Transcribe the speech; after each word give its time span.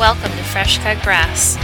Welcome 0.00 0.30
to 0.30 0.44
Fresh 0.44 0.78
Cut 0.78 1.02
Grass, 1.02 1.56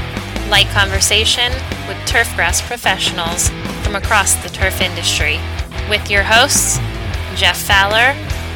light 0.50 0.66
conversation 0.66 1.50
with 1.88 1.96
turf 2.04 2.30
grass 2.36 2.60
professionals 2.60 3.48
from 3.82 3.96
across 3.96 4.34
the 4.42 4.50
turf 4.50 4.82
industry, 4.82 5.40
with 5.88 6.10
your 6.10 6.22
hosts, 6.22 6.76
Jeff 7.34 7.56
Fowler 7.56 8.12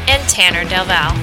and 0.07 0.23
Tanner 0.29 0.69
Delval. 0.69 1.16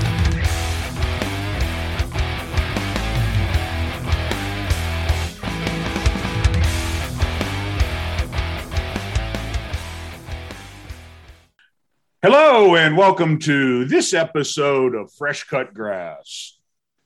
Hello, 12.23 12.75
and 12.75 12.97
welcome 12.97 13.37
to 13.37 13.85
this 13.85 14.15
episode 14.15 14.95
of 14.95 15.13
Fresh 15.13 15.43
Cut 15.43 15.75
Grass. 15.75 16.56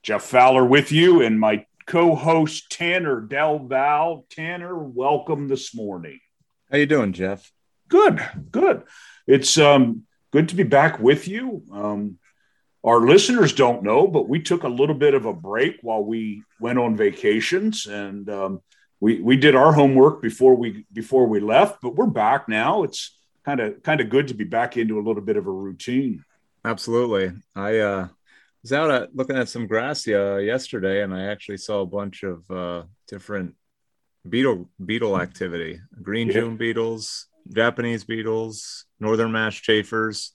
Jeff 0.03 0.23
Fowler 0.23 0.65
with 0.65 0.91
you, 0.91 1.21
and 1.21 1.39
my 1.39 1.65
co 1.85 2.15
host 2.15 2.71
Tanner 2.71 3.21
Delval. 3.21 4.27
Tanner, 4.29 4.75
welcome 4.77 5.47
this 5.47 5.75
morning. 5.75 6.19
How 6.71 6.77
you 6.77 6.87
doing, 6.87 7.13
Jeff? 7.13 7.51
Good, 7.87 8.19
good. 8.49 8.83
It's 9.27 9.59
um, 9.59 10.03
good 10.31 10.49
to 10.49 10.55
be 10.55 10.63
back 10.63 10.99
with 10.99 11.27
you. 11.27 11.63
Um, 11.71 12.17
our 12.83 12.99
listeners 12.99 13.53
don't 13.53 13.83
know, 13.83 14.07
but 14.07 14.27
we 14.27 14.41
took 14.41 14.63
a 14.63 14.69
little 14.69 14.95
bit 14.95 15.13
of 15.13 15.25
a 15.25 15.33
break 15.33 15.77
while 15.83 16.03
we 16.03 16.43
went 16.59 16.79
on 16.79 16.97
vacations, 16.97 17.85
and 17.85 18.27
um, 18.27 18.61
we 18.99 19.21
we 19.21 19.37
did 19.37 19.55
our 19.55 19.71
homework 19.71 20.21
before 20.21 20.55
we 20.55 20.85
before 20.91 21.27
we 21.27 21.39
left. 21.39 21.79
But 21.83 21.95
we're 21.95 22.07
back 22.07 22.49
now. 22.49 22.81
It's 22.81 23.15
kind 23.45 23.59
of 23.59 23.83
kind 23.83 24.01
of 24.01 24.09
good 24.09 24.29
to 24.29 24.33
be 24.33 24.45
back 24.45 24.77
into 24.77 24.97
a 24.97 25.05
little 25.05 25.21
bit 25.21 25.37
of 25.37 25.45
a 25.45 25.51
routine. 25.51 26.25
Absolutely. 26.65 27.33
I 27.55 27.77
uh, 27.77 28.07
was 28.63 28.73
out 28.73 28.91
at, 28.91 29.15
looking 29.15 29.37
at 29.37 29.49
some 29.49 29.67
grass 29.67 30.07
uh, 30.07 30.37
yesterday, 30.37 31.03
and 31.03 31.13
I 31.13 31.25
actually 31.25 31.57
saw 31.57 31.81
a 31.81 31.85
bunch 31.85 32.23
of 32.23 32.49
uh, 32.51 32.83
different 33.07 33.55
beetle 34.27 34.69
beetle 34.83 35.19
activity: 35.19 35.79
green 36.01 36.27
yeah. 36.27 36.33
June 36.33 36.57
beetles, 36.57 37.27
Japanese 37.51 38.03
beetles, 38.03 38.85
northern 38.99 39.31
masked 39.31 39.63
chafers. 39.63 40.33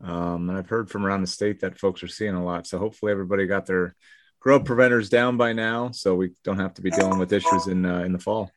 Um, 0.00 0.48
and 0.48 0.56
I've 0.56 0.68
heard 0.68 0.88
from 0.88 1.04
around 1.04 1.22
the 1.22 1.26
state 1.26 1.60
that 1.60 1.78
folks 1.78 2.04
are 2.04 2.08
seeing 2.08 2.34
a 2.34 2.44
lot. 2.44 2.68
So 2.68 2.78
hopefully 2.78 3.10
everybody 3.10 3.46
got 3.46 3.66
their 3.66 3.96
grub 4.38 4.64
preventers 4.64 5.08
down 5.08 5.36
by 5.36 5.52
now, 5.52 5.90
so 5.90 6.14
we 6.14 6.30
don't 6.44 6.60
have 6.60 6.74
to 6.74 6.82
be 6.82 6.90
dealing 6.90 7.18
with 7.18 7.32
issues 7.32 7.66
in 7.66 7.84
uh, 7.84 8.00
in 8.00 8.12
the 8.12 8.18
fall. 8.18 8.50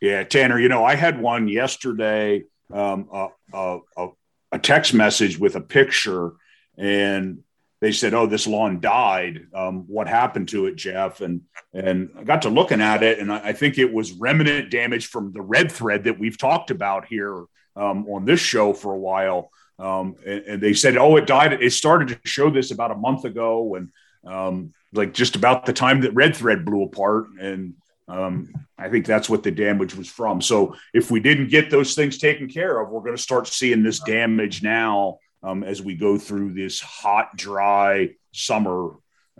Yeah, 0.00 0.22
Tanner. 0.24 0.58
You 0.58 0.68
know, 0.68 0.84
I 0.84 0.94
had 0.94 1.20
one 1.20 1.48
yesterday 1.48 2.44
um, 2.72 3.08
a, 3.12 3.28
a, 3.52 4.08
a, 4.52 4.58
text 4.58 4.92
message 4.92 5.38
with 5.38 5.56
a 5.56 5.60
picture 5.60 6.32
and 6.76 7.38
they 7.86 7.92
said, 7.92 8.14
"Oh, 8.14 8.26
this 8.26 8.48
lawn 8.48 8.80
died. 8.80 9.46
Um, 9.54 9.84
what 9.86 10.08
happened 10.08 10.48
to 10.48 10.66
it, 10.66 10.74
Jeff?" 10.74 11.20
And 11.20 11.42
and 11.72 12.10
I 12.18 12.24
got 12.24 12.42
to 12.42 12.48
looking 12.48 12.80
at 12.80 13.04
it, 13.04 13.20
and 13.20 13.32
I, 13.32 13.50
I 13.50 13.52
think 13.52 13.78
it 13.78 13.92
was 13.92 14.10
remnant 14.10 14.72
damage 14.72 15.06
from 15.06 15.30
the 15.30 15.40
red 15.40 15.70
thread 15.70 16.02
that 16.04 16.18
we've 16.18 16.36
talked 16.36 16.72
about 16.72 17.06
here 17.06 17.44
um, 17.76 18.04
on 18.08 18.24
this 18.24 18.40
show 18.40 18.72
for 18.72 18.92
a 18.92 18.98
while. 18.98 19.52
Um, 19.78 20.16
and, 20.26 20.44
and, 20.46 20.60
they 20.60 20.72
said, 20.72 20.96
"Oh, 20.96 21.14
it 21.14 21.28
died. 21.28 21.52
It 21.52 21.70
started 21.70 22.08
to 22.08 22.18
show 22.24 22.50
this 22.50 22.72
about 22.72 22.90
a 22.90 22.96
month 22.96 23.24
ago, 23.24 23.76
and 23.76 23.90
um, 24.26 24.72
like 24.92 25.14
just 25.14 25.36
about 25.36 25.64
the 25.64 25.72
time 25.72 26.00
that 26.00 26.12
red 26.12 26.34
thread 26.34 26.64
blew 26.64 26.82
apart." 26.82 27.26
And 27.40 27.74
um, 28.08 28.52
I 28.76 28.88
think 28.88 29.06
that's 29.06 29.28
what 29.28 29.44
the 29.44 29.52
damage 29.52 29.94
was 29.94 30.08
from. 30.08 30.40
So 30.40 30.74
if 30.92 31.12
we 31.12 31.20
didn't 31.20 31.50
get 31.50 31.70
those 31.70 31.94
things 31.94 32.18
taken 32.18 32.48
care 32.48 32.80
of, 32.80 32.90
we're 32.90 32.98
going 32.98 33.16
to 33.16 33.22
start 33.22 33.46
seeing 33.46 33.84
this 33.84 34.00
damage 34.00 34.64
now 34.64 35.18
um, 35.46 35.62
as 35.62 35.80
we 35.80 35.94
go 35.94 36.18
through 36.18 36.52
this 36.52 36.80
hot, 36.80 37.36
dry 37.36 38.10
summer 38.32 38.90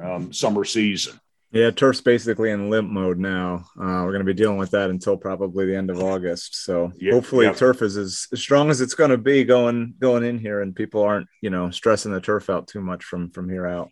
um, 0.00 0.32
summer 0.32 0.64
season. 0.64 1.20
Yeah, 1.52 1.70
turf's 1.70 2.00
basically 2.00 2.50
in 2.50 2.70
limp 2.70 2.90
mode 2.90 3.18
now. 3.18 3.66
Uh, 3.78 4.02
we're 4.04 4.12
going 4.12 4.18
to 4.18 4.24
be 4.24 4.34
dealing 4.34 4.58
with 4.58 4.72
that 4.72 4.90
until 4.90 5.16
probably 5.16 5.64
the 5.64 5.76
end 5.76 5.90
of 5.90 6.02
August. 6.02 6.64
So 6.64 6.92
hopefully, 7.10 7.50
turf 7.54 7.82
is 7.82 7.96
as, 7.96 8.26
as 8.32 8.40
strong 8.40 8.68
as 8.68 8.80
it's 8.80 8.94
going 8.94 9.10
to 9.10 9.18
be 9.18 9.44
going 9.44 9.94
going 9.98 10.24
in 10.24 10.38
here, 10.38 10.60
and 10.60 10.76
people 10.76 11.02
aren't 11.02 11.28
you 11.40 11.50
know 11.50 11.70
stressing 11.70 12.12
the 12.12 12.20
turf 12.20 12.50
out 12.50 12.68
too 12.68 12.80
much 12.80 13.04
from 13.04 13.30
from 13.30 13.48
here 13.48 13.66
out. 13.66 13.90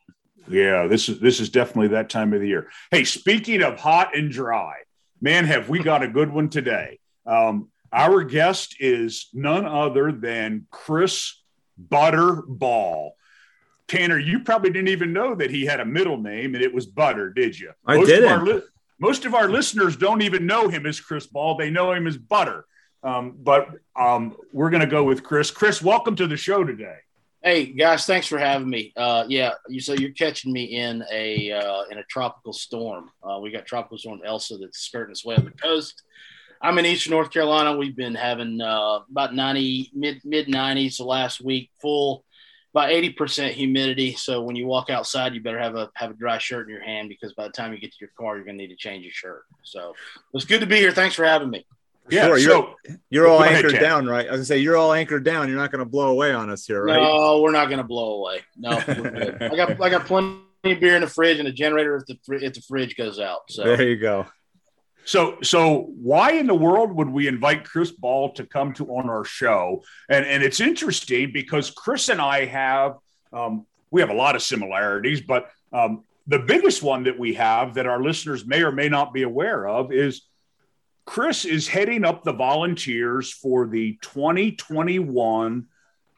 Yeah, 0.48 0.86
this 0.86 1.08
is 1.08 1.20
this 1.20 1.40
is 1.40 1.48
definitely 1.48 1.88
that 1.88 2.10
time 2.10 2.32
of 2.32 2.40
the 2.40 2.48
year. 2.48 2.70
Hey, 2.90 3.04
speaking 3.04 3.62
of 3.62 3.80
hot 3.80 4.16
and 4.16 4.30
dry, 4.30 4.74
man, 5.20 5.46
have 5.46 5.68
we 5.68 5.82
got 5.82 6.02
a 6.02 6.08
good 6.08 6.30
one 6.30 6.50
today? 6.50 6.98
Um, 7.24 7.70
our 7.92 8.24
guest 8.24 8.76
is 8.80 9.28
none 9.32 9.64
other 9.64 10.12
than 10.12 10.66
Chris 10.70 11.40
Butterball. 11.80 13.12
Tanner, 13.86 14.18
you 14.18 14.40
probably 14.40 14.70
didn't 14.70 14.88
even 14.88 15.12
know 15.12 15.34
that 15.34 15.50
he 15.50 15.64
had 15.64 15.80
a 15.80 15.84
middle 15.84 16.16
name 16.16 16.54
and 16.54 16.64
it 16.64 16.72
was 16.72 16.86
Butter, 16.86 17.30
did 17.30 17.58
you? 17.58 17.72
I 17.86 17.96
most 17.96 18.06
didn't. 18.06 18.32
Of 18.32 18.42
li- 18.42 18.62
most 18.98 19.24
of 19.24 19.34
our 19.34 19.48
listeners 19.48 19.96
don't 19.96 20.22
even 20.22 20.46
know 20.46 20.68
him 20.68 20.86
as 20.86 21.00
Chris 21.00 21.26
Ball; 21.26 21.56
they 21.56 21.70
know 21.70 21.92
him 21.92 22.06
as 22.06 22.16
Butter. 22.16 22.64
Um, 23.02 23.36
but 23.38 23.68
um, 23.94 24.36
we're 24.52 24.70
going 24.70 24.80
to 24.80 24.86
go 24.86 25.04
with 25.04 25.22
Chris. 25.22 25.50
Chris, 25.50 25.82
welcome 25.82 26.16
to 26.16 26.26
the 26.26 26.36
show 26.36 26.64
today. 26.64 26.96
Hey 27.42 27.66
guys, 27.66 28.06
thanks 28.06 28.26
for 28.26 28.38
having 28.38 28.70
me. 28.70 28.94
Uh, 28.96 29.24
yeah, 29.28 29.50
you 29.68 29.78
so 29.78 29.92
you're 29.92 30.12
catching 30.12 30.50
me 30.50 30.64
in 30.64 31.04
a 31.12 31.52
uh, 31.52 31.82
in 31.90 31.98
a 31.98 32.04
tropical 32.04 32.54
storm. 32.54 33.10
Uh, 33.22 33.38
we 33.38 33.50
got 33.50 33.66
tropical 33.66 33.98
storm 33.98 34.20
Elsa 34.24 34.56
that's 34.56 34.78
skirting 34.78 35.10
its 35.10 35.26
way 35.26 35.36
up 35.36 35.44
the 35.44 35.50
coast. 35.50 36.04
I'm 36.64 36.78
in 36.78 36.86
Eastern 36.86 37.10
North 37.10 37.30
Carolina. 37.30 37.76
We've 37.76 37.94
been 37.94 38.14
having 38.14 38.58
uh, 38.58 39.00
about 39.10 39.34
90 39.34 39.90
mid 39.94 40.22
mid 40.24 40.46
90s 40.46 40.96
the 40.96 41.04
last 41.04 41.42
week, 41.42 41.70
full 41.80 42.24
about 42.72 42.90
80 42.90 43.10
percent 43.10 43.54
humidity. 43.54 44.14
So 44.14 44.40
when 44.40 44.56
you 44.56 44.66
walk 44.66 44.88
outside, 44.88 45.34
you 45.34 45.42
better 45.42 45.58
have 45.58 45.76
a 45.76 45.90
have 45.94 46.12
a 46.12 46.14
dry 46.14 46.38
shirt 46.38 46.66
in 46.66 46.72
your 46.72 46.82
hand 46.82 47.10
because 47.10 47.34
by 47.34 47.44
the 47.44 47.52
time 47.52 47.72
you 47.74 47.78
get 47.78 47.92
to 47.92 47.98
your 48.00 48.10
car, 48.18 48.36
you're 48.36 48.46
gonna 48.46 48.56
need 48.56 48.68
to 48.68 48.76
change 48.76 49.04
your 49.04 49.12
shirt. 49.12 49.42
So 49.62 49.94
it's 50.32 50.46
good 50.46 50.60
to 50.60 50.66
be 50.66 50.76
here. 50.76 50.90
Thanks 50.90 51.14
for 51.14 51.24
having 51.24 51.50
me. 51.50 51.66
Yeah, 52.08 52.26
sure. 52.28 52.38
You're, 52.38 52.74
you're 53.10 53.28
all 53.28 53.42
anchored 53.42 53.72
ahead, 53.72 53.82
down, 53.82 54.06
right? 54.06 54.26
I 54.26 54.30
was 54.30 54.38
gonna 54.38 54.44
say 54.46 54.58
you're 54.58 54.76
all 54.78 54.94
anchored 54.94 55.24
down. 55.24 55.48
You're 55.48 55.58
not 55.58 55.70
gonna 55.70 55.84
blow 55.84 56.08
away 56.08 56.32
on 56.32 56.48
us 56.48 56.66
here, 56.66 56.82
right? 56.82 56.96
No, 56.96 57.42
we're 57.42 57.52
not 57.52 57.68
gonna 57.68 57.84
blow 57.84 58.20
away. 58.20 58.40
No, 58.56 58.70
I 58.70 59.54
got 59.54 59.80
I 59.82 59.90
got 59.90 60.06
plenty 60.06 60.40
of 60.64 60.80
beer 60.80 60.94
in 60.96 61.02
the 61.02 61.08
fridge 61.08 61.38
and 61.38 61.48
a 61.48 61.52
generator 61.52 61.96
if 61.96 62.06
the 62.06 62.18
if 62.42 62.54
the 62.54 62.62
fridge 62.62 62.96
goes 62.96 63.20
out. 63.20 63.40
So 63.50 63.64
there 63.64 63.86
you 63.86 63.96
go. 63.98 64.26
So, 65.04 65.38
so 65.42 65.92
why 65.96 66.32
in 66.32 66.46
the 66.46 66.54
world 66.54 66.92
would 66.92 67.10
we 67.10 67.28
invite 67.28 67.64
Chris 67.64 67.90
Ball 67.90 68.32
to 68.32 68.46
come 68.46 68.72
to 68.74 68.86
on 68.86 69.10
our 69.10 69.24
show? 69.24 69.82
And 70.08 70.24
and 70.24 70.42
it's 70.42 70.60
interesting 70.60 71.32
because 71.32 71.70
Chris 71.70 72.08
and 72.08 72.20
I 72.20 72.46
have 72.46 72.96
um, 73.32 73.66
we 73.90 74.00
have 74.00 74.10
a 74.10 74.14
lot 74.14 74.34
of 74.34 74.42
similarities, 74.42 75.20
but 75.20 75.50
um, 75.72 76.04
the 76.26 76.38
biggest 76.38 76.82
one 76.82 77.04
that 77.04 77.18
we 77.18 77.34
have 77.34 77.74
that 77.74 77.86
our 77.86 78.02
listeners 78.02 78.46
may 78.46 78.62
or 78.62 78.72
may 78.72 78.88
not 78.88 79.12
be 79.12 79.22
aware 79.22 79.68
of 79.68 79.92
is 79.92 80.22
Chris 81.04 81.44
is 81.44 81.68
heading 81.68 82.04
up 82.04 82.24
the 82.24 82.32
volunteers 82.32 83.30
for 83.30 83.66
the 83.66 83.98
2021 84.00 85.66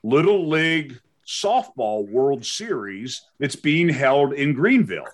Little 0.04 0.48
League 0.48 1.00
Softball 1.26 2.08
World 2.08 2.44
Series 2.44 3.22
that's 3.40 3.56
being 3.56 3.88
held 3.88 4.32
in 4.32 4.52
Greenville. 4.52 5.08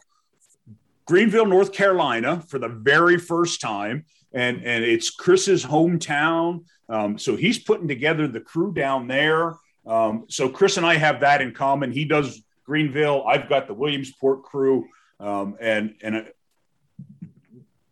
Greenville, 1.06 1.46
North 1.46 1.72
Carolina, 1.72 2.40
for 2.48 2.58
the 2.58 2.68
very 2.68 3.18
first 3.18 3.60
time. 3.60 4.04
And, 4.32 4.64
and 4.64 4.84
it's 4.84 5.10
Chris's 5.10 5.64
hometown. 5.64 6.64
Um, 6.88 7.18
so 7.18 7.36
he's 7.36 7.58
putting 7.58 7.88
together 7.88 8.26
the 8.26 8.40
crew 8.40 8.72
down 8.72 9.08
there. 9.08 9.56
Um, 9.86 10.24
so 10.28 10.48
Chris 10.48 10.76
and 10.76 10.86
I 10.86 10.96
have 10.96 11.20
that 11.20 11.40
in 11.42 11.52
common. 11.52 11.92
He 11.92 12.04
does 12.04 12.42
Greenville. 12.64 13.24
I've 13.26 13.48
got 13.48 13.66
the 13.66 13.74
Williamsport 13.74 14.42
crew. 14.42 14.86
Um, 15.20 15.56
and 15.60 15.94
and 16.02 16.26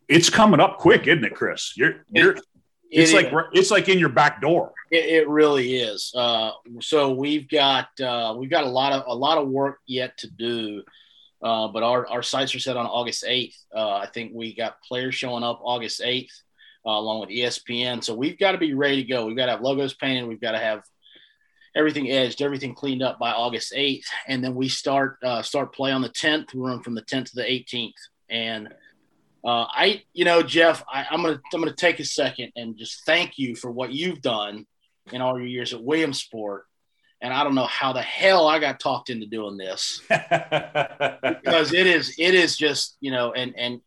it's 0.08 0.28
coming 0.28 0.60
up 0.60 0.78
quick, 0.78 1.06
isn't 1.06 1.24
it, 1.24 1.34
Chris? 1.34 1.74
You're 1.76 2.04
you're 2.10 2.32
it, 2.32 2.42
it's 2.90 3.12
like 3.12 3.32
it's 3.52 3.70
like 3.70 3.88
in 3.88 3.98
your 3.98 4.08
back 4.08 4.40
door. 4.40 4.72
It, 4.90 5.04
it 5.04 5.28
really 5.28 5.76
is. 5.76 6.12
Uh, 6.14 6.50
so 6.80 7.12
we've 7.12 7.48
got 7.48 7.88
uh, 8.00 8.34
we've 8.36 8.50
got 8.50 8.64
a 8.64 8.68
lot 8.68 8.92
of 8.92 9.04
a 9.06 9.14
lot 9.14 9.38
of 9.38 9.48
work 9.48 9.78
yet 9.86 10.18
to 10.18 10.28
do, 10.28 10.82
uh, 11.42 11.68
but 11.68 11.82
our, 11.82 12.06
our 12.08 12.22
sights 12.22 12.54
are 12.54 12.60
set 12.60 12.76
on 12.76 12.86
August 12.86 13.24
eighth. 13.26 13.56
Uh, 13.74 13.96
I 13.96 14.06
think 14.06 14.32
we 14.34 14.54
got 14.54 14.82
players 14.82 15.14
showing 15.14 15.42
up 15.42 15.60
August 15.62 16.02
eighth, 16.04 16.42
uh, 16.86 16.90
along 16.90 17.20
with 17.20 17.30
ESPN. 17.30 18.04
So 18.04 18.14
we've 18.14 18.38
got 18.38 18.52
to 18.52 18.58
be 18.58 18.74
ready 18.74 19.02
to 19.02 19.08
go. 19.08 19.26
We've 19.26 19.36
got 19.36 19.46
to 19.46 19.52
have 19.52 19.62
logos 19.62 19.94
painted. 19.94 20.28
We've 20.28 20.40
got 20.40 20.52
to 20.52 20.58
have 20.58 20.82
everything 21.74 22.10
edged, 22.10 22.42
everything 22.42 22.74
cleaned 22.74 23.02
up 23.02 23.18
by 23.18 23.30
August 23.30 23.72
eighth, 23.74 24.08
and 24.26 24.42
then 24.42 24.54
we 24.54 24.68
start 24.68 25.16
uh, 25.22 25.42
start 25.42 25.74
play 25.74 25.92
on 25.92 26.02
the 26.02 26.08
tenth. 26.08 26.52
We 26.54 26.60
run 26.60 26.82
from 26.82 26.94
the 26.94 27.02
tenth 27.02 27.30
to 27.30 27.36
the 27.36 27.50
eighteenth, 27.50 27.96
and 28.28 28.68
uh, 29.44 29.66
I, 29.72 30.02
you 30.12 30.24
know, 30.24 30.42
Jeff, 30.42 30.84
I, 30.92 31.06
am 31.10 31.22
gonna 31.22 31.40
I'm 31.52 31.60
gonna 31.60 31.74
take 31.74 32.00
a 32.00 32.04
second 32.04 32.52
and 32.56 32.76
just 32.76 33.04
thank 33.06 33.38
you 33.38 33.56
for 33.56 33.70
what 33.70 33.92
you've 33.92 34.20
done 34.20 34.66
in 35.12 35.22
all 35.22 35.38
your 35.38 35.46
years 35.46 35.72
at 35.72 35.82
Williamsport. 35.82 36.66
And 37.22 37.34
I 37.34 37.44
don't 37.44 37.54
know 37.54 37.66
how 37.66 37.92
the 37.92 38.02
hell 38.02 38.48
I 38.48 38.58
got 38.58 38.80
talked 38.80 39.10
into 39.10 39.26
doing 39.26 39.58
this 39.58 40.00
because 40.08 41.74
it 41.74 41.86
is 41.86 42.14
it 42.18 42.34
is 42.34 42.56
just 42.56 42.96
you 43.00 43.10
know 43.10 43.32
and 43.32 43.54
and 43.58 43.80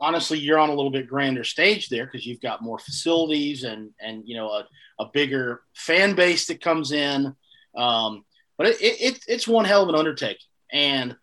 honestly 0.00 0.38
you're 0.38 0.58
on 0.58 0.68
a 0.68 0.74
little 0.74 0.90
bit 0.90 1.08
grander 1.08 1.42
stage 1.42 1.88
there 1.88 2.06
because 2.06 2.24
you've 2.24 2.40
got 2.40 2.62
more 2.62 2.78
facilities 2.78 3.64
and 3.64 3.90
and 4.00 4.22
you 4.26 4.36
know 4.36 4.50
a, 4.50 4.68
a 5.00 5.06
bigger 5.12 5.62
fan 5.74 6.14
base 6.14 6.46
that 6.46 6.60
comes 6.60 6.92
in. 6.92 7.34
Um, 7.76 8.24
but 8.56 8.68
it, 8.68 8.76
it, 8.80 9.24
it's 9.26 9.48
one 9.48 9.64
hell 9.64 9.82
of 9.82 9.88
an 9.88 9.96
undertaking 9.96 10.46
and 10.72 11.16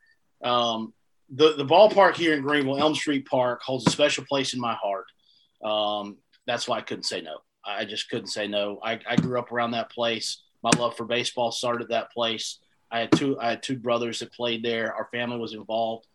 um, 0.43 0.93
the 1.29 1.53
the 1.55 1.65
ballpark 1.65 2.15
here 2.15 2.33
in 2.33 2.41
Greenville, 2.41 2.77
Elm 2.77 2.95
Street 2.95 3.27
Park, 3.27 3.61
holds 3.61 3.85
a 3.85 3.91
special 3.91 4.25
place 4.25 4.53
in 4.53 4.59
my 4.59 4.73
heart. 4.73 5.05
Um, 5.63 6.17
that's 6.47 6.67
why 6.67 6.77
I 6.77 6.81
couldn't 6.81 7.03
say 7.03 7.21
no. 7.21 7.37
I 7.63 7.85
just 7.85 8.09
couldn't 8.09 8.27
say 8.27 8.47
no. 8.47 8.79
I, 8.83 8.99
I 9.07 9.15
grew 9.15 9.37
up 9.37 9.51
around 9.51 9.71
that 9.71 9.91
place. 9.91 10.41
My 10.63 10.71
love 10.77 10.95
for 10.95 11.05
baseball 11.05 11.51
started 11.51 11.83
at 11.83 11.89
that 11.89 12.11
place. 12.11 12.59
I 12.91 12.99
had 12.99 13.11
two 13.11 13.39
I 13.39 13.51
had 13.51 13.63
two 13.63 13.77
brothers 13.77 14.19
that 14.19 14.33
played 14.33 14.63
there. 14.63 14.93
Our 14.93 15.07
family 15.11 15.39
was 15.39 15.53
involved 15.53 16.07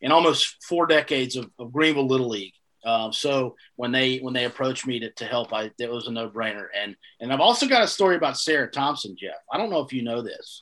in 0.00 0.12
almost 0.12 0.62
four 0.62 0.86
decades 0.86 1.36
of, 1.36 1.50
of 1.58 1.72
Greenville 1.72 2.06
Little 2.06 2.28
League. 2.28 2.52
Um, 2.84 3.12
so 3.12 3.56
when 3.76 3.90
they 3.92 4.18
when 4.18 4.34
they 4.34 4.44
approached 4.44 4.86
me 4.86 5.00
to, 5.00 5.10
to 5.10 5.24
help, 5.24 5.52
I 5.52 5.70
it 5.78 5.90
was 5.90 6.06
a 6.06 6.12
no 6.12 6.28
brainer. 6.28 6.66
And 6.76 6.96
and 7.20 7.32
I've 7.32 7.40
also 7.40 7.66
got 7.66 7.82
a 7.82 7.88
story 7.88 8.16
about 8.16 8.38
Sarah 8.38 8.70
Thompson, 8.70 9.16
Jeff. 9.18 9.36
I 9.52 9.58
don't 9.58 9.70
know 9.70 9.80
if 9.80 9.92
you 9.92 10.02
know 10.02 10.22
this, 10.22 10.60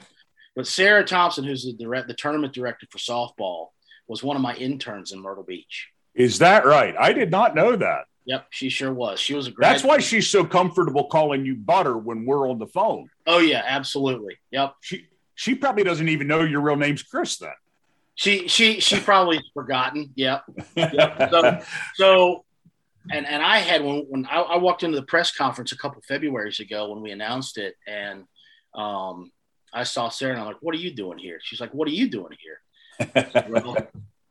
but 0.54 0.66
Sarah 0.66 1.04
Thompson, 1.04 1.44
who's 1.44 1.64
the 1.64 1.72
direct 1.74 2.08
the 2.08 2.14
tournament 2.14 2.54
director 2.54 2.86
for 2.90 2.98
softball, 2.98 3.68
was 4.08 4.22
one 4.22 4.36
of 4.36 4.42
my 4.42 4.54
interns 4.54 5.12
in 5.12 5.20
Myrtle 5.20 5.44
Beach. 5.44 5.88
Is 6.14 6.38
that 6.38 6.64
right? 6.64 6.94
I 6.98 7.12
did 7.12 7.30
not 7.30 7.54
know 7.54 7.76
that. 7.76 8.04
Yep, 8.26 8.46
she 8.50 8.68
sure 8.68 8.92
was. 8.92 9.20
She 9.20 9.34
was 9.34 9.46
a 9.46 9.52
great. 9.52 9.68
That's 9.68 9.84
why 9.84 9.98
she's 9.98 10.28
so 10.28 10.44
comfortable 10.44 11.04
calling 11.04 11.44
you 11.46 11.54
Butter 11.54 11.96
when 11.96 12.26
we're 12.26 12.50
on 12.50 12.58
the 12.58 12.66
phone. 12.66 13.08
Oh 13.26 13.38
yeah, 13.38 13.62
absolutely. 13.64 14.36
Yep. 14.50 14.74
She 14.80 15.06
she 15.36 15.54
probably 15.54 15.84
doesn't 15.84 16.08
even 16.08 16.26
know 16.26 16.42
your 16.42 16.60
real 16.60 16.76
name's 16.76 17.04
Chris 17.04 17.38
then. 17.38 17.52
She 18.16 18.48
she 18.48 18.80
she 18.80 18.98
probably 18.98 19.40
forgotten. 19.54 20.10
Yep. 20.16 20.42
yep. 20.74 21.28
So 21.30 21.60
so 21.94 22.44
and 23.12 23.26
and 23.26 23.42
I 23.42 23.58
had 23.58 23.84
when 23.84 24.04
when 24.08 24.26
I, 24.26 24.40
I, 24.40 24.56
walked 24.56 24.82
into 24.82 24.96
the 24.96 25.06
press 25.06 25.30
conference 25.34 25.70
a 25.70 25.78
couple 25.78 25.98
of 25.98 26.04
Februarys 26.04 26.58
ago 26.58 26.90
when 26.90 27.02
we 27.02 27.12
announced 27.12 27.58
it, 27.58 27.76
and 27.86 28.24
um, 28.74 29.30
I 29.72 29.84
saw 29.84 30.08
Sarah 30.08 30.32
and 30.32 30.40
I'm 30.40 30.46
like, 30.46 30.56
"What 30.60 30.74
are 30.74 30.78
you 30.78 30.92
doing 30.92 31.18
here?" 31.18 31.38
She's 31.42 31.60
like, 31.60 31.72
"What 31.72 31.86
are 31.86 31.92
you 31.92 32.08
doing 32.08 32.36
here?" 32.40 33.10
I 33.14 33.30
said, 33.30 33.50
well, 33.50 33.76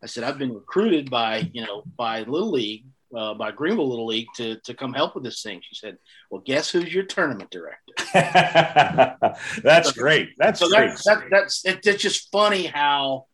I 0.03 0.07
said, 0.07 0.23
"I've 0.23 0.37
been 0.37 0.53
recruited 0.53 1.09
by 1.09 1.49
you 1.53 1.65
know 1.65 1.83
by 1.95 2.23
Little 2.23 2.51
League 2.51 2.85
uh, 3.13 3.33
by 3.33 3.51
Greenville 3.51 3.89
Little 3.89 4.07
League 4.07 4.27
to 4.35 4.57
to 4.61 4.73
come 4.73 4.93
help 4.93 5.15
with 5.15 5.23
this 5.23 5.41
thing. 5.41 5.61
She 5.61 5.75
said, 5.75 5.97
"Well, 6.29 6.41
guess 6.45 6.69
who's 6.69 6.93
your 6.93 7.03
tournament 7.03 7.51
director?" 7.51 7.93
that's 9.63 9.89
so, 9.89 10.01
great. 10.01 10.29
That's 10.37 10.59
so 10.59 10.69
great. 10.69 10.91
That, 10.91 11.03
that, 11.05 11.23
that's 11.29 11.65
it, 11.65 11.85
it's 11.85 12.01
just 12.01 12.31
funny 12.31 12.65
how 12.65 13.25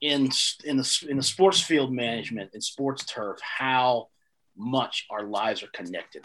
in 0.00 0.30
in 0.64 0.76
the 0.76 1.06
in 1.08 1.16
the 1.16 1.22
sports 1.22 1.60
field 1.60 1.92
management 1.92 2.50
and 2.52 2.62
sports 2.62 3.04
turf 3.04 3.38
how 3.40 4.08
much 4.56 5.06
our 5.10 5.24
lives 5.24 5.62
are 5.62 5.68
connected. 5.72 6.24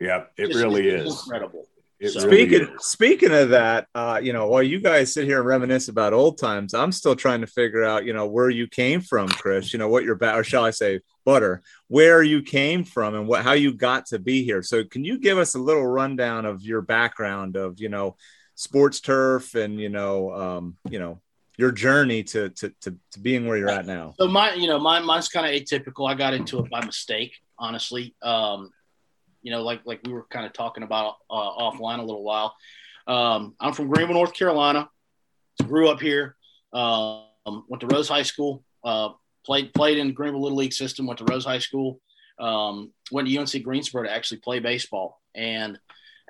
Yeah, 0.00 0.24
it 0.36 0.48
just, 0.48 0.58
really 0.58 0.88
is 0.88 1.22
incredible. 1.24 1.66
So, 2.06 2.20
speaking 2.20 2.60
really 2.60 2.72
speaking 2.78 3.32
of 3.32 3.48
that, 3.48 3.88
uh, 3.92 4.20
you 4.22 4.32
know, 4.32 4.46
while 4.46 4.62
you 4.62 4.80
guys 4.80 5.12
sit 5.12 5.24
here 5.24 5.38
and 5.38 5.46
reminisce 5.46 5.88
about 5.88 6.12
old 6.12 6.38
times, 6.38 6.72
I'm 6.72 6.92
still 6.92 7.16
trying 7.16 7.40
to 7.40 7.48
figure 7.48 7.84
out, 7.84 8.04
you 8.04 8.12
know, 8.12 8.26
where 8.26 8.50
you 8.50 8.68
came 8.68 9.00
from, 9.00 9.28
Chris. 9.28 9.72
You 9.72 9.80
know, 9.80 9.88
what 9.88 10.04
your 10.04 10.14
back, 10.14 10.36
or 10.36 10.44
shall 10.44 10.64
I 10.64 10.70
say, 10.70 11.00
Butter, 11.24 11.60
where 11.88 12.22
you 12.22 12.42
came 12.42 12.84
from 12.84 13.16
and 13.16 13.26
what 13.26 13.42
how 13.42 13.54
you 13.54 13.74
got 13.74 14.06
to 14.06 14.20
be 14.20 14.44
here. 14.44 14.62
So, 14.62 14.84
can 14.84 15.04
you 15.04 15.18
give 15.18 15.38
us 15.38 15.56
a 15.56 15.58
little 15.58 15.84
rundown 15.84 16.46
of 16.46 16.62
your 16.62 16.82
background 16.82 17.56
of, 17.56 17.80
you 17.80 17.88
know, 17.88 18.16
sports 18.54 19.00
turf 19.00 19.56
and 19.56 19.80
you 19.80 19.88
know, 19.88 20.32
um, 20.32 20.76
you 20.88 21.00
know, 21.00 21.20
your 21.56 21.72
journey 21.72 22.22
to 22.22 22.50
to 22.50 22.72
to, 22.82 22.96
to 23.10 23.18
being 23.18 23.48
where 23.48 23.56
you're 23.56 23.70
at 23.70 23.86
now? 23.86 24.14
So 24.20 24.28
my, 24.28 24.54
you 24.54 24.68
know, 24.68 24.78
mine 24.78 25.04
mine's 25.04 25.28
kind 25.28 25.46
of 25.46 25.52
atypical. 25.52 26.08
I 26.08 26.14
got 26.14 26.32
into 26.32 26.60
it 26.60 26.70
by 26.70 26.84
mistake, 26.84 27.32
honestly. 27.58 28.14
Um, 28.22 28.70
you 29.42 29.50
know, 29.50 29.62
like 29.62 29.80
like 29.84 30.00
we 30.04 30.12
were 30.12 30.26
kind 30.30 30.46
of 30.46 30.52
talking 30.52 30.82
about 30.82 31.16
uh, 31.30 31.34
offline 31.34 31.98
a 31.98 32.04
little 32.04 32.24
while. 32.24 32.54
Um, 33.06 33.54
I'm 33.60 33.72
from 33.72 33.88
Greenville, 33.88 34.14
North 34.14 34.34
Carolina. 34.34 34.88
Grew 35.66 35.88
up 35.88 36.00
here. 36.00 36.36
Um, 36.72 37.64
went 37.68 37.80
to 37.80 37.86
Rose 37.86 38.08
High 38.08 38.22
School. 38.22 38.62
Uh, 38.84 39.10
played 39.44 39.72
played 39.74 39.98
in 39.98 40.12
Greenville 40.12 40.42
Little 40.42 40.58
League 40.58 40.72
system. 40.72 41.06
Went 41.06 41.18
to 41.18 41.24
Rose 41.24 41.44
High 41.44 41.58
School. 41.58 42.00
Um, 42.38 42.92
went 43.10 43.28
to 43.28 43.36
UNC 43.36 43.62
Greensboro 43.62 44.04
to 44.04 44.12
actually 44.12 44.38
play 44.38 44.60
baseball. 44.60 45.20
And 45.34 45.78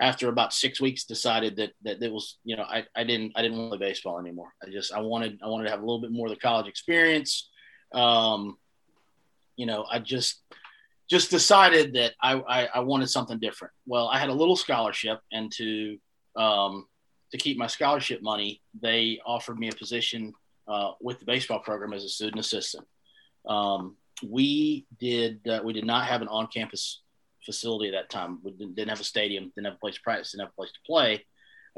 after 0.00 0.28
about 0.28 0.52
six 0.52 0.80
weeks, 0.80 1.04
decided 1.04 1.56
that 1.56 1.72
that 1.82 2.02
it 2.02 2.12
was 2.12 2.38
you 2.44 2.56
know 2.56 2.62
I, 2.62 2.84
I 2.94 3.04
didn't 3.04 3.32
I 3.36 3.42
didn't 3.42 3.58
want 3.58 3.72
to 3.72 3.78
play 3.78 3.88
baseball 3.88 4.18
anymore. 4.18 4.52
I 4.62 4.70
just 4.70 4.92
I 4.92 5.00
wanted 5.00 5.40
I 5.42 5.48
wanted 5.48 5.64
to 5.64 5.70
have 5.70 5.80
a 5.80 5.84
little 5.84 6.00
bit 6.00 6.12
more 6.12 6.26
of 6.26 6.32
the 6.32 6.40
college 6.40 6.68
experience. 6.68 7.50
Um, 7.92 8.56
you 9.56 9.66
know, 9.66 9.84
I 9.90 9.98
just 9.98 10.40
just 11.08 11.30
decided 11.30 11.94
that 11.94 12.12
I, 12.22 12.34
I, 12.34 12.66
I, 12.66 12.80
wanted 12.80 13.08
something 13.08 13.38
different. 13.38 13.72
Well, 13.86 14.08
I 14.08 14.18
had 14.18 14.28
a 14.28 14.34
little 14.34 14.56
scholarship, 14.56 15.20
and 15.32 15.50
to 15.52 15.98
um, 16.36 16.86
to 17.32 17.38
keep 17.38 17.56
my 17.56 17.66
scholarship 17.66 18.22
money, 18.22 18.60
they 18.80 19.18
offered 19.24 19.58
me 19.58 19.68
a 19.68 19.74
position 19.74 20.32
uh, 20.66 20.92
with 21.00 21.18
the 21.18 21.24
baseball 21.24 21.60
program 21.60 21.92
as 21.92 22.04
a 22.04 22.08
student 22.08 22.40
assistant. 22.40 22.86
Um, 23.48 23.96
we 24.26 24.86
did 24.98 25.46
uh, 25.48 25.60
we 25.64 25.72
did 25.72 25.86
not 25.86 26.06
have 26.06 26.22
an 26.22 26.28
on 26.28 26.48
campus 26.48 27.02
facility 27.44 27.88
at 27.88 27.92
that 27.92 28.10
time. 28.10 28.40
We 28.42 28.52
didn't, 28.52 28.90
have 28.90 29.00
a 29.00 29.04
stadium, 29.04 29.52
didn't 29.54 29.66
have 29.66 29.76
a 29.76 29.78
place 29.78 29.94
to 29.94 30.02
practice, 30.02 30.32
didn't 30.32 30.44
have 30.46 30.52
a 30.52 30.56
place 30.56 30.72
to 30.72 30.80
play. 30.86 31.24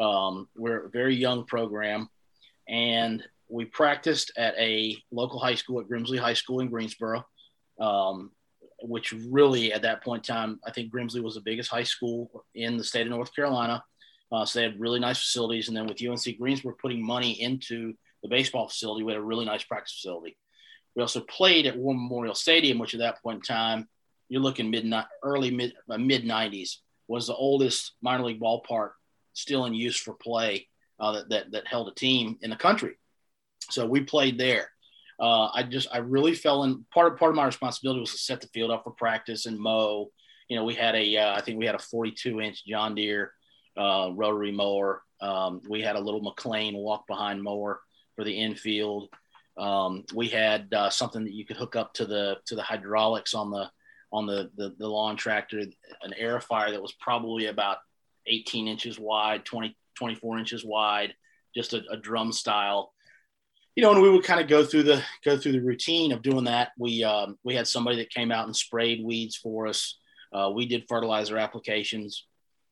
Um, 0.00 0.48
we're 0.56 0.86
a 0.86 0.90
very 0.90 1.14
young 1.14 1.44
program, 1.44 2.08
and 2.68 3.22
we 3.48 3.66
practiced 3.66 4.32
at 4.36 4.54
a 4.58 4.96
local 5.12 5.38
high 5.38 5.54
school 5.54 5.80
at 5.80 5.88
Grimsley 5.88 6.18
High 6.18 6.34
School 6.34 6.60
in 6.60 6.68
Greensboro. 6.68 7.24
Um, 7.78 8.32
which 8.82 9.12
really 9.12 9.72
at 9.72 9.82
that 9.82 10.02
point 10.02 10.28
in 10.28 10.34
time, 10.34 10.60
I 10.66 10.70
think 10.70 10.92
Grimsley 10.92 11.22
was 11.22 11.34
the 11.34 11.40
biggest 11.40 11.70
high 11.70 11.82
school 11.82 12.44
in 12.54 12.76
the 12.76 12.84
state 12.84 13.06
of 13.06 13.10
North 13.10 13.34
Carolina. 13.34 13.82
Uh, 14.32 14.44
so 14.44 14.58
they 14.58 14.64
had 14.64 14.80
really 14.80 15.00
nice 15.00 15.18
facilities. 15.18 15.68
And 15.68 15.76
then 15.76 15.86
with 15.86 16.02
UNC 16.02 16.38
Greensboro 16.38 16.74
putting 16.80 17.04
money 17.04 17.40
into 17.40 17.94
the 18.22 18.28
baseball 18.28 18.68
facility, 18.68 19.02
we 19.02 19.12
had 19.12 19.20
a 19.20 19.24
really 19.24 19.44
nice 19.44 19.64
practice 19.64 19.94
facility. 19.94 20.36
We 20.94 21.02
also 21.02 21.20
played 21.20 21.66
at 21.66 21.76
War 21.76 21.94
Memorial 21.94 22.34
Stadium, 22.34 22.78
which 22.78 22.94
at 22.94 23.00
that 23.00 23.22
point 23.22 23.38
in 23.38 23.42
time, 23.42 23.88
you're 24.28 24.42
looking 24.42 24.70
mid 24.70 24.92
early 25.22 25.50
mid 25.50 25.74
uh, 25.88 25.98
mid 25.98 26.24
90s 26.24 26.76
was 27.08 27.26
the 27.26 27.34
oldest 27.34 27.94
minor 28.00 28.24
league 28.24 28.40
ballpark 28.40 28.90
still 29.32 29.64
in 29.66 29.74
use 29.74 29.96
for 29.96 30.14
play 30.14 30.68
uh, 31.00 31.12
that, 31.12 31.28
that 31.28 31.50
that 31.52 31.66
held 31.66 31.88
a 31.88 31.94
team 31.94 32.38
in 32.42 32.50
the 32.50 32.56
country. 32.56 32.96
So 33.70 33.86
we 33.86 34.02
played 34.02 34.38
there 34.38 34.70
uh, 35.20 35.50
I 35.52 35.62
just 35.62 35.88
I 35.92 35.98
really 35.98 36.34
fell 36.34 36.64
in 36.64 36.84
part 36.92 37.12
of 37.12 37.18
part 37.18 37.30
of 37.30 37.36
my 37.36 37.44
responsibility 37.44 38.00
was 38.00 38.12
to 38.12 38.18
set 38.18 38.40
the 38.40 38.48
field 38.48 38.70
up 38.70 38.84
for 38.84 38.92
practice 38.92 39.46
and 39.46 39.58
mow. 39.58 40.10
You 40.48 40.56
know, 40.56 40.64
we 40.64 40.74
had 40.74 40.94
a 40.94 41.16
uh, 41.16 41.36
I 41.36 41.42
think 41.42 41.58
we 41.58 41.66
had 41.66 41.74
a 41.74 41.78
42 41.78 42.40
inch 42.40 42.64
John 42.64 42.94
Deere 42.94 43.32
uh, 43.76 44.10
rotary 44.14 44.50
mower. 44.50 45.02
Um, 45.20 45.60
we 45.68 45.82
had 45.82 45.96
a 45.96 46.00
little 46.00 46.22
McLane 46.22 46.74
walk 46.74 47.06
behind 47.06 47.42
mower 47.42 47.80
for 48.16 48.24
the 48.24 48.32
infield. 48.32 49.08
Um, 49.58 50.04
we 50.14 50.28
had 50.28 50.72
uh, 50.72 50.88
something 50.88 51.22
that 51.24 51.34
you 51.34 51.44
could 51.44 51.58
hook 51.58 51.76
up 51.76 51.92
to 51.94 52.06
the 52.06 52.38
to 52.46 52.54
the 52.54 52.62
hydraulics 52.62 53.34
on 53.34 53.50
the 53.50 53.70
on 54.12 54.26
the, 54.26 54.50
the, 54.56 54.74
the 54.78 54.88
lawn 54.88 55.16
tractor, 55.16 55.60
an 55.60 56.14
aerifier 56.20 56.70
that 56.70 56.82
was 56.82 56.94
probably 56.94 57.46
about 57.46 57.78
18 58.26 58.66
inches 58.66 58.98
wide, 58.98 59.44
20, 59.44 59.76
24 59.96 60.38
inches 60.38 60.64
wide, 60.64 61.14
just 61.54 61.74
a, 61.74 61.82
a 61.90 61.96
drum 61.96 62.32
style 62.32 62.92
you 63.80 63.86
know, 63.86 63.92
and 63.92 64.02
we 64.02 64.10
would 64.10 64.24
kind 64.24 64.42
of 64.42 64.46
go 64.46 64.62
through 64.62 64.82
the 64.82 65.02
go 65.24 65.38
through 65.38 65.52
the 65.52 65.62
routine 65.62 66.12
of 66.12 66.20
doing 66.20 66.44
that. 66.44 66.72
We 66.76 67.02
um, 67.02 67.38
we 67.44 67.54
had 67.54 67.66
somebody 67.66 67.96
that 67.96 68.10
came 68.10 68.30
out 68.30 68.44
and 68.44 68.54
sprayed 68.54 69.02
weeds 69.02 69.36
for 69.36 69.66
us. 69.66 69.98
Uh, 70.34 70.50
we 70.54 70.66
did 70.66 70.84
fertilizer 70.86 71.38
applications 71.38 72.26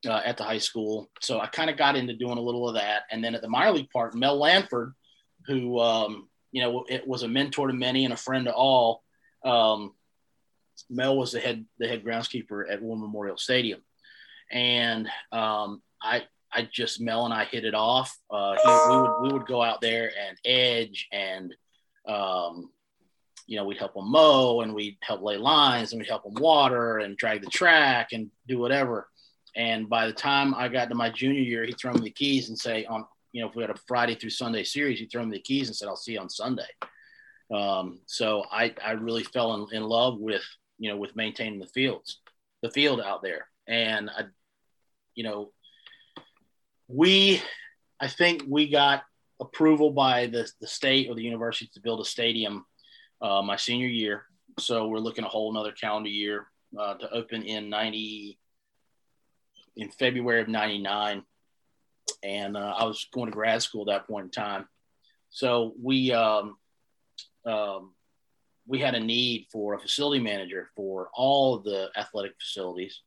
uh, 0.06 0.20
at 0.22 0.36
the 0.36 0.44
high 0.44 0.58
school, 0.58 1.08
so 1.22 1.40
I 1.40 1.46
kind 1.46 1.70
of 1.70 1.78
got 1.78 1.96
into 1.96 2.12
doing 2.12 2.36
a 2.36 2.42
little 2.42 2.68
of 2.68 2.74
that. 2.74 3.04
And 3.10 3.24
then 3.24 3.34
at 3.34 3.40
the 3.40 3.48
minor 3.48 3.72
league 3.72 3.88
part, 3.88 4.14
Mel 4.14 4.38
Lanford, 4.38 4.92
who 5.46 5.80
um, 5.80 6.28
you 6.52 6.60
know 6.60 6.84
it 6.90 7.08
was 7.08 7.22
a 7.22 7.28
mentor 7.28 7.68
to 7.68 7.72
many 7.72 8.04
and 8.04 8.12
a 8.12 8.18
friend 8.18 8.44
to 8.44 8.52
all. 8.52 9.02
Um, 9.42 9.94
Mel 10.90 11.16
was 11.16 11.32
the 11.32 11.40
head 11.40 11.64
the 11.78 11.88
head 11.88 12.04
groundskeeper 12.04 12.70
at 12.70 12.82
War 12.82 12.98
Memorial 12.98 13.38
Stadium, 13.38 13.80
and 14.52 15.08
um, 15.32 15.80
I 16.02 16.24
I 16.52 16.68
just 16.70 17.00
Mel 17.00 17.24
and 17.24 17.34
I 17.34 17.44
hit 17.44 17.64
it 17.64 17.74
off. 17.74 18.16
Uh, 18.30 18.56
he, 18.62 18.90
we 18.90 19.00
would 19.00 19.22
we 19.22 19.32
would 19.32 19.46
go 19.46 19.62
out 19.62 19.80
there 19.80 20.10
and 20.28 20.38
edge 20.44 21.08
and 21.12 21.54
um, 22.06 22.70
you 23.46 23.56
know 23.56 23.64
we'd 23.64 23.78
help 23.78 23.96
him 23.96 24.10
mow 24.10 24.60
and 24.62 24.74
we'd 24.74 24.96
help 25.02 25.22
lay 25.22 25.36
lines 25.36 25.92
and 25.92 26.00
we'd 26.00 26.08
help 26.08 26.24
him 26.24 26.34
water 26.34 26.98
and 26.98 27.16
drag 27.16 27.42
the 27.42 27.50
track 27.50 28.12
and 28.12 28.30
do 28.46 28.58
whatever. 28.58 29.08
And 29.56 29.88
by 29.88 30.06
the 30.06 30.12
time 30.12 30.54
I 30.54 30.68
got 30.68 30.88
to 30.88 30.94
my 30.94 31.10
junior 31.10 31.40
year, 31.40 31.64
he'd 31.64 31.78
throw 31.78 31.92
me 31.92 32.00
the 32.00 32.10
keys 32.10 32.48
and 32.48 32.58
say 32.58 32.84
on 32.86 33.04
you 33.32 33.42
know 33.42 33.48
if 33.48 33.54
we 33.54 33.62
had 33.62 33.70
a 33.70 33.80
Friday 33.86 34.14
through 34.14 34.30
Sunday 34.30 34.64
series, 34.64 34.98
he'd 34.98 35.10
throw 35.10 35.24
me 35.24 35.36
the 35.36 35.42
keys 35.42 35.68
and 35.68 35.76
said 35.76 35.88
I'll 35.88 35.96
see 35.96 36.12
you 36.12 36.20
on 36.20 36.30
Sunday. 36.30 36.68
Um, 37.52 38.00
so 38.06 38.44
I 38.50 38.74
I 38.84 38.92
really 38.92 39.24
fell 39.24 39.54
in, 39.54 39.76
in 39.76 39.82
love 39.82 40.18
with 40.18 40.44
you 40.78 40.90
know 40.90 40.96
with 40.96 41.16
maintaining 41.16 41.58
the 41.58 41.66
fields, 41.66 42.20
the 42.62 42.70
field 42.70 43.00
out 43.00 43.22
there, 43.22 43.48
and 43.66 44.08
I 44.10 44.24
you 45.14 45.24
know 45.24 45.52
we, 46.88 47.42
I 48.00 48.08
think 48.08 48.44
we 48.48 48.68
got 48.68 49.04
approval 49.40 49.90
by 49.90 50.26
the, 50.26 50.50
the 50.60 50.66
state 50.66 51.08
or 51.08 51.14
the 51.14 51.22
university 51.22 51.70
to 51.74 51.80
build 51.80 52.00
a 52.00 52.04
stadium 52.04 52.64
uh, 53.20 53.42
my 53.42 53.56
senior 53.56 53.86
year. 53.86 54.24
So 54.58 54.88
we're 54.88 54.98
looking 54.98 55.24
a 55.24 55.28
whole 55.28 55.50
another 55.50 55.72
calendar 55.72 56.08
year 56.08 56.46
uh, 56.78 56.94
to 56.94 57.10
open 57.12 57.42
in 57.42 57.68
90, 57.68 58.38
in 59.76 59.90
February 59.90 60.40
of 60.40 60.48
99. 60.48 61.22
And 62.24 62.56
uh, 62.56 62.74
I 62.76 62.84
was 62.84 63.06
going 63.12 63.26
to 63.26 63.32
grad 63.32 63.62
school 63.62 63.88
at 63.88 63.94
that 63.94 64.08
point 64.08 64.24
in 64.24 64.30
time. 64.30 64.66
So 65.30 65.74
we, 65.80 66.12
um, 66.12 66.56
um, 67.44 67.94
we 68.66 68.78
had 68.78 68.94
a 68.94 69.00
need 69.00 69.46
for 69.50 69.74
a 69.74 69.80
facility 69.80 70.22
manager 70.22 70.68
for 70.76 71.08
all 71.14 71.54
of 71.54 71.64
the 71.64 71.88
athletic 71.96 72.32
facilities, 72.40 73.00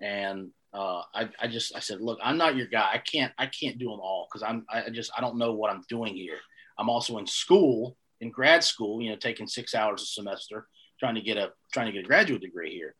and 0.00 0.50
uh, 0.74 1.02
I, 1.14 1.28
I 1.40 1.48
just 1.48 1.74
I 1.74 1.80
said, 1.80 2.00
look, 2.00 2.18
I'm 2.22 2.36
not 2.36 2.56
your 2.56 2.66
guy. 2.66 2.90
I 2.92 2.98
can't 2.98 3.32
I 3.38 3.46
can't 3.46 3.78
do 3.78 3.86
them 3.86 4.00
all 4.00 4.28
because 4.28 4.42
I'm 4.42 4.66
I 4.70 4.90
just 4.90 5.10
I 5.16 5.20
don't 5.20 5.38
know 5.38 5.52
what 5.52 5.70
I'm 5.70 5.82
doing 5.88 6.14
here. 6.14 6.38
I'm 6.78 6.88
also 6.88 7.18
in 7.18 7.26
school 7.26 7.96
in 8.20 8.30
grad 8.30 8.64
school, 8.64 9.00
you 9.00 9.10
know, 9.10 9.16
taking 9.16 9.46
six 9.46 9.74
hours 9.74 10.02
a 10.02 10.06
semester, 10.06 10.66
trying 10.98 11.14
to 11.14 11.20
get 11.20 11.36
a 11.36 11.52
trying 11.72 11.86
to 11.86 11.92
get 11.92 12.04
a 12.04 12.08
graduate 12.08 12.42
degree 12.42 12.72
here. 12.72 12.94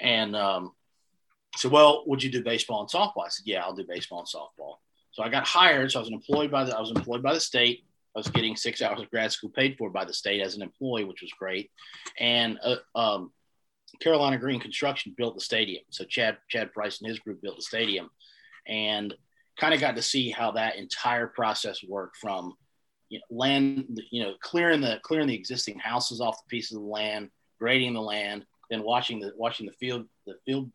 And 0.00 0.36
um, 0.36 0.72
so, 1.56 1.68
well, 1.68 2.04
would 2.06 2.22
you 2.22 2.30
do 2.30 2.42
baseball 2.42 2.80
and 2.80 2.88
softball? 2.88 3.26
I 3.26 3.28
said, 3.28 3.46
yeah, 3.46 3.62
I'll 3.62 3.74
do 3.74 3.84
baseball 3.88 4.20
and 4.20 4.28
softball. 4.28 4.76
So 5.12 5.22
I 5.22 5.28
got 5.28 5.46
hired. 5.46 5.90
So 5.90 5.98
I 5.98 6.02
was 6.02 6.12
employed 6.12 6.50
by 6.50 6.64
the 6.64 6.76
I 6.76 6.80
was 6.80 6.90
employed 6.90 7.22
by 7.22 7.34
the 7.34 7.40
state. 7.40 7.84
I 8.14 8.18
was 8.18 8.28
getting 8.28 8.56
six 8.56 8.82
hours 8.82 9.00
of 9.00 9.10
grad 9.10 9.30
school 9.32 9.50
paid 9.50 9.76
for 9.78 9.88
by 9.90 10.04
the 10.04 10.12
state 10.12 10.40
as 10.40 10.56
an 10.56 10.62
employee, 10.62 11.04
which 11.04 11.22
was 11.22 11.30
great. 11.38 11.70
And 12.18 12.58
uh, 12.62 12.76
um, 12.98 13.32
Carolina 14.00 14.38
Green 14.38 14.60
Construction 14.60 15.14
built 15.16 15.34
the 15.34 15.40
stadium. 15.40 15.82
So 15.90 16.04
Chad 16.04 16.38
Chad 16.48 16.72
Price 16.72 17.00
and 17.00 17.08
his 17.08 17.18
group 17.18 17.42
built 17.42 17.56
the 17.56 17.62
stadium, 17.62 18.10
and 18.66 19.14
kind 19.58 19.74
of 19.74 19.80
got 19.80 19.96
to 19.96 20.02
see 20.02 20.30
how 20.30 20.52
that 20.52 20.76
entire 20.76 21.26
process 21.26 21.84
worked 21.86 22.16
from 22.16 22.54
you 23.10 23.18
know, 23.18 23.36
land, 23.36 24.00
you 24.10 24.22
know, 24.22 24.34
clearing 24.40 24.80
the 24.80 25.00
clearing 25.02 25.28
the 25.28 25.34
existing 25.34 25.78
houses 25.78 26.20
off 26.20 26.42
the 26.42 26.48
pieces 26.48 26.76
of 26.76 26.82
land, 26.82 27.30
grading 27.58 27.92
the 27.92 28.00
land, 28.00 28.46
then 28.70 28.82
watching 28.82 29.20
the 29.20 29.32
watching 29.36 29.66
the 29.66 29.72
field 29.72 30.06
the 30.26 30.34
field 30.46 30.70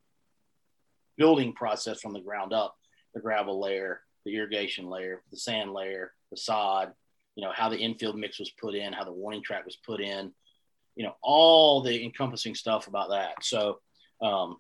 building 1.18 1.54
process 1.54 2.02
from 2.02 2.14
the 2.14 2.20
ground 2.20 2.54
up, 2.54 2.76
the 3.14 3.22
gravel 3.22 3.60
layer, 3.60 4.02
the 4.26 4.36
irrigation 4.36 4.90
layer, 4.90 5.24
the 5.32 5.38
sand 5.38 5.72
layer, 5.74 6.12
the 6.30 6.38
sod, 6.38 6.92
you 7.36 7.44
know, 7.44 7.52
how 7.54 7.70
the 7.70 7.78
infield 7.78 8.18
mix 8.18 8.38
was 8.38 8.52
put 8.60 8.76
in, 8.76 8.94
how 8.94 9.06
the 9.06 9.12
warning 9.12 9.42
track 9.42 9.66
was 9.66 9.78
put 9.78 10.02
in, 10.02 10.32
you 10.96 11.06
know, 11.06 11.16
all 11.22 11.82
the 11.82 12.04
encompassing 12.04 12.56
stuff 12.56 12.88
about 12.88 13.10
that. 13.10 13.44
So 13.44 13.80
um, 14.22 14.58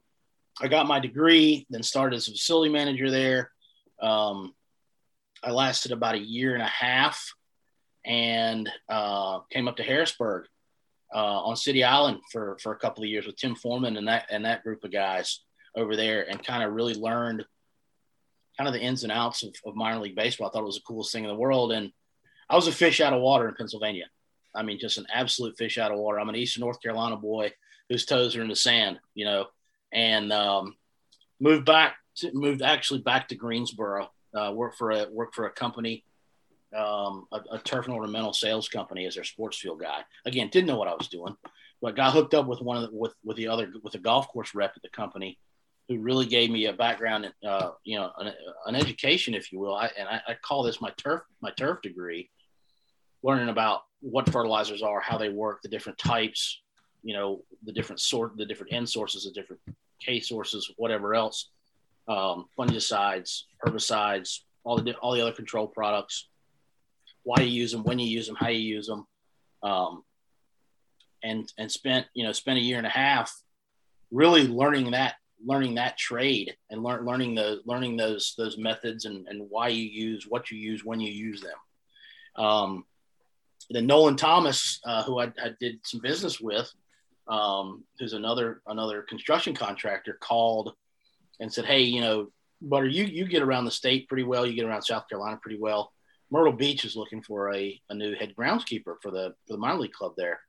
I 0.62 0.68
got 0.68 0.88
my 0.88 1.00
degree, 1.00 1.65
then 1.70 1.84
started 1.84 2.15
as 2.15 2.27
a 2.27 2.32
facility 2.32 2.72
manager 2.72 3.10
there. 3.10 3.51
Um, 4.01 4.54
I 5.44 5.51
lasted 5.51 5.92
about 5.92 6.15
a 6.15 6.20
year 6.20 6.54
and 6.54 6.63
a 6.63 6.68
half 6.68 7.34
and 8.06 8.70
uh, 8.89 9.39
came 9.51 9.68
up 9.68 9.77
to 9.77 9.84
Harrisburg 9.84 10.46
uh, 11.13 11.42
on 11.44 11.56
City 11.56 11.84
Island 11.84 12.20
for, 12.32 12.58
for 12.62 12.74
a 12.74 12.77
couple 12.77 13.04
of 13.04 13.10
years 13.10 13.25
with 13.25 13.38
Tim 13.38 13.56
Foreman 13.56 13.98
and 13.98 14.08
that 14.08 14.27
and 14.30 14.46
that 14.46 14.63
group 14.63 14.84
of 14.84 14.92
guys 14.92 15.42
over 15.75 15.96
there, 15.96 16.30
and 16.30 16.44
kind 16.44 16.63
of 16.63 16.74
really 16.74 16.94
learned 16.94 17.46
kind 18.58 18.68
of 18.68 18.74
the 18.74 18.80
ins 18.80 19.04
and 19.04 19.12
outs 19.12 19.44
of, 19.44 19.54
of 19.65 19.75
minor 19.75 20.00
league 20.00 20.15
baseball. 20.15 20.48
I 20.48 20.51
thought 20.51 20.63
it 20.63 20.65
was 20.65 20.75
the 20.75 20.82
coolest 20.88 21.12
thing 21.12 21.24
in 21.25 21.30
the 21.30 21.36
world, 21.36 21.72
and 21.72 21.92
I 22.50 22.56
was 22.56 22.68
a 22.68 22.72
fish 22.72 23.01
out 23.01 23.13
of 23.13 23.22
water 23.22 23.48
in 23.50 23.56
Pennsylvania. 23.56 24.06
I 24.55 24.63
mean, 24.63 24.79
just 24.79 24.97
an 24.97 25.07
absolute 25.13 25.57
fish 25.57 25.77
out 25.77 25.91
of 25.91 26.00
water. 26.00 26.19
I'm 26.19 26.29
an 26.29 26.35
Eastern 26.35 26.62
North 26.62 26.81
Carolina 26.81 27.17
boy 27.17 27.51
whose 27.89 28.05
toes 28.05 28.35
are 28.35 28.41
in 28.41 28.47
the 28.47 28.55
sand, 28.55 29.00
you 29.13 29.25
know, 29.25 29.47
and 29.91 30.31
um, 30.33 30.75
moved 31.39 31.65
back, 31.65 31.95
to, 32.17 32.31
moved 32.33 32.62
actually 32.62 33.01
back 33.01 33.27
to 33.29 33.35
Greensboro. 33.35 34.09
Uh, 34.33 34.51
worked 34.53 34.77
for 34.77 34.91
a 34.91 35.07
worked 35.09 35.33
for 35.33 35.45
a 35.45 35.51
company 35.51 36.03
um, 36.75 37.27
a, 37.31 37.41
a, 37.51 37.59
turf 37.59 37.85
and 37.85 37.95
ornamental 37.95 38.33
sales 38.33 38.67
company 38.67 39.05
as 39.05 39.15
their 39.15 39.24
sports 39.24 39.57
field 39.57 39.79
guy. 39.79 40.01
Again, 40.25 40.50
didn't 40.50 40.67
know 40.67 40.77
what 40.77 40.88
I 40.88 40.93
was 40.93 41.07
doing, 41.07 41.35
but 41.81 41.95
got 41.95 42.13
hooked 42.13 42.33
up 42.33 42.47
with 42.47 42.62
one 42.62 42.77
of 42.77 42.83
the, 42.83 42.97
with 42.97 43.13
with 43.24 43.38
the 43.38 43.47
other 43.47 43.71
with 43.83 43.95
a 43.95 44.00
golf 44.00 44.27
course 44.27 44.53
rep 44.53 44.74
at 44.75 44.81
the 44.81 44.89
company, 44.89 45.39
who 45.88 46.00
really 46.00 46.25
gave 46.25 46.50
me 46.50 46.65
a 46.65 46.74
background, 46.74 47.31
uh, 47.47 47.71
you 47.83 47.97
know, 47.97 48.12
an, 48.17 48.33
an, 48.65 48.75
education, 48.75 49.33
if 49.33 49.51
you 49.51 49.59
will. 49.59 49.75
I, 49.75 49.89
and 49.97 50.07
I, 50.07 50.21
I, 50.27 50.33
call 50.41 50.63
this 50.63 50.81
my 50.81 50.91
turf 50.97 51.21
my 51.41 51.51
turf 51.51 51.81
degree, 51.81 52.29
learning 53.25 53.50
about 53.50 53.82
what 54.01 54.29
fertilizers 54.29 54.84
are, 54.84 55.00
how 55.01 55.17
they 55.17 55.29
work, 55.29 55.62
the 55.62 55.70
different 55.70 55.98
types, 55.98 56.62
you 57.03 57.13
know, 57.13 57.44
the 57.63 57.74
different 57.74 58.00
sort, 58.00 58.38
the 58.38 58.46
different 58.46 58.72
N 58.72 58.86
sources, 58.86 59.25
the 59.25 59.32
different 59.32 59.62
K 60.00 60.20
sources, 60.20 60.72
whatever 60.77 61.15
else, 61.15 61.50
um, 62.08 62.46
fungicides, 62.58 63.44
herbicides, 63.65 64.41
all 64.63 64.77
the 64.77 64.96
all 64.98 65.13
the 65.13 65.22
other 65.22 65.32
control 65.32 65.67
products 65.67 66.27
why 67.25 67.41
you 67.41 67.50
use 67.50 67.72
them, 67.72 67.84
when 67.84 68.00
you 68.00 68.08
use 68.08 68.27
them, 68.27 68.38
how 68.39 68.50
you 68.50 68.60
use 68.60 68.88
them, 68.88 69.05
um, 69.63 70.03
and 71.24 71.51
and 71.58 71.72
spent 71.72 72.05
you 72.13 72.24
know 72.24 72.32
spent 72.32 72.60
a 72.60 72.62
year 72.62 72.77
and 72.77 72.88
a 72.88 72.89
half 72.89 73.36
really 74.12 74.48
learning 74.48 74.91
that 74.91 75.15
learning 75.44 75.75
that 75.75 75.98
trade 75.98 76.55
and 76.70 76.84
learn, 76.84 77.03
learning 77.03 77.36
the 77.36 77.62
learning 77.65 77.98
those 77.98 78.36
those 78.38 78.58
methods 78.58 79.05
and, 79.05 79.27
and 79.27 79.50
why 79.50 79.67
you 79.67 79.84
use 79.84 80.25
what 80.27 80.51
you 80.51 80.58
use 80.58 80.86
when 80.86 81.00
you 81.00 81.12
use 81.12 81.41
them. 81.41 82.44
Um, 82.46 82.86
then 83.69 83.88
Nolan 83.88 84.15
Thomas, 84.15 84.79
uh, 84.86 85.03
who 85.03 85.19
I, 85.19 85.25
I, 85.43 85.51
did 85.60 85.79
some 85.84 86.00
business 86.01 86.39
with, 86.39 86.72
um, 87.27 87.84
who's 88.00 88.13
another 88.13 88.62
another 88.67 89.01
construction 89.01 89.55
contractor, 89.55 90.17
called 90.22 90.74
and 91.39 91.51
said, 91.51 91.65
"Hey, 91.65 91.81
you 91.81 92.01
know, 92.01 92.27
Butter, 92.62 92.88
you 92.88 93.05
you 93.05 93.27
get 93.27 93.41
around 93.41 93.65
the 93.65 93.72
state 93.72 94.07
pretty 94.07 94.24
well. 94.24 94.45
You 94.45 94.53
get 94.53 94.65
around 94.65 94.84
South 94.84 95.07
Carolina 95.10 95.39
pretty 95.41 95.60
well. 95.60 95.91
Myrtle 96.31 96.53
Beach 96.53 96.86
is 96.86 96.95
looking 96.95 97.22
for 97.22 97.53
a, 97.53 97.79
a 97.89 97.95
new 97.95 98.15
head 98.15 98.34
groundskeeper 98.38 98.95
for 99.01 99.12
the 99.12 99.34
for 99.48 99.53
the 99.53 99.57
minor 99.57 99.79
league 99.79 99.93
club 99.93 100.13
there. 100.17 100.39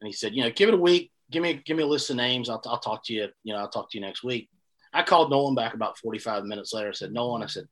And 0.00 0.06
he 0.06 0.12
said, 0.12 0.34
you 0.34 0.42
know, 0.42 0.50
give 0.50 0.68
it 0.68 0.74
a 0.74 0.78
week, 0.78 1.10
give 1.30 1.42
me 1.42 1.62
give 1.64 1.76
me 1.76 1.82
a 1.82 1.86
list 1.86 2.10
of 2.10 2.16
names. 2.16 2.48
I'll, 2.48 2.62
I'll 2.66 2.78
talk 2.78 3.04
to 3.06 3.12
you. 3.12 3.28
You 3.44 3.54
know, 3.54 3.60
I'll 3.60 3.70
talk 3.70 3.90
to 3.90 3.98
you 3.98 4.04
next 4.04 4.22
week. 4.22 4.48
I 4.92 5.02
called 5.02 5.30
Nolan 5.30 5.54
back 5.54 5.74
about 5.74 5.98
45 5.98 6.44
minutes 6.44 6.72
later. 6.72 6.88
I 6.88 6.92
said, 6.92 7.12
Nolan, 7.12 7.42
I 7.42 7.46
said, 7.46 7.66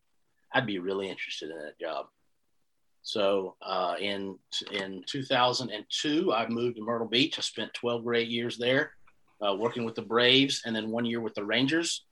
I'd 0.52 0.66
be 0.66 0.78
really 0.78 1.08
interested 1.08 1.50
in 1.50 1.58
that 1.58 1.78
job. 1.80 2.06
So 3.04 3.54
uh, 3.60 3.94
in 4.00 4.38
in 4.72 5.04
2002, 5.06 6.32
I 6.32 6.48
moved 6.48 6.76
to 6.76 6.82
Myrtle 6.82 7.06
Beach. 7.06 7.38
I 7.38 7.42
spent 7.42 7.72
12 7.74 8.02
great 8.02 8.28
years 8.28 8.56
there, 8.56 8.92
uh, 9.46 9.54
working 9.54 9.84
with 9.84 9.94
the 9.94 10.02
Braves, 10.02 10.62
and 10.64 10.74
then 10.74 10.90
one 10.90 11.04
year 11.04 11.20
with 11.20 11.34
the 11.34 11.44
Rangers. 11.44 12.06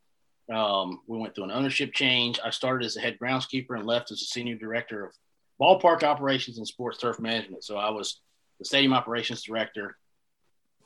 Um, 0.53 1.01
we 1.07 1.19
went 1.19 1.35
through 1.35 1.45
an 1.45 1.51
ownership 1.51 1.95
change. 1.95 2.39
I 2.45 2.51
started 2.51 2.85
as 2.85 2.97
a 2.99 3.01
head 3.01 3.17
groundskeeper 3.21 3.75
and 3.75 3.87
left 3.87 4.11
as 4.11 4.21
a 4.21 4.27
senior 4.27 4.57
director 4.57 5.07
of 5.07 5.15
ballpark 5.59 6.03
operations 6.03 6.59
and 6.59 6.69
sports 6.69 6.99
turf 6.99 7.19
management. 7.19 7.65
So 7.65 7.79
I 7.79 7.91
was 7.91 8.21
the 8.59 8.67
stadium 8.67 8.93
operations 8.93 9.43
director 9.43 9.97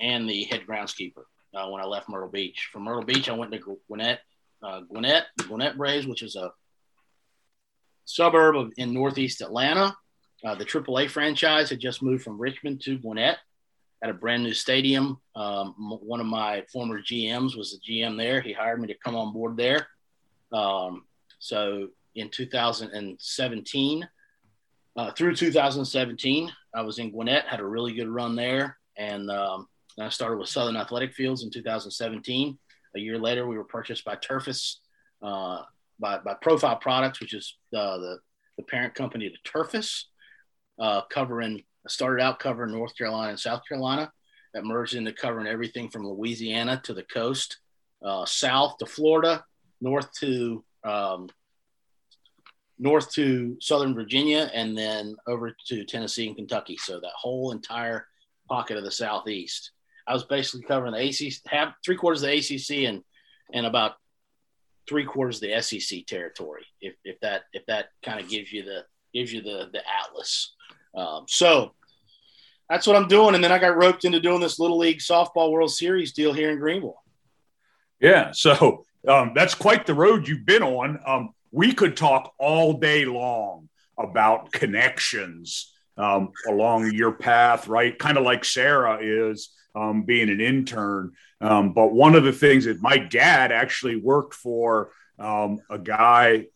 and 0.01 0.31
the 0.31 0.45
head 0.45 0.63
groundskeeper 0.69 1.25
uh, 1.53 1.69
when 1.69 1.83
I 1.83 1.87
left 1.87 2.09
Myrtle 2.09 2.29
Beach. 2.29 2.69
From 2.73 2.85
Myrtle 2.85 3.05
Beach, 3.05 3.29
I 3.29 3.33
went 3.33 3.51
to 3.51 3.79
Gwinnett, 3.89 4.21
uh, 4.63 4.83
Gwinnett, 4.83 5.25
the 5.37 5.45
Gwinnett 5.45 5.77
Braves, 5.77 6.07
which 6.07 6.23
is 6.23 6.37
a 6.37 6.53
suburb 8.07 8.57
of 8.57 8.73
in 8.79 8.95
Northeast 8.95 9.43
Atlanta. 9.43 9.95
Uh, 10.45 10.55
the 10.55 10.65
AAA 10.65 11.11
franchise 11.11 11.69
had 11.69 11.81
just 11.81 12.03
moved 12.03 12.23
from 12.23 12.41
Richmond 12.41 12.81
to 12.83 12.99
Gwinnett 12.99 13.39
at 14.03 14.11
a 14.11 14.15
brand 14.15 14.43
new 14.43 14.55
stadium. 14.55 15.19
Um, 15.35 15.75
one 15.77 16.21
of 16.21 16.27
my 16.27 16.65
former 16.73 17.01
GMs 17.01 17.57
was 17.57 17.73
the 17.73 17.93
GM 17.93 18.17
there. 18.17 18.41
He 18.41 18.53
hired 18.53 18.81
me 18.81 18.89
to 18.89 18.99
come 19.05 19.17
on 19.17 19.33
board 19.33 19.57
there. 19.57 19.89
Um, 20.53 21.05
so 21.39 21.89
in 22.15 22.31
2017, 22.31 24.09
uh, 24.97 25.11
through 25.13 25.35
2017, 25.35 26.53
I 26.75 26.83
was 26.83 26.99
in 26.99 27.11
Gwinnett, 27.11 27.47
had 27.47 27.61
a 27.61 27.67
really 27.67 27.93
good 27.93 28.09
run 28.09 28.35
there. 28.37 28.79
And 28.97 29.31
um, 29.31 29.69
I 30.01 30.09
started 30.09 30.39
with 30.39 30.49
Southern 30.49 30.77
Athletic 30.77 31.13
Fields 31.13 31.43
in 31.43 31.51
2017. 31.51 32.59
A 32.95 32.99
year 32.99 33.19
later, 33.19 33.47
we 33.47 33.59
were 33.59 33.65
purchased 33.65 34.05
by 34.05 34.17
Turface, 34.17 34.77
uh, 35.23 35.63
by, 35.99 36.19
by 36.19 36.35
Profile 36.35 36.77
Products, 36.77 37.21
which 37.21 37.35
is 37.35 37.57
uh, 37.75 37.99
the, 37.99 38.19
the 38.57 38.63
parent 38.65 38.95
company 38.95 39.31
to 39.31 39.51
Turface, 39.51 40.05
uh, 40.81 41.03
covering 41.11 41.63
started 41.89 42.23
out 42.23 42.39
covering 42.39 42.73
North 42.73 42.97
Carolina 42.97 43.31
and 43.31 43.41
South 43.41 43.63
Carolina. 43.69 44.11
That 44.55 44.65
merged 44.65 44.95
into 44.95 45.13
covering 45.13 45.47
everything 45.47 45.91
from 45.91 46.07
Louisiana 46.07 46.81
to 46.85 46.95
the 46.95 47.03
coast, 47.03 47.59
uh, 48.03 48.25
south 48.25 48.79
to 48.79 48.87
Florida, 48.87 49.45
north 49.83 50.11
to 50.21 50.65
um, 50.83 51.29
north 52.79 53.13
to 53.13 53.57
Southern 53.61 53.95
Virginia, 53.95 54.51
and 54.55 54.77
then 54.77 55.15
over 55.27 55.55
to 55.67 55.85
Tennessee 55.85 56.27
and 56.27 56.37
Kentucky. 56.37 56.77
So 56.79 57.01
that 57.01 57.13
whole 57.15 57.53
entire 57.53 58.07
pocket 58.49 58.77
of 58.77 58.85
the 58.85 58.91
Southeast. 58.91 59.73
I 60.07 60.15
was 60.15 60.25
basically 60.25 60.67
covering 60.67 60.93
the 60.93 61.09
ACC, 61.09 61.75
three 61.85 61.97
quarters 61.97 62.23
of 62.23 62.31
the 62.31 62.39
ACC, 62.39 62.89
and 62.89 63.03
and 63.53 63.67
about 63.67 63.97
three 64.89 65.05
quarters 65.05 65.43
of 65.43 65.49
the 65.49 65.61
SEC 65.61 66.07
territory. 66.07 66.65
If, 66.81 66.95
if 67.05 67.19
that 67.21 67.43
if 67.53 67.67
that 67.67 67.87
kind 68.05 68.21
of 68.21 68.29
gives 68.29 68.53
you 68.53 68.63
the 68.63 68.85
gives 69.13 69.33
you 69.33 69.43
the 69.43 69.69
the 69.73 69.83
atlas. 69.87 70.55
Um, 70.95 71.25
so 71.29 71.73
that's 72.69 72.87
what 72.87 72.97
I'm 72.97 73.09
doing. 73.09 73.35
And 73.35 73.45
then 73.45 73.53
I 73.53 73.59
got 73.59 73.77
roped 73.77 74.05
into 74.05 74.21
doing 74.21 74.41
this 74.41 74.59
little 74.59 74.79
league 74.79 74.99
softball 74.99 75.53
World 75.53 75.73
Series 75.73 76.13
deal 76.13 76.33
here 76.33 76.51
in 76.51 76.59
Greenville. 76.59 77.03
Yeah. 78.01 78.33
So 78.33 78.85
um, 79.07 79.33
that's 79.35 79.55
quite 79.55 79.87
the 79.87 79.95
road 79.95 80.27
you've 80.27 80.47
been 80.47 80.63
on. 80.63 80.99
Um, 81.07 81.31
we 81.53 81.73
could 81.73 81.97
talk 81.97 82.35
all 82.39 82.75
day 82.75 83.05
long 83.05 83.69
about 83.99 84.53
connections 84.53 85.73
um, 85.97 86.31
along 86.49 86.93
your 86.93 87.13
path, 87.13 87.69
right? 87.69 87.99
Kind 87.99 88.19
of 88.19 88.25
like 88.25 88.45
Sarah 88.45 88.99
is 89.01 89.51
um, 89.75 90.03
being 90.03 90.31
an 90.31 90.41
intern. 90.41 91.13
Um, 91.41 91.73
but 91.73 91.93
one 91.93 92.15
of 92.15 92.25
the 92.25 92.33
things 92.33 92.65
that 92.65 92.81
my 92.81 92.99
dad 92.99 93.53
actually 93.53 93.97
worked 93.97 94.35
for 94.35 94.91
um, 95.19 95.59
a 95.71 95.79
guy 95.79 96.47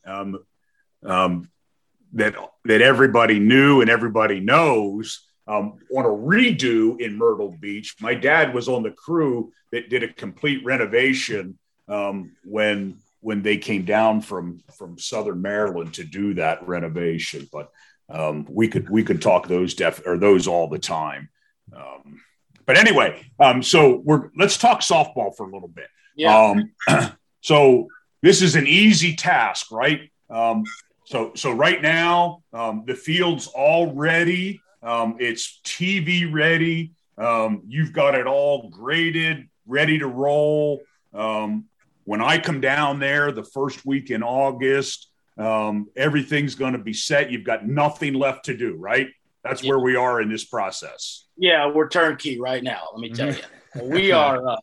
that 2.13 2.35
that 2.65 2.83
everybody 2.83 3.39
knew 3.39 3.81
and 3.81 3.91
everybody 3.91 4.41
knows 4.41 5.27
um, 5.47 5.79
on 5.97 6.05
a 6.05 6.09
redo 6.09 7.01
in 7.01 7.17
Myrtle 7.17 7.57
Beach. 7.61 7.97
My 8.01 8.15
dad 8.15 8.55
was 8.55 8.69
on 8.69 8.83
the 8.83 8.91
crew 8.91 9.53
that 9.73 9.91
did 9.91 10.03
a 10.03 10.13
complete 10.13 10.65
renovation 10.65 11.59
um, 11.89 12.33
when 12.45 12.99
when 13.21 13.43
they 13.43 13.59
came 13.59 13.85
down 13.85 14.21
from 14.21 14.61
from 14.77 14.99
Southern 14.99 15.43
Maryland 15.43 15.95
to 15.95 16.05
do 16.05 16.35
that 16.35 16.67
renovation. 16.67 17.49
But 17.53 17.71
um, 18.11 18.47
we 18.49 18.69
could 18.69 18.91
we 18.91 19.03
could 19.05 19.23
talk 19.23 19.47
those 19.47 19.75
def 19.75 20.03
or 20.07 20.19
those 20.19 20.47
all 20.47 20.69
the 20.69 20.79
time. 20.79 21.29
Um, 21.75 22.21
but 22.67 22.77
anyway, 22.77 23.25
um, 23.39 23.63
so 23.63 24.03
we're 24.05 24.31
let's 24.37 24.57
talk 24.57 24.81
softball 24.81 25.35
for 25.37 25.49
a 25.49 25.53
little 25.53 25.69
bit. 25.69 25.89
Yeah. 26.17 26.65
Um, 26.89 27.17
so 27.41 27.89
this 28.23 28.43
is 28.43 28.57
an 28.57 28.67
easy 28.67 29.15
task, 29.15 29.71
right? 29.71 30.11
Um, 30.29 30.65
so 31.07 31.33
so 31.35 31.53
right 31.53 31.81
now 31.81 32.43
um, 32.53 32.85
the 32.87 32.95
field's 32.95 33.47
all 33.47 33.93
ready. 33.95 34.61
Um, 34.83 35.17
it's 35.19 35.61
TV 35.65 36.33
ready. 36.33 36.93
Um, 37.19 37.63
you've 37.67 37.93
got 37.93 38.15
it 38.15 38.27
all 38.27 38.71
graded, 38.71 39.49
ready 39.67 39.99
to 39.99 40.07
roll. 40.07 40.81
Um, 41.13 41.67
when 42.05 42.23
I 42.23 42.39
come 42.39 42.61
down 42.61 42.99
there 42.99 43.31
the 43.31 43.45
first 43.45 43.85
week 43.85 44.11
in 44.11 44.23
August, 44.23 45.11
um, 45.39 45.89
everything's 45.97 46.55
going 46.55 46.73
to 46.73 46.79
be 46.79 46.93
set. 46.93 47.31
You've 47.31 47.45
got 47.45 47.67
nothing 47.67 48.15
left 48.15 48.47
to 48.47 48.57
do, 48.57 48.77
right? 48.77 49.09
That's 49.43 49.63
yeah. 49.63 49.71
where 49.71 49.79
we 49.79 49.97
are 49.97 50.21
in 50.21 50.31
this 50.31 50.45
process. 50.45 51.27
Yeah, 51.37 51.71
we're 51.73 51.89
turnkey 51.89 52.41
right 52.41 52.63
now. 52.63 52.83
Let 52.93 53.01
me 53.01 53.11
tell 53.11 53.29
mm-hmm. 53.29 53.81
you, 53.81 53.91
we 53.91 54.13
are. 54.13 54.47
Uh, 54.47 54.57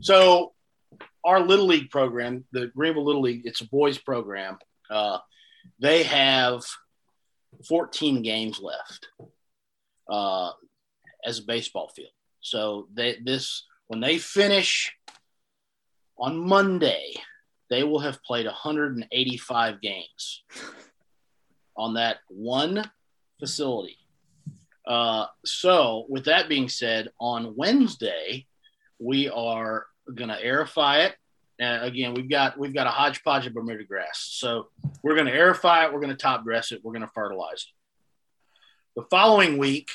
so, 0.00 0.52
our 1.24 1.40
little 1.40 1.66
league 1.66 1.90
program, 1.90 2.44
the 2.50 2.66
Greenville 2.68 3.04
Little 3.04 3.22
League, 3.22 3.42
it's 3.44 3.60
a 3.60 3.68
boys 3.68 3.98
program. 3.98 4.58
Uh, 4.90 5.18
they 5.78 6.02
have 6.02 6.62
14 7.68 8.22
games 8.22 8.60
left 8.60 9.06
uh, 10.08 10.50
as 11.24 11.38
a 11.38 11.44
baseball 11.44 11.90
field. 11.94 12.10
So 12.40 12.88
they 12.92 13.18
this 13.22 13.64
when 13.86 14.00
they 14.00 14.18
finish 14.18 14.92
on 16.18 16.36
Monday, 16.36 17.14
they 17.72 17.84
will 17.84 18.00
have 18.00 18.22
played 18.22 18.44
185 18.44 19.80
games 19.80 20.44
on 21.74 21.94
that 21.94 22.18
one 22.28 22.84
facility. 23.40 23.96
Uh, 24.86 25.24
so, 25.46 26.04
with 26.10 26.26
that 26.26 26.50
being 26.50 26.68
said, 26.68 27.08
on 27.18 27.56
Wednesday, 27.56 28.46
we 28.98 29.30
are 29.30 29.86
going 30.14 30.28
to 30.28 30.38
aerify 30.44 31.06
it. 31.06 31.14
Uh, 31.64 31.78
again, 31.80 32.12
we've 32.12 32.28
got 32.28 32.58
we've 32.58 32.74
got 32.74 32.86
a 32.86 32.90
hodgepodge 32.90 33.46
of 33.46 33.54
Bermuda 33.54 33.84
grass. 33.84 34.28
So 34.32 34.68
we're 35.02 35.14
going 35.14 35.28
to 35.28 35.32
aerify 35.32 35.86
it. 35.86 35.94
We're 35.94 36.00
going 36.00 36.10
to 36.10 36.16
top 36.16 36.44
dress 36.44 36.72
it. 36.72 36.80
We're 36.84 36.92
going 36.92 37.06
to 37.06 37.12
fertilize 37.14 37.68
it. 37.68 39.00
The 39.00 39.06
following 39.08 39.56
week, 39.56 39.88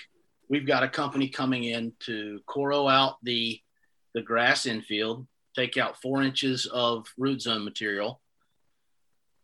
we've 0.49 0.65
got 0.65 0.81
a 0.81 0.89
company 0.89 1.29
coming 1.29 1.65
in 1.65 1.93
to 2.05 2.39
core 2.47 2.89
out 2.89 3.17
the 3.21 3.61
the 4.15 4.23
grass 4.23 4.65
infield, 4.65 5.27
take 5.57 5.77
out 5.77 6.01
four 6.01 6.21
inches 6.21 6.65
of 6.67 7.07
root 7.17 7.41
zone 7.41 7.65
material, 7.65 8.21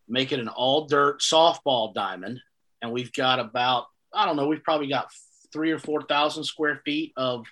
make 0.08 0.32
it 0.32 0.40
an 0.40 0.48
all 0.48 0.86
dirt 0.86 1.22
softball 1.22 1.94
diamond, 1.94 2.40
and 2.82 2.92
we've 2.92 3.12
got 3.14 3.40
about 3.40 3.86
I 4.14 4.26
don't 4.26 4.36
know, 4.36 4.48
we've 4.48 4.64
probably 4.64 4.88
got 4.88 5.08
three 5.52 5.72
or 5.72 5.80
four 5.80 6.04
thousand 6.04 6.44
square 6.44 6.82
feet 6.86 7.14
of 7.18 7.46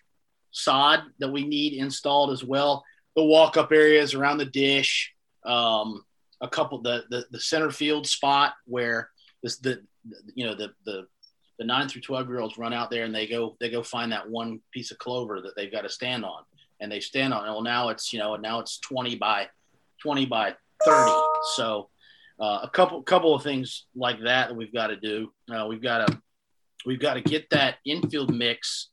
sod 0.51 1.01
that 1.20 1.32
we 1.32 1.46
need 1.46 1.74
installed 1.74 2.32
as 2.32 2.44
well. 2.44 2.84
The 3.15 3.24
walk 3.24 3.58
up 3.58 3.72
areas 3.72 4.13
around 4.13 4.38
the 4.38 4.46
dish, 4.46 5.12
um, 5.44 6.03
a 6.39 6.48
couple 6.48 6.82
the, 6.82 7.03
the 7.10 7.25
the 7.32 7.39
center 7.39 7.72
field 7.72 8.08
spot 8.08 8.53
where 8.65 9.10
this 9.41 9.58
the 9.58 9.82
you 10.36 10.46
know 10.46 10.56
the 10.56 10.72
the 10.86 11.08
the 11.58 11.65
nine 11.65 11.88
through 11.88 12.01
twelve 12.01 12.27
year 12.27 12.39
olds 12.39 12.57
run 12.57 12.74
out 12.74 12.92
there 12.92 13.05
and 13.05 13.14
they 13.14 13.27
go 13.27 13.57
they 13.59 13.70
go 13.70 13.81
find 13.81 14.12
that 14.12 14.29
one 14.29 14.59
piece 14.72 14.92
of 14.92 15.00
clover 15.00 15.42
that 15.42 15.55
they've 15.55 15.72
got 15.72 15.81
to 15.81 15.90
stand 15.90 16.24
on 16.24 16.44
and 16.81 16.91
they 16.91 17.00
stand 17.00 17.33
on 17.33 17.48
it. 17.48 17.51
Well, 17.51 17.61
now 17.61 17.89
it's 17.89 18.11
you 18.11 18.20
know 18.20 18.35
now 18.35 18.59
it's 18.59 18.79
twenty 18.79 19.15
by 19.15 19.48
twenty 20.01 20.25
by 20.25 20.55
thirty. 20.83 21.11
So 21.55 21.89
uh, 22.39 22.59
a 22.63 22.70
couple 22.70 23.01
couple 23.03 23.33
of 23.33 23.44
things 23.44 23.85
like 23.96 24.22
that 24.24 24.50
that 24.50 24.55
we've 24.55 24.74
got 24.74 24.87
to 24.87 24.98
do. 24.98 25.31
Uh, 25.50 25.67
we've 25.67 25.81
got 25.81 26.07
to 26.07 26.22
we've 26.85 27.00
got 27.00 27.13
to 27.13 27.22
get 27.22 27.50
that 27.51 27.75
infield 27.85 28.33
mix 28.33 28.89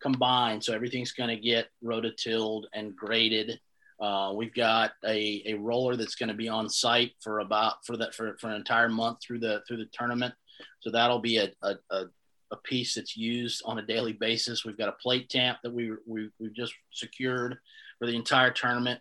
combined. 0.00 0.64
So 0.64 0.74
everything's 0.74 1.12
going 1.12 1.30
to 1.30 1.36
get 1.36 1.66
rototilled 1.84 2.64
and 2.72 2.96
graded. 2.96 3.60
Uh, 4.00 4.32
we've 4.34 4.54
got 4.54 4.92
a, 5.06 5.42
a 5.46 5.54
roller 5.54 5.96
that's 5.96 6.16
going 6.16 6.28
to 6.28 6.34
be 6.34 6.48
on 6.48 6.68
site 6.68 7.12
for 7.20 7.40
about 7.40 7.84
for 7.84 7.96
that 7.96 8.14
for, 8.14 8.36
for 8.38 8.48
an 8.48 8.56
entire 8.56 8.88
month 8.88 9.18
through 9.22 9.40
the 9.40 9.62
through 9.66 9.78
the 9.78 9.88
tournament. 9.92 10.34
So 10.80 10.90
that'll 10.90 11.18
be 11.18 11.38
a, 11.38 11.50
a, 11.62 11.74
a, 11.90 12.04
a 12.52 12.56
piece 12.56 12.94
that's 12.94 13.16
used 13.16 13.62
on 13.64 13.78
a 13.78 13.86
daily 13.86 14.12
basis. 14.12 14.64
We've 14.64 14.78
got 14.78 14.88
a 14.88 14.92
plate 14.92 15.28
tamp 15.28 15.58
that 15.62 15.72
we, 15.72 15.92
we 16.06 16.30
we've 16.38 16.54
just 16.54 16.74
secured 16.92 17.58
for 17.98 18.06
the 18.06 18.16
entire 18.16 18.50
tournament. 18.50 19.00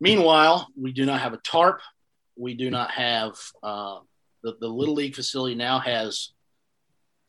Meanwhile, 0.00 0.68
we 0.80 0.92
do 0.92 1.06
not 1.06 1.20
have 1.20 1.32
a 1.32 1.38
tarp. 1.38 1.80
We 2.36 2.54
do 2.54 2.70
not 2.70 2.90
have 2.92 3.34
uh, 3.62 3.98
the, 4.42 4.56
the 4.60 4.68
little 4.68 4.94
league 4.94 5.14
facility 5.14 5.54
now 5.54 5.78
has 5.80 6.30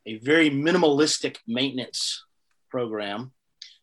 a 0.06 0.18
very 0.20 0.50
minimalistic 0.50 1.38
maintenance 1.48 2.26
program. 2.70 3.32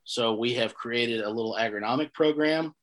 So 0.05 0.35
we 0.35 0.55
have 0.55 0.75
created 0.75 1.23
a 1.23 1.31
little 1.31 1.57
agronomic 1.59 2.13
program 2.13 2.75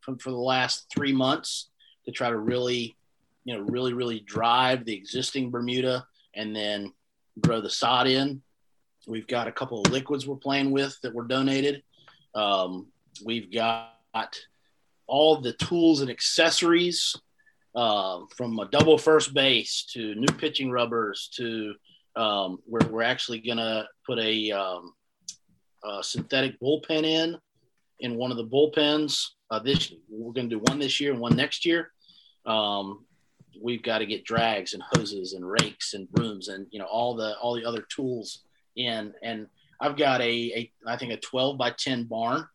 for, 0.00 0.16
for 0.18 0.30
the 0.30 0.36
last 0.36 0.86
three 0.94 1.12
months 1.12 1.70
to 2.04 2.12
try 2.12 2.30
to 2.30 2.38
really, 2.38 2.96
you 3.44 3.54
know, 3.54 3.60
really, 3.62 3.92
really 3.92 4.20
drive 4.20 4.84
the 4.84 4.94
existing 4.94 5.50
Bermuda 5.50 6.06
and 6.34 6.54
then 6.54 6.92
grow 7.40 7.60
the 7.60 7.70
sod 7.70 8.06
in. 8.06 8.42
We've 9.06 9.26
got 9.26 9.48
a 9.48 9.52
couple 9.52 9.80
of 9.80 9.90
liquids 9.90 10.26
we're 10.26 10.36
playing 10.36 10.70
with 10.70 10.98
that 11.02 11.14
were 11.14 11.26
donated. 11.26 11.82
Um, 12.34 12.88
we've 13.24 13.52
got 13.52 13.94
all 15.06 15.40
the 15.40 15.54
tools 15.54 16.02
and 16.02 16.10
accessories 16.10 17.16
uh, 17.74 18.20
from 18.36 18.58
a 18.58 18.68
double 18.68 18.98
first 18.98 19.32
base 19.34 19.84
to 19.92 20.14
new 20.14 20.32
pitching 20.36 20.70
rubbers 20.70 21.30
to 21.36 21.74
um, 22.16 22.58
we're, 22.66 22.86
we're 22.88 23.02
actually 23.02 23.38
going 23.38 23.58
to 23.58 23.86
put 24.04 24.18
a 24.18 24.50
um, 24.50 24.92
uh, 25.84 26.02
synthetic 26.02 26.58
bullpen 26.60 27.04
in 27.04 27.38
in 28.00 28.16
one 28.16 28.30
of 28.30 28.36
the 28.36 28.46
bullpens. 28.46 29.24
Uh, 29.50 29.58
this 29.60 29.92
we're 30.10 30.32
going 30.32 30.50
to 30.50 30.56
do 30.56 30.62
one 30.66 30.78
this 30.78 31.00
year 31.00 31.12
and 31.12 31.20
one 31.20 31.36
next 31.36 31.64
year. 31.64 31.92
Um, 32.44 33.06
we've 33.60 33.82
got 33.82 33.98
to 33.98 34.06
get 34.06 34.24
drags 34.24 34.74
and 34.74 34.82
hoses 34.94 35.32
and 35.32 35.48
rakes 35.48 35.94
and 35.94 36.10
brooms 36.10 36.48
and 36.48 36.66
you 36.70 36.78
know 36.78 36.86
all 36.86 37.14
the 37.14 37.36
all 37.38 37.54
the 37.54 37.64
other 37.64 37.84
tools 37.94 38.40
in. 38.76 39.12
And 39.22 39.46
I've 39.80 39.96
got 39.96 40.20
a, 40.20 40.24
a 40.24 40.72
I 40.86 40.96
think 40.96 41.12
a 41.12 41.16
12 41.16 41.58
by 41.58 41.70
10 41.70 42.04
barn. 42.04 42.46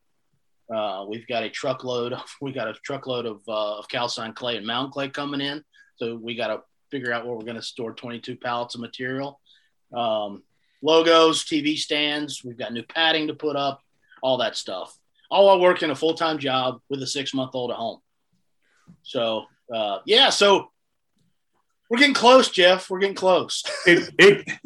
Uh, 0.74 1.06
we've 1.08 1.28
got 1.28 1.44
a 1.44 1.50
truckload. 1.50 2.14
We 2.42 2.52
got 2.52 2.68
a 2.68 2.74
truckload 2.74 3.26
of 3.26 3.42
uh, 3.48 3.78
of 3.78 3.88
calcined 3.88 4.36
clay 4.36 4.58
and 4.58 4.66
mound 4.66 4.92
clay 4.92 5.10
coming 5.10 5.42
in. 5.42 5.64
So 5.96 6.16
we 6.16 6.36
got 6.36 6.48
to 6.48 6.62
figure 6.90 7.14
out 7.14 7.26
where 7.26 7.36
we're 7.36 7.44
going 7.44 7.56
to 7.56 7.62
store 7.62 7.94
22 7.94 8.38
pallets 8.38 8.76
of 8.76 8.82
material. 8.82 9.40
Um, 9.94 10.44
logos, 10.82 11.44
TV 11.44 11.78
stands. 11.78 12.44
We've 12.44 12.58
got 12.58 12.74
new 12.74 12.84
padding 12.84 13.28
to 13.28 13.34
put 13.34 13.56
up, 13.56 13.82
all 14.22 14.38
that 14.38 14.58
stuff. 14.58 14.98
All 15.30 15.48
while 15.48 15.60
working 15.60 15.90
a 15.90 15.96
full 15.96 16.14
time 16.14 16.38
job 16.38 16.80
with 16.90 17.02
a 17.02 17.08
six 17.08 17.34
month 17.34 17.52
old 17.54 17.72
at 17.72 17.78
home. 17.78 18.00
So, 19.04 19.46
uh, 19.74 20.00
yeah, 20.06 20.30
so 20.30 20.72
we're 21.94 22.00
getting 22.00 22.16
close, 22.16 22.50
Jeff. 22.50 22.90
We're 22.90 22.98
getting 22.98 23.16
close. 23.16 23.64
it, 23.86 24.12
it, 24.18 24.60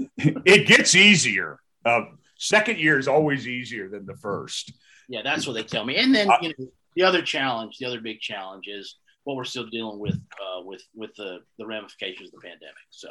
it 0.46 0.66
gets 0.66 0.96
easier. 0.96 1.60
Uh, 1.84 2.04
second 2.38 2.80
year 2.80 2.98
is 2.98 3.10
always 3.10 3.46
easier 3.46 3.90
than 3.90 4.06
the 4.06 4.16
first. 4.16 4.72
Yeah, 5.10 5.24
that's 5.26 5.46
what 5.46 5.52
they 5.52 5.64
tell 5.64 5.84
me. 5.84 5.98
And 5.98 6.16
then, 6.16 6.32
uh, 6.32 6.38
you 6.42 6.54
know, 6.58 6.68
the 6.96 7.04
other 7.04 7.22
challenge, 7.22 7.80
the 7.80 7.86
other 7.86 8.00
big 8.00 8.22
challenge 8.22 8.70
is 8.70 8.96
what 9.26 9.36
we're 9.36 9.44
still 9.44 9.66
dealing 9.66 10.00
with 10.00 10.16
uh, 10.16 10.62
with 10.64 10.82
with 10.96 11.14
the, 11.18 11.40
the 11.60 11.68
ramifications 11.68 12.30
of 12.30 12.40
the 12.40 12.48
pandemic. 12.48 12.76
So, 12.92 13.10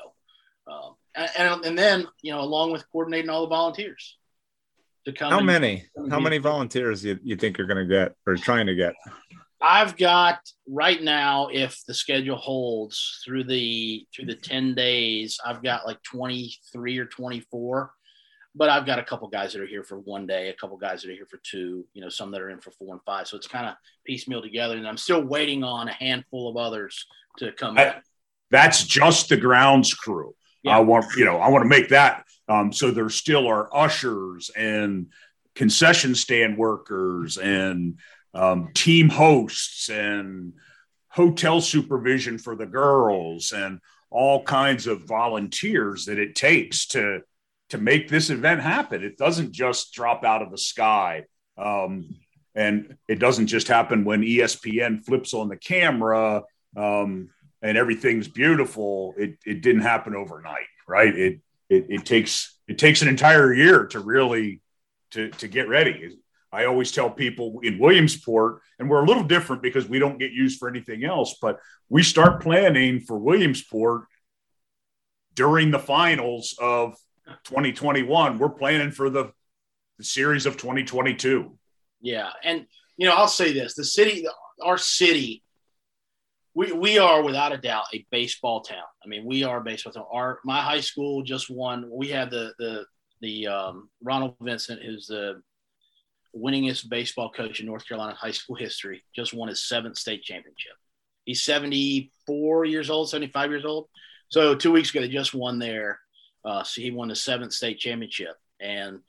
um, 0.66 0.94
and, 1.14 1.66
and 1.66 1.78
then, 1.78 2.06
you 2.22 2.32
know, 2.32 2.40
along 2.40 2.72
with 2.72 2.90
coordinating 2.90 3.28
all 3.28 3.42
the 3.42 3.48
volunteers 3.48 4.16
to 5.04 5.12
come. 5.12 5.30
How 5.30 5.40
many? 5.40 5.84
How 6.08 6.20
many 6.20 6.38
volunteers 6.38 7.04
you, 7.04 7.18
you 7.22 7.36
think 7.36 7.58
you're 7.58 7.66
going 7.66 7.86
to 7.86 7.94
get 7.94 8.14
or 8.26 8.36
trying 8.36 8.64
to 8.68 8.74
get? 8.74 8.94
I've 9.60 9.96
got 9.96 10.40
right 10.68 11.02
now, 11.02 11.48
if 11.52 11.82
the 11.86 11.94
schedule 11.94 12.36
holds 12.36 13.20
through 13.24 13.44
the 13.44 14.06
through 14.14 14.26
the 14.26 14.34
ten 14.34 14.74
days, 14.74 15.38
I've 15.44 15.62
got 15.62 15.86
like 15.86 16.02
twenty 16.02 16.54
three 16.72 16.98
or 16.98 17.06
twenty 17.06 17.40
four. 17.40 17.92
But 18.54 18.70
I've 18.70 18.86
got 18.86 18.98
a 18.98 19.02
couple 19.02 19.28
guys 19.28 19.52
that 19.52 19.60
are 19.60 19.66
here 19.66 19.84
for 19.84 19.98
one 19.98 20.26
day, 20.26 20.48
a 20.48 20.54
couple 20.54 20.78
guys 20.78 21.02
that 21.02 21.10
are 21.10 21.14
here 21.14 21.26
for 21.26 21.38
two, 21.42 21.86
you 21.92 22.00
know, 22.00 22.08
some 22.08 22.30
that 22.30 22.40
are 22.40 22.48
in 22.48 22.58
for 22.58 22.70
four 22.70 22.94
and 22.94 23.02
five. 23.04 23.28
So 23.28 23.36
it's 23.36 23.46
kind 23.46 23.66
of 23.66 23.74
piecemeal 24.06 24.40
together. 24.40 24.78
And 24.78 24.88
I'm 24.88 24.96
still 24.96 25.22
waiting 25.22 25.62
on 25.62 25.88
a 25.88 25.92
handful 25.92 26.48
of 26.48 26.56
others 26.56 27.04
to 27.36 27.52
come 27.52 27.76
in. 27.76 27.92
That's 28.50 28.84
just 28.84 29.28
the 29.28 29.36
grounds 29.36 29.92
crew. 29.92 30.34
Yeah. 30.62 30.78
I 30.78 30.80
want, 30.80 31.04
you 31.18 31.26
know, 31.26 31.36
I 31.36 31.50
want 31.50 31.64
to 31.64 31.68
make 31.68 31.90
that. 31.90 32.24
Um, 32.48 32.72
so 32.72 32.90
there 32.90 33.10
still 33.10 33.46
are 33.46 33.68
ushers 33.76 34.50
and 34.56 35.08
concession 35.54 36.14
stand 36.14 36.56
workers 36.56 37.36
and 37.36 37.98
um, 38.36 38.70
team 38.74 39.08
hosts 39.08 39.88
and 39.88 40.52
hotel 41.08 41.60
supervision 41.60 42.38
for 42.38 42.54
the 42.54 42.66
girls 42.66 43.52
and 43.52 43.80
all 44.10 44.42
kinds 44.44 44.86
of 44.86 45.06
volunteers 45.06 46.04
that 46.04 46.18
it 46.18 46.34
takes 46.34 46.86
to 46.86 47.20
to 47.68 47.78
make 47.78 48.08
this 48.08 48.30
event 48.30 48.60
happen. 48.60 49.02
It 49.02 49.18
doesn't 49.18 49.50
just 49.50 49.92
drop 49.92 50.24
out 50.24 50.40
of 50.40 50.52
the 50.52 50.58
sky. 50.58 51.24
Um, 51.58 52.14
and 52.54 52.96
it 53.08 53.18
doesn't 53.18 53.48
just 53.48 53.66
happen 53.66 54.04
when 54.04 54.22
ESPN 54.22 55.04
flips 55.04 55.34
on 55.34 55.48
the 55.48 55.56
camera 55.56 56.44
um, 56.76 57.30
and 57.62 57.76
everything's 57.76 58.28
beautiful. 58.28 59.14
It, 59.18 59.38
it 59.44 59.62
didn't 59.62 59.82
happen 59.82 60.14
overnight, 60.14 60.68
right? 60.86 61.14
It, 61.14 61.40
it, 61.68 61.86
it 61.88 62.06
takes 62.06 62.56
it 62.68 62.78
takes 62.78 63.02
an 63.02 63.08
entire 63.08 63.52
year 63.52 63.86
to 63.86 64.00
really 64.00 64.60
to, 65.12 65.30
to 65.30 65.48
get 65.48 65.68
ready. 65.68 66.16
I 66.56 66.64
always 66.64 66.90
tell 66.90 67.10
people 67.10 67.60
in 67.62 67.78
Williamsport, 67.78 68.62
and 68.78 68.88
we're 68.88 69.04
a 69.04 69.06
little 69.06 69.24
different 69.24 69.62
because 69.62 69.86
we 69.86 69.98
don't 69.98 70.18
get 70.18 70.32
used 70.32 70.58
for 70.58 70.70
anything 70.70 71.04
else, 71.04 71.36
but 71.42 71.60
we 71.90 72.02
start 72.02 72.42
planning 72.42 73.00
for 73.00 73.18
Williamsport 73.18 74.04
during 75.34 75.70
the 75.70 75.78
finals 75.78 76.56
of 76.58 76.94
2021. 77.44 78.38
We're 78.38 78.48
planning 78.48 78.90
for 78.90 79.10
the, 79.10 79.32
the 79.98 80.04
series 80.04 80.46
of 80.46 80.56
2022. 80.56 81.58
Yeah. 82.00 82.30
And, 82.42 82.66
you 82.96 83.06
know, 83.06 83.14
I'll 83.14 83.28
say 83.28 83.52
this 83.52 83.74
the 83.74 83.84
city, 83.84 84.26
our 84.62 84.78
city, 84.78 85.42
we, 86.54 86.72
we 86.72 86.98
are 86.98 87.22
without 87.22 87.52
a 87.52 87.58
doubt 87.58 87.84
a 87.92 88.06
baseball 88.10 88.62
town. 88.62 88.84
I 89.04 89.08
mean, 89.08 89.26
we 89.26 89.44
are 89.44 89.60
baseball 89.60 89.92
town. 89.92 90.06
Our 90.10 90.38
my 90.42 90.62
high 90.62 90.80
school 90.80 91.22
just 91.22 91.50
won. 91.50 91.90
We 91.92 92.08
have 92.08 92.30
the 92.30 92.54
the 92.58 92.86
the 93.20 93.46
um, 93.46 93.90
Ronald 94.02 94.36
Vincent, 94.40 94.82
who's 94.82 95.06
the 95.06 95.42
winningest 96.36 96.88
baseball 96.88 97.30
coach 97.30 97.60
in 97.60 97.66
North 97.66 97.86
Carolina 97.86 98.14
high 98.14 98.30
school 98.30 98.56
history, 98.56 99.02
just 99.14 99.34
won 99.34 99.48
his 99.48 99.66
seventh 99.66 99.96
state 99.96 100.22
championship. 100.22 100.72
He's 101.24 101.42
74 101.42 102.64
years 102.66 102.90
old, 102.90 103.10
75 103.10 103.50
years 103.50 103.64
old. 103.64 103.88
So 104.28 104.54
two 104.54 104.72
weeks 104.72 104.90
ago, 104.90 105.00
they 105.00 105.08
just 105.08 105.34
won 105.34 105.58
there. 105.58 106.00
Uh, 106.44 106.62
so 106.62 106.80
he 106.80 106.90
won 106.90 107.08
the 107.08 107.16
seventh 107.16 107.52
state 107.52 107.78
championship, 107.78 108.36
and 108.60 109.00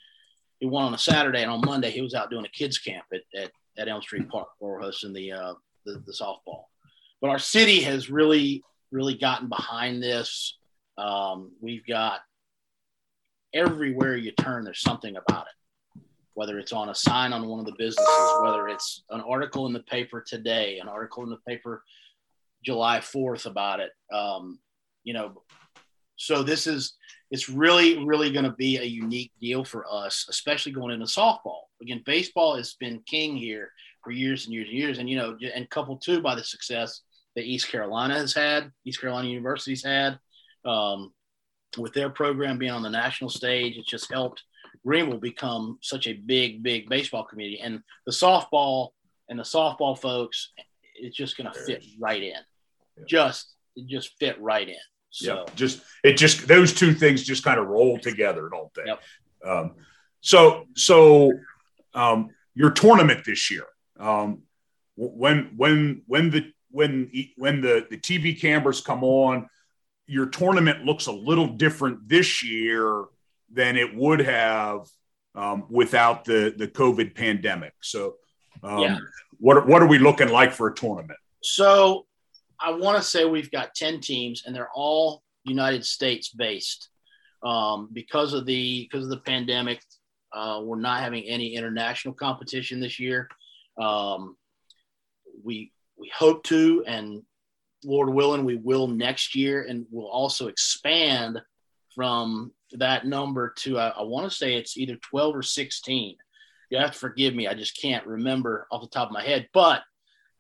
he 0.60 0.66
won 0.66 0.86
on 0.86 0.94
a 0.94 0.98
Saturday. 0.98 1.42
And 1.42 1.52
on 1.52 1.62
Monday, 1.64 1.92
he 1.92 2.02
was 2.02 2.16
out 2.16 2.32
doing 2.32 2.46
a 2.46 2.50
kids 2.50 2.80
camp 2.80 3.06
at, 3.14 3.22
at, 3.40 3.52
at 3.78 3.88
Elm 3.88 4.02
Street 4.02 4.28
Park, 4.30 4.48
where 4.58 4.74
we're 4.74 4.82
hosting 4.82 5.14
the, 5.14 5.32
uh, 5.32 5.54
the, 5.86 6.02
the 6.06 6.14
softball. 6.14 6.64
But 7.22 7.30
our 7.30 7.40
city 7.40 7.82
has 7.82 8.10
really, 8.10 8.64
really 8.92 9.16
gotten 9.16 9.50
behind 9.50 10.02
this. 10.02 10.58
Um, 10.98 11.52
we've 11.62 11.86
got 11.86 12.22
everywhere 13.54 14.16
you 14.16 14.32
turn, 14.32 14.64
there's 14.64 14.82
something 14.82 15.16
about 15.16 15.46
it. 15.48 15.54
Whether 16.38 16.60
it's 16.60 16.72
on 16.72 16.90
a 16.90 16.96
sign 16.96 17.34
on 17.34 17.48
one 17.48 17.60
of 17.60 17.66
the 17.66 17.74
businesses, 17.80 18.34
whether 18.44 18.68
it's 18.68 19.04
an 19.10 19.22
article 19.22 19.66
in 19.66 19.74
the 19.74 19.80
paper 19.80 20.24
today, 20.26 20.78
an 20.78 20.88
article 20.88 21.24
in 21.24 21.32
the 21.32 21.40
paper 21.48 21.82
July 22.64 23.00
4th 23.00 23.48
about 23.48 23.80
it. 23.80 23.90
Um, 24.14 24.60
you 25.04 25.14
know, 25.14 25.42
so 26.16 26.44
this 26.44 26.68
is 26.68 26.94
it's 27.32 27.50
really 27.50 28.06
really 28.06 28.32
going 28.32 28.46
to 28.46 28.52
be 28.52 28.78
a 28.78 28.84
unique 28.84 29.32
deal 29.42 29.64
for 29.64 29.92
us, 29.92 30.28
especially 30.30 30.74
going 30.74 30.94
into 30.94 31.08
softball. 31.08 31.62
Again, 31.82 32.04
baseball 32.06 32.56
has 32.56 32.76
been 32.76 33.02
king 33.08 33.36
here 33.36 33.72
for 34.04 34.12
years 34.12 34.46
and 34.46 34.54
years 34.54 34.68
and 34.70 34.78
years, 34.78 35.00
and 35.00 35.10
you 35.10 35.18
know, 35.18 35.36
and 35.56 35.68
coupled 35.72 36.04
too 36.04 36.22
by 36.22 36.36
the 36.36 36.44
success 36.44 37.02
that 37.36 37.46
East 37.46 37.68
Carolina 37.72 38.14
has 38.14 38.36
had, 38.36 38.72
East 38.86 39.02
Carolina 39.02 39.28
University's 39.28 39.84
had. 39.84 40.20
Um, 40.66 41.14
with 41.80 41.94
their 41.94 42.12
program 42.12 42.60
being 42.60 42.72
on 42.72 42.84
the 42.84 42.92
national 42.92 43.32
stage, 43.32 43.76
it's 43.76 43.90
just 43.90 44.14
helped 44.14 44.44
Greenville 44.86 45.20
become 45.20 45.80
such 45.82 46.08
a 46.08 46.14
big, 46.14 46.64
big 46.64 46.90
baseball 46.90 47.24
community. 47.24 47.60
And 47.60 47.82
the 48.06 48.12
softball 48.12 48.90
and 49.30 49.40
the 49.40 49.44
softball 49.44 49.98
folks, 49.98 50.52
it's 50.96 51.16
just 51.16 51.38
going 51.38 51.52
to 51.52 51.60
fit 51.60 51.84
right 52.00 52.22
in. 52.22 52.34
Yeah. 52.98 53.04
Just, 53.08 53.54
just 53.88 54.18
fit 54.20 54.40
right 54.42 54.68
in. 54.68 54.76
So 55.10 55.34
yeah, 55.36 55.54
just 55.56 55.82
it 56.04 56.14
just 56.14 56.48
those 56.48 56.74
two 56.74 56.94
things 56.94 57.24
just 57.24 57.44
kind 57.44 57.60
of 57.60 57.68
roll 57.68 57.98
together, 57.98 58.50
don't 58.52 58.74
they? 58.74 58.84
Yep. 58.86 59.02
Um, 59.46 59.76
so 60.22 60.66
so 60.76 61.32
um, 61.94 62.30
your 62.54 62.72
tournament 62.72 63.24
this 63.26 63.50
year, 63.50 63.66
um, 64.00 64.44
when 64.96 65.54
when 65.56 66.04
when 66.06 66.30
the 66.30 66.52
when 66.70 67.10
when 67.38 67.62
the 67.62 67.88
the 67.90 67.98
TV 67.98 68.40
cameras 68.40 68.82
come 68.82 69.04
on, 69.04 69.50
your 70.06 70.28
tournament 70.28 70.86
looks 70.86 71.08
a 71.08 71.12
little 71.12 71.48
different 71.48 72.08
this 72.08 72.44
year 72.44 73.06
than 73.52 73.78
it 73.78 73.96
would 73.96 74.20
have 74.20 74.88
um, 75.36 75.66
without 75.70 76.26
the 76.26 76.54
the 76.58 76.68
COVID 76.68 77.16
pandemic. 77.16 77.74
So, 77.82 78.16
um, 78.64 78.80
yeah. 78.80 78.98
what 79.40 79.68
what 79.68 79.82
are 79.82 79.88
we 79.88 80.00
looking 80.00 80.30
like 80.30 80.52
for 80.52 80.68
a 80.68 80.76
tournament? 80.76 81.20
So, 81.44 82.06
I 82.60 82.72
want 82.72 82.98
to 82.98 83.04
say 83.04 83.26
we've 83.26 83.52
got 83.52 83.76
ten 83.76 84.02
teams, 84.02 84.44
and 84.46 84.56
they're 84.56 84.72
all 84.74 85.24
United 85.44 85.86
States 85.86 86.30
based. 86.30 86.90
Um, 87.44 87.90
because 87.94 88.34
of 88.34 88.46
the 88.46 88.88
because 88.90 89.06
of 89.06 89.12
the 89.12 89.20
pandemic, 89.20 89.82
uh, 90.34 90.60
we're 90.64 90.80
not 90.80 91.02
having 91.02 91.24
any 91.24 91.56
international 91.56 92.14
competition 92.14 92.80
this 92.80 93.00
year. 93.00 93.30
Um, 93.80 94.36
we 95.44 95.72
we 95.98 96.12
hope 96.16 96.44
to, 96.46 96.84
and 96.88 97.22
Lord 97.84 98.10
willing, 98.10 98.44
we 98.44 98.56
will 98.56 98.88
next 98.88 99.36
year, 99.36 99.64
and 99.64 99.86
we'll 99.92 100.08
also 100.08 100.48
expand 100.48 101.40
from 101.94 102.52
that 102.74 103.06
number 103.06 103.54
to 103.58 103.78
uh, 103.78 103.94
I 103.98 104.04
want 104.04 104.30
to 104.30 104.36
say 104.36 104.56
it's 104.56 104.78
either 104.78 104.96
12 104.96 105.36
or 105.36 105.44
16. 105.44 106.16
You 106.70 106.78
have 106.78 106.92
to 106.92 106.98
forgive 106.98 107.34
me, 107.34 107.48
I 107.48 107.54
just 107.54 107.80
can't 107.80 108.06
remember 108.06 108.68
off 108.72 108.82
the 108.82 108.88
top 108.88 109.08
of 109.08 109.14
my 109.14 109.24
head. 109.24 109.48
But 109.54 109.84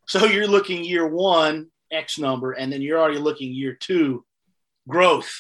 so 0.08 0.26
you're 0.26 0.48
looking 0.48 0.84
year 0.84 1.08
one 1.08 1.68
X 1.92 2.20
number, 2.20 2.52
and 2.52 2.72
then 2.72 2.82
you're 2.82 3.00
already 3.00 3.20
looking 3.20 3.54
year 3.54 3.78
two 3.80 4.26
growth. 4.88 5.32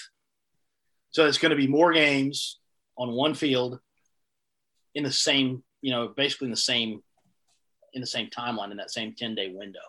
So 1.12 1.26
it's 1.26 1.38
going 1.38 1.52
to 1.52 1.56
be 1.56 1.68
more 1.68 1.94
games 1.94 2.60
on 2.98 3.12
one 3.12 3.34
field 3.34 3.80
in 4.96 5.04
the 5.04 5.12
same, 5.12 5.64
you 5.82 5.92
know, 5.92 6.10
basically 6.16 6.46
in 6.46 6.52
the 6.52 6.58
same 6.58 7.02
in 7.94 8.02
the 8.02 8.08
same 8.08 8.30
timeline 8.30 8.72
in 8.72 8.78
that 8.78 8.92
same 8.92 9.14
10 9.18 9.36
day 9.36 9.52
window. 9.54 9.80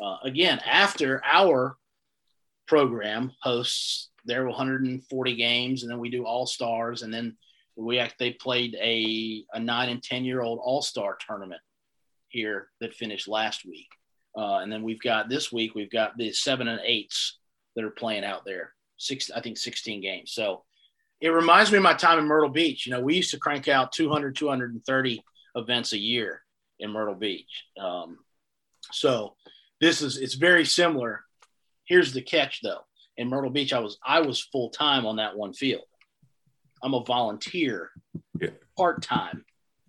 Uh, 0.00 0.16
again, 0.24 0.60
after 0.64 1.22
our 1.24 1.76
program 2.66 3.32
hosts 3.42 4.10
their 4.24 4.46
140 4.46 5.36
games, 5.36 5.82
and 5.82 5.90
then 5.90 5.98
we 5.98 6.10
do 6.10 6.24
all 6.24 6.46
stars, 6.46 7.02
and 7.02 7.12
then 7.12 7.36
we 7.76 7.98
act, 7.98 8.16
they 8.18 8.32
played 8.32 8.76
a, 8.80 9.44
a 9.52 9.60
nine 9.60 9.88
and 9.88 10.02
10 10.02 10.24
year 10.24 10.42
old 10.42 10.60
all 10.62 10.82
star 10.82 11.16
tournament 11.26 11.60
here 12.28 12.68
that 12.80 12.94
finished 12.94 13.28
last 13.28 13.64
week. 13.64 13.88
Uh, 14.36 14.58
and 14.58 14.72
then 14.72 14.82
we've 14.82 15.00
got 15.00 15.28
this 15.28 15.52
week, 15.52 15.74
we've 15.74 15.90
got 15.90 16.16
the 16.16 16.32
seven 16.32 16.68
and 16.68 16.80
eights 16.84 17.38
that 17.76 17.84
are 17.84 17.90
playing 17.90 18.24
out 18.24 18.44
there. 18.44 18.72
Six, 18.96 19.30
I 19.30 19.40
think 19.40 19.58
16 19.58 20.00
games. 20.00 20.32
So 20.32 20.64
it 21.20 21.28
reminds 21.28 21.70
me 21.70 21.78
of 21.78 21.82
my 21.82 21.94
time 21.94 22.18
in 22.18 22.26
Myrtle 22.26 22.50
Beach. 22.50 22.86
You 22.86 22.92
know, 22.92 23.00
we 23.00 23.16
used 23.16 23.30
to 23.30 23.38
crank 23.38 23.68
out 23.68 23.92
200, 23.92 24.36
230 24.36 25.24
events 25.54 25.92
a 25.92 25.98
year 25.98 26.42
in 26.78 26.90
Myrtle 26.90 27.14
Beach. 27.14 27.64
Um, 27.80 28.18
so 28.90 29.34
this 29.80 30.02
is 30.02 30.18
it's 30.18 30.34
very 30.34 30.64
similar. 30.64 31.24
Here's 31.92 32.14
the 32.14 32.22
catch 32.22 32.60
though. 32.62 32.80
In 33.18 33.28
Myrtle 33.28 33.50
Beach, 33.50 33.74
I 33.74 33.78
was 33.78 33.98
I 34.02 34.22
was 34.22 34.40
full 34.40 34.70
time 34.70 35.04
on 35.04 35.16
that 35.16 35.36
one 35.36 35.52
field. 35.52 35.84
I'm 36.82 36.94
a 36.94 37.04
volunteer, 37.04 37.90
yeah. 38.40 38.48
part 38.78 39.02
time 39.02 39.44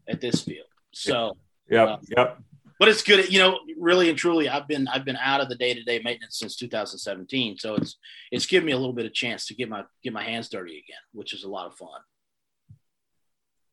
at 0.09 0.19
this 0.19 0.41
field. 0.41 0.67
So 0.91 1.37
yeah, 1.69 1.85
uh, 1.85 1.97
yep. 2.17 2.39
But 2.77 2.89
it's 2.89 3.03
good, 3.03 3.31
you 3.31 3.39
know. 3.39 3.57
Really 3.79 4.09
and 4.09 4.17
truly, 4.17 4.49
I've 4.49 4.67
been 4.67 4.85
I've 4.89 5.05
been 5.05 5.15
out 5.15 5.39
of 5.39 5.47
the 5.47 5.55
day 5.55 5.73
to 5.73 5.81
day 5.81 6.01
maintenance 6.03 6.39
since 6.39 6.57
2017. 6.57 7.57
So 7.57 7.75
it's 7.75 7.95
it's 8.33 8.47
given 8.47 8.65
me 8.65 8.73
a 8.73 8.77
little 8.77 8.91
bit 8.91 9.05
of 9.05 9.13
chance 9.13 9.45
to 9.45 9.55
get 9.55 9.69
my 9.69 9.85
get 10.03 10.11
my 10.11 10.25
hands 10.25 10.49
dirty 10.49 10.73
again, 10.73 10.99
which 11.13 11.33
is 11.33 11.45
a 11.45 11.49
lot 11.49 11.67
of 11.67 11.75
fun. 11.75 12.01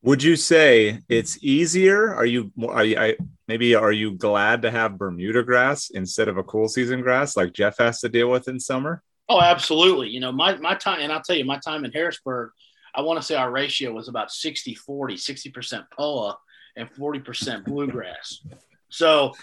Would 0.03 0.23
you 0.23 0.35
say 0.35 0.99
it's 1.09 1.37
easier? 1.43 2.13
Are 2.13 2.25
you 2.25 2.51
are 2.67 2.83
you 2.83 2.97
I, 2.97 3.15
maybe 3.47 3.75
are 3.75 3.91
you 3.91 4.13
glad 4.13 4.63
to 4.63 4.71
have 4.71 4.97
Bermuda 4.97 5.43
grass 5.43 5.91
instead 5.91 6.27
of 6.27 6.37
a 6.37 6.43
cool 6.43 6.67
season 6.67 7.01
grass 7.01 7.37
like 7.37 7.53
Jeff 7.53 7.77
has 7.77 7.99
to 8.01 8.09
deal 8.09 8.29
with 8.29 8.47
in 8.47 8.59
summer? 8.59 9.03
Oh, 9.29 9.39
absolutely. 9.39 10.09
You 10.09 10.19
know, 10.19 10.31
my 10.31 10.55
my 10.57 10.73
time 10.73 11.01
and 11.01 11.11
I'll 11.11 11.21
tell 11.21 11.35
you 11.35 11.45
my 11.45 11.59
time 11.59 11.85
in 11.85 11.91
Harrisburg, 11.91 12.51
I 12.95 13.01
want 13.01 13.19
to 13.19 13.25
say 13.25 13.35
our 13.35 13.51
ratio 13.51 13.93
was 13.93 14.07
about 14.07 14.31
60 14.31 14.73
40, 14.73 15.15
60% 15.15 15.83
POA 15.95 16.37
and 16.75 16.91
40% 16.91 17.65
bluegrass. 17.65 18.41
So, 18.89 19.33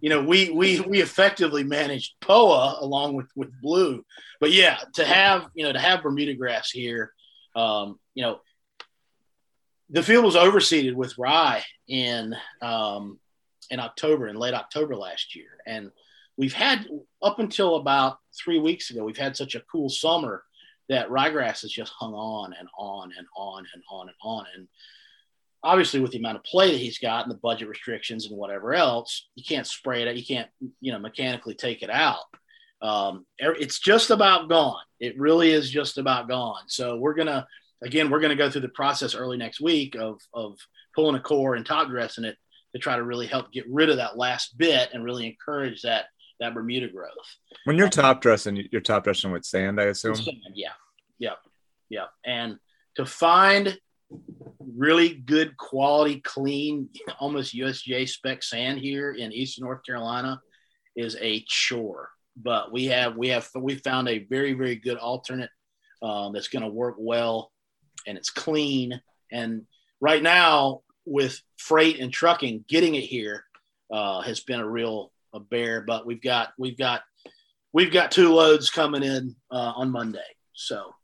you 0.00 0.10
know, 0.10 0.22
we 0.22 0.50
we 0.50 0.78
we 0.80 1.02
effectively 1.02 1.64
managed 1.64 2.12
POA 2.20 2.78
along 2.80 3.14
with 3.14 3.26
with 3.34 3.50
blue. 3.60 4.04
But 4.40 4.52
yeah, 4.52 4.78
to 4.94 5.04
have, 5.04 5.48
you 5.54 5.64
know, 5.64 5.72
to 5.72 5.80
have 5.80 6.04
Bermuda 6.04 6.34
grass 6.34 6.70
here 6.70 7.12
um, 7.56 7.98
you 8.14 8.22
know, 8.22 8.40
the 9.90 10.02
field 10.02 10.24
was 10.24 10.36
overseeded 10.36 10.94
with 10.94 11.18
rye 11.18 11.62
in 11.88 12.34
um, 12.62 13.18
in 13.70 13.80
October, 13.80 14.28
in 14.28 14.36
late 14.36 14.54
October 14.54 14.96
last 14.96 15.34
year, 15.34 15.58
and 15.66 15.90
we've 16.36 16.52
had 16.52 16.86
up 17.22 17.38
until 17.38 17.76
about 17.76 18.18
three 18.36 18.58
weeks 18.58 18.90
ago, 18.90 19.04
we've 19.04 19.16
had 19.16 19.36
such 19.36 19.54
a 19.54 19.62
cool 19.70 19.88
summer 19.88 20.42
that 20.88 21.08
ryegrass 21.08 21.62
has 21.62 21.70
just 21.70 21.92
hung 21.92 22.12
on 22.12 22.54
and 22.58 22.68
on 22.78 23.10
and 23.16 23.26
on 23.36 23.64
and 23.72 23.82
on 23.90 24.08
and 24.08 24.16
on. 24.22 24.44
And 24.54 24.68
obviously, 25.62 26.00
with 26.00 26.10
the 26.10 26.18
amount 26.18 26.36
of 26.36 26.44
play 26.44 26.72
that 26.72 26.80
he's 26.80 26.98
got 26.98 27.24
and 27.24 27.30
the 27.30 27.38
budget 27.38 27.68
restrictions 27.68 28.26
and 28.26 28.36
whatever 28.36 28.74
else, 28.74 29.28
you 29.34 29.44
can't 29.44 29.66
spray 29.66 30.02
it. 30.02 30.08
Out. 30.08 30.16
You 30.16 30.24
can't, 30.24 30.48
you 30.80 30.92
know, 30.92 30.98
mechanically 30.98 31.54
take 31.54 31.82
it 31.82 31.90
out. 31.90 32.24
Um, 32.82 33.24
it's 33.38 33.78
just 33.78 34.10
about 34.10 34.48
gone. 34.50 34.82
It 35.00 35.18
really 35.18 35.52
is 35.52 35.70
just 35.70 35.96
about 35.96 36.28
gone. 36.28 36.64
So 36.66 36.96
we're 36.96 37.14
gonna 37.14 37.46
again, 37.82 38.10
we're 38.10 38.20
going 38.20 38.30
to 38.30 38.36
go 38.36 38.50
through 38.50 38.62
the 38.62 38.68
process 38.68 39.14
early 39.14 39.36
next 39.36 39.60
week 39.60 39.96
of 39.96 40.20
of 40.32 40.56
pulling 40.94 41.16
a 41.16 41.20
core 41.20 41.54
and 41.54 41.66
top 41.66 41.88
dressing 41.88 42.24
it 42.24 42.36
to 42.74 42.78
try 42.80 42.96
to 42.96 43.02
really 43.02 43.26
help 43.26 43.52
get 43.52 43.64
rid 43.68 43.90
of 43.90 43.96
that 43.96 44.16
last 44.16 44.56
bit 44.58 44.90
and 44.92 45.04
really 45.04 45.26
encourage 45.26 45.82
that 45.82 46.06
that 46.40 46.54
Bermuda 46.54 46.88
growth. 46.88 47.10
When 47.64 47.78
you're 47.78 47.88
top 47.88 48.20
dressing, 48.20 48.66
you're 48.70 48.80
top 48.80 49.04
dressing 49.04 49.30
with 49.30 49.44
sand, 49.44 49.80
I 49.80 49.84
assume. 49.84 50.16
Sand, 50.16 50.36
yeah, 50.54 50.72
yeah, 51.18 51.34
yeah. 51.88 52.06
And 52.24 52.58
to 52.96 53.06
find 53.06 53.78
really 54.76 55.14
good 55.14 55.56
quality, 55.56 56.20
clean, 56.20 56.88
almost 57.18 57.54
USGA 57.54 58.08
spec 58.08 58.42
sand 58.42 58.80
here 58.80 59.12
in 59.12 59.32
Eastern 59.32 59.64
North 59.64 59.84
Carolina 59.84 60.40
is 60.96 61.16
a 61.20 61.44
chore. 61.48 62.10
But 62.36 62.72
we 62.72 62.86
have 62.86 63.16
we 63.16 63.28
have 63.28 63.48
we 63.54 63.76
found 63.76 64.08
a 64.08 64.24
very 64.24 64.54
very 64.54 64.74
good 64.74 64.96
alternate 64.96 65.50
um, 66.02 66.32
that's 66.32 66.48
going 66.48 66.64
to 66.64 66.68
work 66.68 66.96
well, 66.98 67.52
and 68.06 68.18
it's 68.18 68.30
clean. 68.30 69.00
And 69.32 69.62
right 70.00 70.22
now, 70.22 70.82
with 71.06 71.40
freight 71.56 72.00
and 72.00 72.12
trucking, 72.12 72.64
getting 72.68 72.94
it 72.94 73.02
here 73.02 73.44
uh, 73.92 74.22
has 74.22 74.40
been 74.40 74.60
a 74.60 74.68
real 74.68 75.12
a 75.32 75.40
bear. 75.40 75.82
But 75.82 76.06
we've 76.06 76.22
got 76.22 76.52
we've 76.58 76.78
got 76.78 77.02
we've 77.72 77.92
got 77.92 78.10
two 78.10 78.32
loads 78.32 78.70
coming 78.70 79.02
in 79.02 79.36
uh, 79.50 79.72
on 79.76 79.90
Monday. 79.90 80.20
So, 80.52 80.94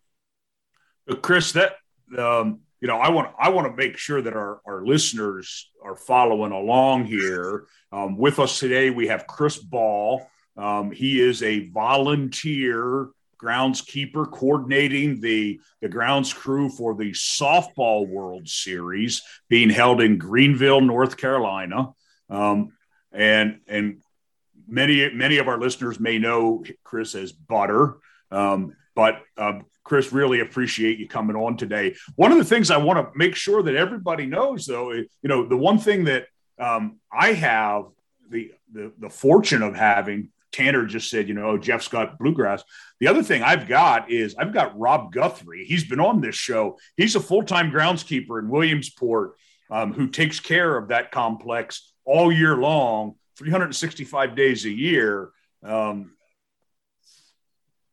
Chris, 1.23 1.53
that 1.53 1.75
um, 2.17 2.61
you 2.81 2.89
know, 2.89 2.97
I 2.97 3.11
want 3.11 3.35
I 3.39 3.51
want 3.51 3.67
to 3.67 3.77
make 3.77 3.99
sure 3.99 4.23
that 4.23 4.35
our 4.35 4.61
our 4.67 4.85
listeners 4.85 5.71
are 5.85 5.97
following 5.97 6.53
along 6.53 7.05
here. 7.05 7.67
Um, 7.93 8.17
with 8.17 8.39
us 8.39 8.59
today, 8.59 8.91
we 8.91 9.09
have 9.09 9.27
Chris 9.27 9.59
Ball. 9.59 10.27
Um, 10.57 10.91
he 10.91 11.21
is 11.21 11.43
a 11.43 11.69
volunteer 11.69 13.09
groundskeeper 13.41 14.31
coordinating 14.31 15.21
the, 15.21 15.61
the 15.81 15.89
grounds 15.89 16.33
crew 16.33 16.69
for 16.69 16.95
the 16.95 17.13
softball 17.13 18.07
world 18.07 18.49
series 18.49 19.23
being 19.49 19.71
held 19.71 20.01
in 20.01 20.19
greenville 20.19 20.81
north 20.81 21.17
carolina. 21.17 21.89
Um, 22.29 22.73
and 23.13 23.61
and 23.67 24.03
many 24.69 25.13
many 25.13 25.39
of 25.39 25.49
our 25.49 25.59
listeners 25.59 25.99
may 25.99 26.19
know 26.19 26.65
chris 26.85 27.15
as 27.15 27.33
butter. 27.33 27.97
Um, 28.31 28.77
but 28.95 29.23
um, 29.37 29.65
chris 29.83 30.13
really 30.13 30.41
appreciate 30.41 30.99
you 30.99 31.09
coming 31.09 31.37
on 31.37 31.57
today. 31.57 31.97
One 32.17 32.33
of 32.33 32.39
the 32.39 32.45
things 32.45 32.71
i 32.71 32.77
want 32.77 32.99
to 32.99 33.19
make 33.19 33.35
sure 33.35 33.63
that 33.63 33.75
everybody 33.75 34.27
knows 34.27 34.67
though 34.67 34.93
you 34.93 35.09
know 35.25 35.47
the 35.47 35.57
one 35.57 35.79
thing 35.79 36.05
that 36.05 36.27
um, 36.59 36.99
i 37.11 37.33
have 37.33 37.85
the, 38.29 38.53
the 38.73 38.93
the 38.99 39.11
fortune 39.11 39.63
of 39.63 39.75
having 39.75 40.29
Tanner 40.53 40.85
just 40.85 41.11
said, 41.11 41.29
you 41.29 41.35
know, 41.35 41.57
Jeff's 41.59 41.89
got 41.89 42.19
bluegrass. 42.19 42.63
The 42.99 43.09
other 43.09 43.23
thing 43.23 43.43
I've 43.43 43.69
got 43.69 44.11
is 44.11 44.35
I've 44.37 44.53
got 44.53 44.79
Rob 44.79 45.13
Guthrie. 45.13 45.65
He's 45.65 45.85
been 45.85 46.01
on 46.01 46.21
this 46.21 46.35
show. 46.35 46.79
He's 46.97 47.17
a 47.17 47.21
full 47.21 47.43
time 47.43 47.71
groundskeeper 47.71 48.39
in 48.39 48.49
Williamsport 48.49 49.37
um, 49.71 49.93
who 49.93 50.09
takes 50.09 50.41
care 50.41 50.77
of 50.77 50.89
that 50.89 51.13
complex 51.13 51.93
all 52.05 52.33
year 52.33 52.57
long, 52.57 53.15
365 53.37 54.35
days 54.35 54.65
a 54.65 54.71
year 54.71 55.31
um, 55.63 56.13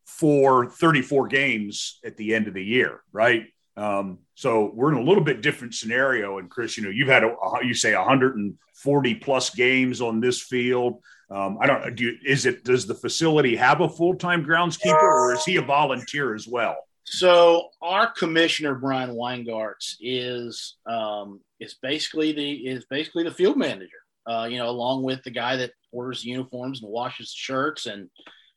for 0.05 0.69
34 0.69 1.27
games 1.27 1.99
at 2.03 2.17
the 2.17 2.33
end 2.33 2.47
of 2.47 2.53
the 2.53 2.63
year, 2.63 3.01
right? 3.11 3.45
Um, 3.75 4.19
so 4.33 4.71
we're 4.73 4.91
in 4.91 4.97
a 4.97 5.03
little 5.03 5.23
bit 5.23 5.41
different 5.41 5.75
scenario. 5.75 6.39
And 6.39 6.49
Chris, 6.49 6.77
you 6.77 6.83
know, 6.83 6.89
you've 6.89 7.07
had 7.07 7.23
a, 7.23 7.35
you 7.61 7.75
say 7.75 7.95
140 7.95 9.15
plus 9.15 9.51
games 9.51 10.01
on 10.01 10.19
this 10.19 10.41
field. 10.41 11.03
Um, 11.29 11.57
I 11.59 11.67
don't 11.67 11.95
do. 11.95 12.05
You, 12.05 12.17
is 12.25 12.45
it 12.45 12.63
does 12.63 12.87
the 12.87 12.95
facility 12.95 13.55
have 13.55 13.81
a 13.81 13.89
full 13.89 14.15
time 14.15 14.45
groundskeeper, 14.45 15.01
or 15.01 15.33
is 15.33 15.43
he 15.43 15.57
a 15.57 15.61
volunteer 15.61 16.33
as 16.33 16.47
well? 16.47 16.77
So 17.03 17.69
our 17.81 18.11
commissioner 18.11 18.75
Brian 18.75 19.13
Weingartz 19.13 19.97
is 19.99 20.75
um, 20.85 21.41
is 21.59 21.75
basically 21.81 22.31
the 22.31 22.51
is 22.67 22.85
basically 22.89 23.23
the 23.23 23.31
field 23.31 23.57
manager. 23.57 23.97
Uh, 24.25 24.47
you 24.49 24.57
know, 24.57 24.69
along 24.69 25.03
with 25.03 25.23
the 25.23 25.31
guy 25.31 25.55
that 25.55 25.71
orders 25.91 26.25
uniforms 26.25 26.81
and 26.81 26.91
washes 26.91 27.31
shirts 27.31 27.85
and 27.85 28.09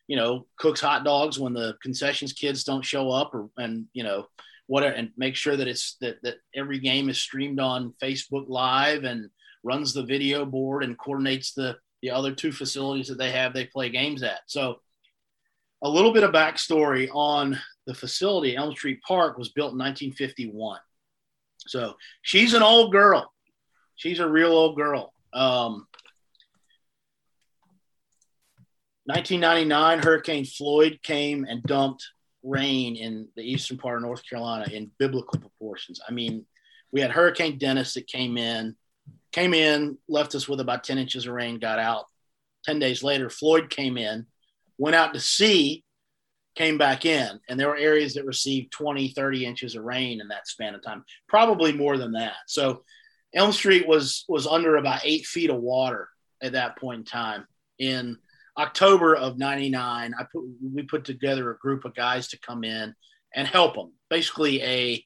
you 0.08 0.16
know 0.16 0.46
cooks 0.58 0.80
hot 0.80 1.04
dogs 1.04 1.38
when 1.38 1.52
the 1.52 1.76
concessions 1.82 2.32
kids 2.32 2.64
don't 2.64 2.84
show 2.84 3.10
up, 3.10 3.34
or 3.34 3.48
and 3.56 3.86
you 3.92 4.04
know 4.04 4.26
whatever, 4.66 4.94
and 4.94 5.10
make 5.16 5.34
sure 5.34 5.56
that 5.56 5.68
it's 5.68 5.96
that 6.00 6.22
that 6.22 6.36
every 6.54 6.78
game 6.78 7.08
is 7.08 7.18
streamed 7.18 7.58
on 7.58 7.94
Facebook 8.02 8.46
Live 8.48 9.04
and 9.04 9.28
runs 9.62 9.92
the 9.92 10.04
video 10.04 10.44
board 10.44 10.84
and 10.84 10.98
coordinates 10.98 11.52
the 11.52 11.76
the 12.02 12.10
other 12.10 12.34
two 12.34 12.52
facilities 12.52 13.08
that 13.08 13.18
they 13.18 13.30
have 13.30 13.52
they 13.52 13.66
play 13.66 13.90
games 13.90 14.22
at. 14.22 14.40
So 14.46 14.80
a 15.82 15.88
little 15.88 16.12
bit 16.12 16.24
of 16.24 16.32
backstory 16.32 17.08
on 17.12 17.58
the 17.86 17.94
facility, 17.94 18.56
Elm 18.56 18.72
Street 18.72 19.00
Park 19.06 19.38
was 19.38 19.50
built 19.50 19.72
in 19.72 19.78
1951. 19.78 20.78
So 21.66 21.94
she's 22.22 22.54
an 22.54 22.62
old 22.62 22.92
girl. 22.92 23.32
She's 23.96 24.18
a 24.18 24.28
real 24.28 24.52
old 24.52 24.76
girl. 24.76 25.12
Um, 25.32 25.86
1999, 29.04 29.98
Hurricane 30.00 30.44
Floyd 30.44 31.00
came 31.02 31.44
and 31.44 31.62
dumped 31.64 32.06
rain 32.42 32.96
in 32.96 33.28
the 33.36 33.42
eastern 33.42 33.76
part 33.76 33.96
of 33.96 34.02
North 34.02 34.22
Carolina 34.28 34.66
in 34.72 34.90
biblical 34.98 35.38
proportions. 35.38 36.00
I 36.06 36.12
mean, 36.12 36.46
we 36.92 37.00
had 37.00 37.10
Hurricane 37.10 37.58
Dennis 37.58 37.94
that 37.94 38.06
came 38.06 38.36
in 38.38 38.76
came 39.32 39.54
in, 39.54 39.98
left 40.08 40.34
us 40.34 40.48
with 40.48 40.60
about 40.60 40.84
10 40.84 40.98
inches 40.98 41.26
of 41.26 41.34
rain, 41.34 41.58
got 41.58 41.78
out. 41.78 42.06
10 42.64 42.78
days 42.78 43.02
later, 43.02 43.30
Floyd 43.30 43.70
came 43.70 43.96
in, 43.96 44.26
went 44.78 44.96
out 44.96 45.14
to 45.14 45.20
sea, 45.20 45.84
came 46.54 46.78
back 46.78 47.04
in. 47.04 47.40
And 47.48 47.58
there 47.58 47.68
were 47.68 47.76
areas 47.76 48.14
that 48.14 48.26
received 48.26 48.72
20, 48.72 49.08
30 49.08 49.46
inches 49.46 49.76
of 49.76 49.84
rain 49.84 50.20
in 50.20 50.28
that 50.28 50.48
span 50.48 50.74
of 50.74 50.82
time, 50.82 51.04
probably 51.28 51.72
more 51.72 51.96
than 51.96 52.12
that. 52.12 52.34
So 52.46 52.82
Elm 53.34 53.52
Street 53.52 53.86
was, 53.86 54.24
was 54.28 54.46
under 54.46 54.76
about 54.76 55.02
eight 55.04 55.26
feet 55.26 55.50
of 55.50 55.60
water 55.60 56.08
at 56.42 56.52
that 56.52 56.76
point 56.76 56.98
in 56.98 57.04
time. 57.04 57.46
In 57.78 58.18
October 58.58 59.14
of 59.14 59.38
99, 59.38 60.14
I 60.18 60.22
put, 60.24 60.42
we 60.62 60.82
put 60.82 61.04
together 61.04 61.50
a 61.50 61.58
group 61.58 61.84
of 61.84 61.94
guys 61.94 62.28
to 62.28 62.40
come 62.40 62.64
in 62.64 62.94
and 63.34 63.46
help 63.46 63.74
them. 63.74 63.92
Basically, 64.10 64.60
a, 64.62 65.04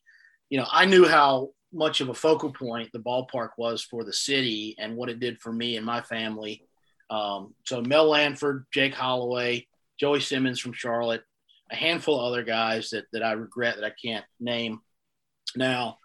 you 0.49 0.59
know, 0.59 0.67
I 0.71 0.87
knew 0.87 1.07
how 1.07 1.51
much 1.75 2.01
of 2.01 2.09
a 2.09 2.15
focal 2.15 2.53
point 2.53 2.91
the 2.93 2.99
ballpark 2.99 3.51
was 3.59 3.83
for 3.83 4.05
the 4.05 4.13
city 4.13 4.75
and 4.79 4.97
what 4.97 5.09
it 5.09 5.21
did 5.21 5.41
for 5.41 5.53
me 5.53 5.77
and 5.77 5.85
my 5.85 6.01
family. 6.01 6.63
Um, 7.11 7.55
so 7.65 7.83
Mel 7.83 8.09
Lanford, 8.09 8.65
Jake 8.73 8.95
Holloway, 8.95 9.67
Joey 9.99 10.21
Simmons 10.21 10.61
from 10.61 10.73
Charlotte, 10.73 11.23
a 11.71 11.77
handful 11.77 12.19
of 12.19 12.27
other 12.27 12.43
guys 12.43 12.91
that, 12.91 13.05
that 13.13 13.23
I 13.23 13.33
regret 13.33 13.77
that 13.77 13.85
I 13.85 13.93
can't 14.03 14.25
name 14.41 14.81
now 15.57 15.99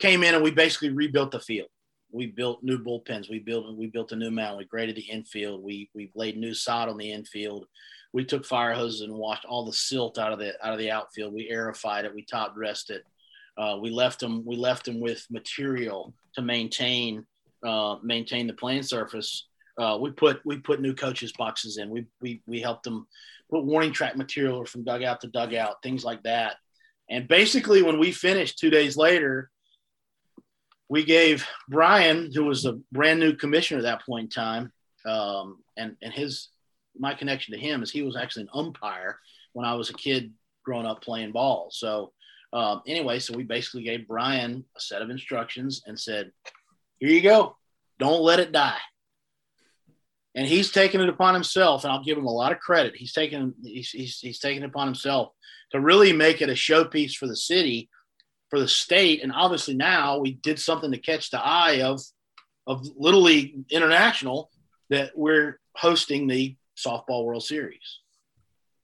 came 0.00 0.24
in 0.24 0.34
and 0.34 0.42
we 0.42 0.50
basically 0.50 0.90
rebuilt 0.90 1.30
the 1.30 1.40
field. 1.40 1.68
We 2.10 2.26
built 2.26 2.64
new 2.64 2.78
bullpens. 2.78 3.30
We 3.30 3.38
built 3.38 3.76
we 3.76 3.86
built 3.86 4.10
a 4.10 4.16
new 4.16 4.32
mound. 4.32 4.58
We 4.58 4.64
graded 4.64 4.96
the 4.96 5.02
infield. 5.02 5.62
We 5.62 5.90
we 5.94 6.10
laid 6.16 6.36
new 6.36 6.54
sod 6.54 6.88
on 6.88 6.96
the 6.96 7.12
infield. 7.12 7.66
We 8.12 8.24
took 8.24 8.44
fire 8.44 8.74
hoses 8.74 9.02
and 9.02 9.14
washed 9.14 9.44
all 9.44 9.64
the 9.64 9.72
silt 9.72 10.18
out 10.18 10.32
of 10.32 10.40
the 10.40 10.54
out 10.66 10.72
of 10.72 10.78
the 10.80 10.90
outfield. 10.90 11.32
We 11.32 11.48
aerified 11.48 12.04
it. 12.04 12.14
We 12.14 12.24
top 12.24 12.56
dressed 12.56 12.90
it. 12.90 13.04
Uh, 13.58 13.76
we 13.80 13.90
left 13.90 14.20
them 14.20 14.44
we 14.44 14.56
left 14.56 14.84
them 14.84 15.00
with 15.00 15.24
material 15.30 16.14
to 16.34 16.42
maintain 16.42 17.24
uh, 17.64 17.96
maintain 18.02 18.46
the 18.46 18.54
playing 18.54 18.82
surface. 18.82 19.46
Uh, 19.78 19.98
we 20.00 20.10
put 20.10 20.40
we 20.44 20.58
put 20.58 20.80
new 20.80 20.94
coaches 20.94 21.32
boxes 21.32 21.78
in. 21.78 21.90
We 21.90 22.06
we 22.20 22.42
we 22.46 22.60
helped 22.60 22.84
them 22.84 23.06
put 23.50 23.64
warning 23.64 23.92
track 23.92 24.16
material 24.16 24.64
from 24.64 24.84
dugout 24.84 25.20
to 25.20 25.28
dugout, 25.28 25.82
things 25.82 26.04
like 26.04 26.22
that. 26.22 26.56
And 27.08 27.26
basically, 27.26 27.82
when 27.82 27.98
we 27.98 28.12
finished 28.12 28.58
two 28.58 28.70
days 28.70 28.96
later, 28.96 29.50
we 30.88 31.04
gave 31.04 31.46
Brian, 31.68 32.30
who 32.32 32.44
was 32.44 32.64
a 32.64 32.78
brand 32.92 33.20
new 33.20 33.34
commissioner 33.34 33.78
at 33.78 33.84
that 33.84 34.06
point 34.06 34.24
in 34.24 34.30
time, 34.30 34.72
um, 35.06 35.58
and 35.76 35.96
and 36.02 36.12
his 36.12 36.48
my 36.98 37.14
connection 37.14 37.54
to 37.54 37.60
him 37.60 37.82
is 37.82 37.90
he 37.90 38.02
was 38.02 38.16
actually 38.16 38.42
an 38.42 38.50
umpire 38.54 39.18
when 39.52 39.66
I 39.66 39.74
was 39.74 39.90
a 39.90 39.94
kid 39.94 40.32
growing 40.64 40.86
up 40.86 41.02
playing 41.02 41.32
ball. 41.32 41.68
So 41.70 42.12
um, 42.52 42.82
anyway, 42.86 43.18
so 43.18 43.36
we 43.36 43.44
basically 43.44 43.82
gave 43.82 44.08
Brian 44.08 44.64
a 44.76 44.80
set 44.80 45.02
of 45.02 45.10
instructions 45.10 45.82
and 45.86 45.98
said, 45.98 46.32
"Here 46.98 47.10
you 47.10 47.22
go. 47.22 47.56
Don't 47.98 48.22
let 48.22 48.40
it 48.40 48.52
die." 48.52 48.78
And 50.34 50.46
he's 50.46 50.70
taken 50.70 51.00
it 51.00 51.08
upon 51.08 51.34
himself, 51.34 51.84
and 51.84 51.92
I'll 51.92 52.04
give 52.04 52.18
him 52.18 52.26
a 52.26 52.32
lot 52.32 52.52
of 52.52 52.58
credit. 52.58 52.96
He's 52.96 53.12
taken 53.12 53.54
he's, 53.62 53.90
he's, 53.90 54.18
he's 54.18 54.38
taken 54.38 54.62
it 54.62 54.66
upon 54.66 54.86
himself 54.86 55.32
to 55.72 55.80
really 55.80 56.12
make 56.12 56.42
it 56.42 56.48
a 56.48 56.54
showpiece 56.54 57.14
for 57.14 57.26
the 57.26 57.36
city, 57.36 57.88
for 58.48 58.58
the 58.58 58.68
state, 58.68 59.22
and 59.22 59.32
obviously 59.32 59.74
now 59.74 60.18
we 60.18 60.32
did 60.32 60.58
something 60.58 60.90
to 60.92 60.98
catch 60.98 61.30
the 61.30 61.40
eye 61.40 61.82
of 61.82 62.00
of 62.66 62.86
Little 62.96 63.22
League 63.22 63.64
International 63.70 64.50
that 64.90 65.12
we're 65.16 65.58
hosting 65.76 66.26
the 66.26 66.56
softball 66.76 67.24
World 67.24 67.44
Series. 67.44 68.00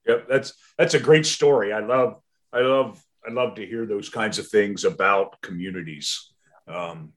Yep, 0.07 0.29
that's 0.29 0.53
that's 0.79 0.95
a 0.95 1.01
great 1.01 1.27
story. 1.27 1.73
I 1.73 1.81
love 1.81 2.21
I 2.53 2.61
love 2.61 3.03
I 3.27 3.33
love 3.33 3.55
to 3.57 3.67
hear 3.67 3.87
those 3.87 4.09
kinds 4.09 4.39
of 4.39 4.49
things 4.49 4.85
about 4.85 5.41
communities. 5.43 6.33
Um, 6.69 7.13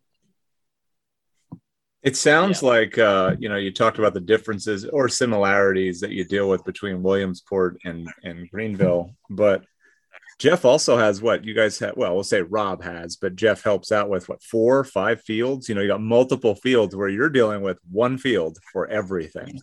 it 2.02 2.15
sounds 2.15 2.62
yeah. 2.62 2.69
like 2.69 2.98
uh, 2.98 3.36
you 3.39 3.50
know 3.50 3.58
you 3.58 3.72
talked 3.72 4.00
about 4.00 4.13
the 4.13 4.22
differences 4.22 4.86
or 4.86 5.10
similarities 5.10 6.00
that 6.00 6.12
you 6.12 6.24
deal 6.24 6.50
with 6.50 6.63
between 6.63 7.04
Williamsport 7.04 7.78
and 7.84 8.10
and 8.24 8.50
Greenville, 8.50 9.12
but 9.30 9.65
Jeff 10.39 10.63
also 10.63 10.98
has 10.98 11.22
what 11.22 11.43
you 11.43 11.54
guys 11.54 11.78
have. 11.80 11.98
Well, 11.98 12.13
we'll 12.13 12.24
say 12.24 12.41
Rob 12.41 12.82
has, 12.82 13.17
but 13.17 13.36
Jeff 13.36 13.62
helps 13.62 13.91
out 13.91 14.10
with 14.10 14.30
what 14.30 14.41
four, 14.41 14.86
five 14.86 15.22
fields. 15.22 15.67
You 15.67 15.76
know, 15.76 15.82
you 15.82 15.89
got 15.89 16.02
multiple 16.02 16.56
fields 16.56 16.95
where 16.95 17.10
you're 17.10 17.30
dealing 17.30 17.62
with 17.62 17.78
one 17.91 18.17
field 18.17 18.58
for 18.72 18.88
everything. 18.88 19.62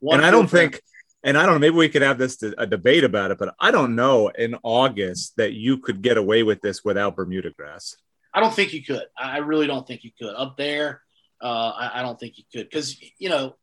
One 0.00 0.18
and 0.18 0.26
I 0.26 0.30
don't 0.30 0.50
think, 0.50 0.82
and 1.24 1.38
I 1.38 1.44
don't 1.44 1.54
know, 1.54 1.58
maybe 1.60 1.76
we 1.76 1.88
could 1.88 2.02
have 2.02 2.18
this 2.18 2.42
a 2.42 2.66
debate 2.66 3.04
about 3.04 3.30
it, 3.30 3.38
but 3.38 3.54
I 3.60 3.70
don't 3.70 3.94
know 3.94 4.28
in 4.28 4.56
August 4.62 5.36
that 5.36 5.52
you 5.52 5.78
could 5.78 6.02
get 6.02 6.16
away 6.16 6.42
with 6.42 6.60
this 6.60 6.84
without 6.84 7.16
Bermuda 7.16 7.50
grass. 7.50 7.96
I 8.34 8.40
don't 8.40 8.54
think 8.54 8.72
you 8.72 8.82
could. 8.82 9.04
I 9.16 9.38
really 9.38 9.66
don't 9.66 9.86
think 9.86 10.04
you 10.04 10.10
could. 10.18 10.34
Up 10.34 10.56
there, 10.56 11.02
uh, 11.42 11.70
I, 11.70 12.00
I 12.00 12.02
don't 12.02 12.18
think 12.18 12.38
you 12.38 12.44
could 12.52 12.68
because 12.68 13.00
you 13.18 13.28
know 13.28 13.56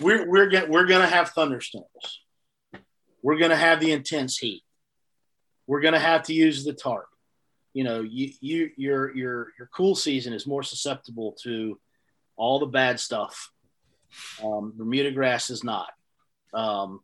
we're 0.00 0.28
we're 0.28 0.66
we're 0.66 0.86
gonna 0.86 1.06
have 1.06 1.30
thunderstorms. 1.30 2.20
We're 3.22 3.38
gonna 3.38 3.56
have 3.56 3.80
the 3.80 3.92
intense 3.92 4.38
heat 4.38 4.62
we're 5.68 5.82
to 5.82 5.98
have 5.98 6.24
to 6.24 6.32
use 6.32 6.64
the 6.64 6.72
tarp. 6.72 7.06
You 7.74 7.84
know, 7.84 8.00
you, 8.00 8.32
you, 8.40 8.70
your, 8.76 9.14
your, 9.14 9.52
your 9.58 9.68
cool 9.72 9.94
season 9.94 10.32
is 10.32 10.46
more 10.46 10.62
susceptible 10.64 11.36
to 11.42 11.78
all 12.36 12.58
the 12.58 12.66
bad 12.66 12.98
stuff. 12.98 13.52
Um, 14.42 14.72
Bermuda 14.74 15.12
grass 15.12 15.50
is 15.50 15.62
not. 15.62 15.90
Um, 16.54 17.00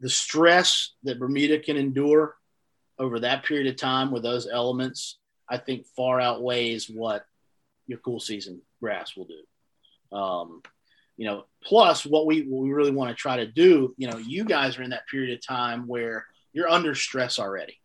the 0.00 0.08
stress 0.08 0.92
that 1.02 1.18
Bermuda 1.18 1.58
can 1.58 1.76
endure 1.76 2.36
over 2.98 3.20
that 3.20 3.44
period 3.44 3.66
of 3.68 3.76
time 3.76 4.10
with 4.10 4.22
those 4.22 4.48
elements, 4.48 5.18
I 5.48 5.58
think 5.58 5.86
far 5.96 6.20
outweighs 6.20 6.88
what 6.88 7.24
your 7.86 7.98
cool 7.98 8.20
season 8.20 8.60
grass 8.80 9.16
will 9.16 9.26
do. 9.26 10.16
Um, 10.16 10.62
you 11.16 11.26
know, 11.26 11.44
plus 11.64 12.06
what 12.06 12.26
we, 12.26 12.42
what 12.42 12.62
we 12.62 12.72
really 12.72 12.90
want 12.90 13.10
to 13.10 13.14
try 13.14 13.38
to 13.38 13.46
do, 13.46 13.94
you 13.96 14.08
know, 14.08 14.18
you 14.18 14.44
guys 14.44 14.78
are 14.78 14.82
in 14.82 14.90
that 14.90 15.08
period 15.08 15.36
of 15.36 15.46
time 15.46 15.86
where– 15.86 16.26
you're 16.58 16.68
under 16.68 16.94
stress 16.94 17.38
already. 17.38 17.78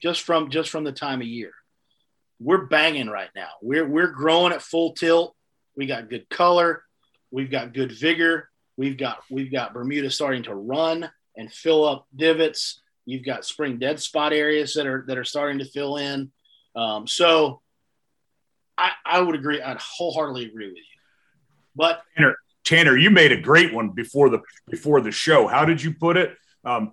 Just 0.00 0.22
from 0.22 0.50
just 0.50 0.70
from 0.70 0.84
the 0.84 0.92
time 0.92 1.20
of 1.20 1.26
year. 1.26 1.52
We're 2.40 2.66
banging 2.66 3.08
right 3.08 3.30
now. 3.34 3.48
We're 3.60 3.86
we're 3.86 4.06
growing 4.06 4.52
at 4.52 4.62
full 4.62 4.92
tilt. 4.94 5.34
We 5.76 5.86
got 5.86 6.10
good 6.10 6.28
color. 6.28 6.84
We've 7.30 7.50
got 7.50 7.72
good 7.72 7.92
vigor 7.92 8.48
we've 8.76 8.96
got 8.96 9.18
we've 9.30 9.52
got 9.52 9.74
bermuda 9.74 10.10
starting 10.10 10.42
to 10.42 10.54
run 10.54 11.08
and 11.36 11.52
fill 11.52 11.84
up 11.84 12.06
divots 12.14 12.82
you've 13.04 13.24
got 13.24 13.44
spring 13.44 13.78
dead 13.78 14.00
spot 14.00 14.32
areas 14.32 14.74
that 14.74 14.86
are 14.86 15.04
that 15.06 15.18
are 15.18 15.24
starting 15.24 15.58
to 15.58 15.64
fill 15.64 15.96
in 15.96 16.30
um, 16.74 17.06
so 17.06 17.60
I, 18.78 18.92
I 19.04 19.20
would 19.20 19.34
agree 19.34 19.60
i'd 19.60 19.78
wholeheartedly 19.78 20.46
agree 20.46 20.68
with 20.68 20.76
you 20.76 20.82
but 21.76 22.02
tanner, 22.16 22.36
tanner 22.64 22.96
you 22.96 23.10
made 23.10 23.32
a 23.32 23.40
great 23.40 23.72
one 23.72 23.90
before 23.90 24.30
the 24.30 24.40
before 24.70 25.00
the 25.00 25.12
show 25.12 25.46
how 25.46 25.64
did 25.64 25.82
you 25.82 25.92
put 25.94 26.16
it 26.16 26.36
um, 26.64 26.92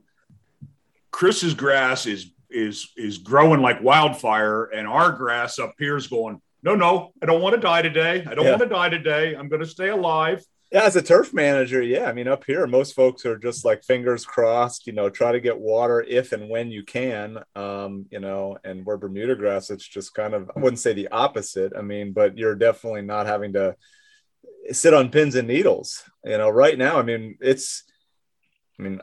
Chris's 1.12 1.54
grass 1.54 2.06
is 2.06 2.32
is 2.50 2.92
is 2.96 3.18
growing 3.18 3.62
like 3.62 3.82
wildfire, 3.82 4.66
and 4.66 4.88
our 4.88 5.12
grass 5.12 5.60
up 5.60 5.74
here 5.78 5.98
is 5.98 6.08
going. 6.08 6.42
No, 6.62 6.76
no, 6.76 7.14
I 7.22 7.26
don't 7.26 7.42
want 7.42 7.56
to 7.56 7.62
die 7.62 7.82
today. 7.82 8.26
I 8.28 8.36
don't 8.36 8.44
yeah. 8.44 8.52
want 8.52 8.64
to 8.64 8.70
die 8.70 8.90
today. 8.90 9.34
I'm 9.34 9.48
going 9.48 9.62
to 9.62 9.68
stay 9.68 9.90
alive. 9.90 10.44
Yeah, 10.72 10.84
as 10.84 10.96
a 10.96 11.02
turf 11.02 11.34
manager, 11.34 11.82
yeah. 11.82 12.06
I 12.06 12.14
mean, 12.14 12.28
up 12.28 12.44
here, 12.46 12.68
most 12.68 12.94
folks 12.94 13.26
are 13.26 13.38
just 13.40 13.66
like 13.66 13.84
fingers 13.84 14.24
crossed, 14.24 14.86
you 14.86 14.94
know, 14.94 15.10
try 15.10 15.32
to 15.32 15.40
get 15.40 15.58
water 15.58 16.02
if 16.08 16.32
and 16.32 16.48
when 16.48 16.70
you 16.70 16.84
can. 16.84 17.40
Um, 17.56 18.06
you 18.12 18.20
know, 18.20 18.58
and 18.64 18.86
where 18.86 18.98
Bermuda 18.98 19.36
grass, 19.36 19.72
it's 19.72 19.88
just 19.88 20.14
kind 20.14 20.36
of 20.36 20.52
I 20.56 20.60
wouldn't 20.60 20.80
say 20.80 20.94
the 20.94 21.08
opposite. 21.08 21.74
I 21.76 21.82
mean, 21.82 22.14
but 22.14 22.38
you're 22.38 22.54
definitely 22.54 23.02
not 23.02 23.26
having 23.26 23.54
to 23.54 23.76
sit 24.72 24.94
on 24.94 25.10
pins 25.10 25.34
and 25.36 25.48
needles. 25.48 26.04
You 26.24 26.38
know, 26.38 26.50
right 26.50 26.78
now, 26.78 27.00
I 27.00 27.02
mean, 27.02 27.38
it's 27.42 27.84
I 28.80 28.84
mean, 28.84 29.02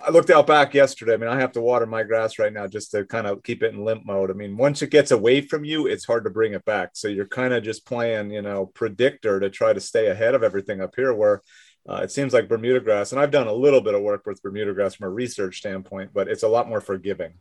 I 0.00 0.10
looked 0.10 0.30
out 0.30 0.46
back 0.46 0.74
yesterday. 0.74 1.14
I 1.14 1.16
mean, 1.16 1.28
I 1.28 1.40
have 1.40 1.52
to 1.52 1.60
water 1.60 1.86
my 1.86 2.02
grass 2.02 2.38
right 2.38 2.52
now 2.52 2.66
just 2.66 2.92
to 2.92 3.04
kind 3.04 3.26
of 3.26 3.42
keep 3.42 3.62
it 3.62 3.74
in 3.74 3.84
limp 3.84 4.06
mode. 4.06 4.30
I 4.30 4.34
mean, 4.34 4.56
once 4.56 4.80
it 4.82 4.90
gets 4.90 5.10
away 5.10 5.40
from 5.40 5.64
you, 5.64 5.86
it's 5.86 6.04
hard 6.04 6.24
to 6.24 6.30
bring 6.30 6.54
it 6.54 6.64
back. 6.64 6.90
So 6.94 7.08
you're 7.08 7.26
kind 7.26 7.52
of 7.52 7.64
just 7.64 7.84
playing, 7.84 8.30
you 8.30 8.42
know, 8.42 8.66
predictor 8.66 9.40
to 9.40 9.50
try 9.50 9.72
to 9.72 9.80
stay 9.80 10.06
ahead 10.06 10.34
of 10.34 10.42
everything 10.42 10.80
up 10.80 10.94
here 10.94 11.12
where 11.12 11.42
uh, 11.88 12.00
it 12.02 12.10
seems 12.10 12.32
like 12.32 12.48
Bermuda 12.48 12.80
grass, 12.80 13.12
and 13.12 13.20
I've 13.20 13.30
done 13.30 13.46
a 13.46 13.52
little 13.52 13.80
bit 13.80 13.94
of 13.94 14.02
work 14.02 14.26
with 14.26 14.42
Bermuda 14.42 14.74
grass 14.74 14.94
from 14.94 15.06
a 15.06 15.10
research 15.10 15.58
standpoint, 15.58 16.10
but 16.12 16.28
it's 16.28 16.42
a 16.42 16.48
lot 16.48 16.68
more 16.68 16.82
forgiving. 16.82 17.32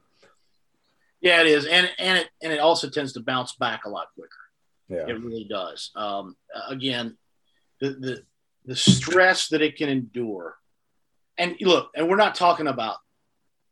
Yeah, 1.20 1.42
it 1.42 1.48
is, 1.48 1.66
and 1.66 1.90
and 2.00 2.20
it 2.20 2.30
and 2.42 2.54
it 2.54 2.60
also 2.60 2.90
tends 2.90 3.14
to 3.14 3.20
bounce 3.20 3.54
back 3.56 3.86
a 3.86 3.90
lot 3.90 4.08
quicker. 4.16 4.30
Yeah, 4.88 5.14
it 5.14 5.22
really 5.22 5.48
does. 5.50 5.92
Um, 5.96 6.38
again, 6.70 7.18
the 7.82 7.90
the 7.90 8.24
the 8.66 8.76
stress 8.76 9.50
that 9.50 9.62
it 9.62 9.76
can 9.76 9.90
endure 9.90 10.56
and 11.38 11.56
look, 11.62 11.92
and 11.96 12.10
we're 12.10 12.16
not 12.16 12.36
talking 12.36 12.68
about 12.68 12.98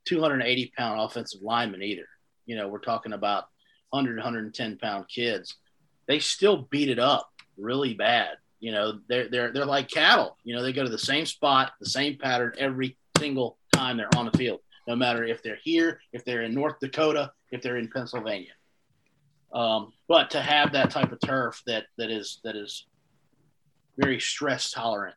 280 0.06 0.72
pound 0.78 1.00
offensive 1.02 1.42
linemen 1.42 1.82
either. 1.82 2.08
You 2.46 2.56
know, 2.56 2.68
we're 2.68 2.80
talking 2.80 3.14
about 3.14 3.46
100, 3.90 4.18
110 4.18 4.78
pound 4.78 5.08
kids. 5.08 5.56
They 6.08 6.20
still 6.20 6.68
beat 6.70 6.90
it 6.90 7.00
up 7.00 7.30
really 7.58 7.94
bad. 7.94 8.38
You 8.60 8.72
know, 8.72 9.00
they're 9.08 9.30
they're 9.30 9.52
they're 9.52 9.66
like 9.66 9.90
cattle. 9.90 10.38
You 10.44 10.56
know, 10.56 10.64
they 10.64 10.74
go 10.74 10.84
to 10.84 10.90
the 10.90 10.98
same 10.98 11.26
spot, 11.26 11.74
the 11.80 11.90
same 11.90 12.18
pattern 12.18 12.54
every 12.58 12.98
single 13.18 13.58
time 13.74 13.98
they're 13.98 14.16
on 14.16 14.26
the 14.26 14.38
field. 14.38 14.60
No 14.88 14.96
matter 14.96 15.24
if 15.24 15.42
they're 15.42 15.60
here, 15.64 16.00
if 16.14 16.24
they're 16.26 16.44
in 16.44 16.54
North 16.54 16.80
Dakota, 16.80 17.32
if 17.52 17.62
they're 17.62 17.78
in 17.78 17.90
Pennsylvania. 17.90 18.54
Um, 19.54 19.94
but 20.08 20.32
to 20.32 20.42
have 20.42 20.74
that 20.74 20.92
type 20.92 21.12
of 21.12 21.20
turf 21.22 21.62
that 21.66 21.86
that 21.98 22.12
is 22.12 22.40
that 22.44 22.56
is 22.56 22.86
very 23.98 24.20
stress 24.20 24.72
tolerant 24.72 25.16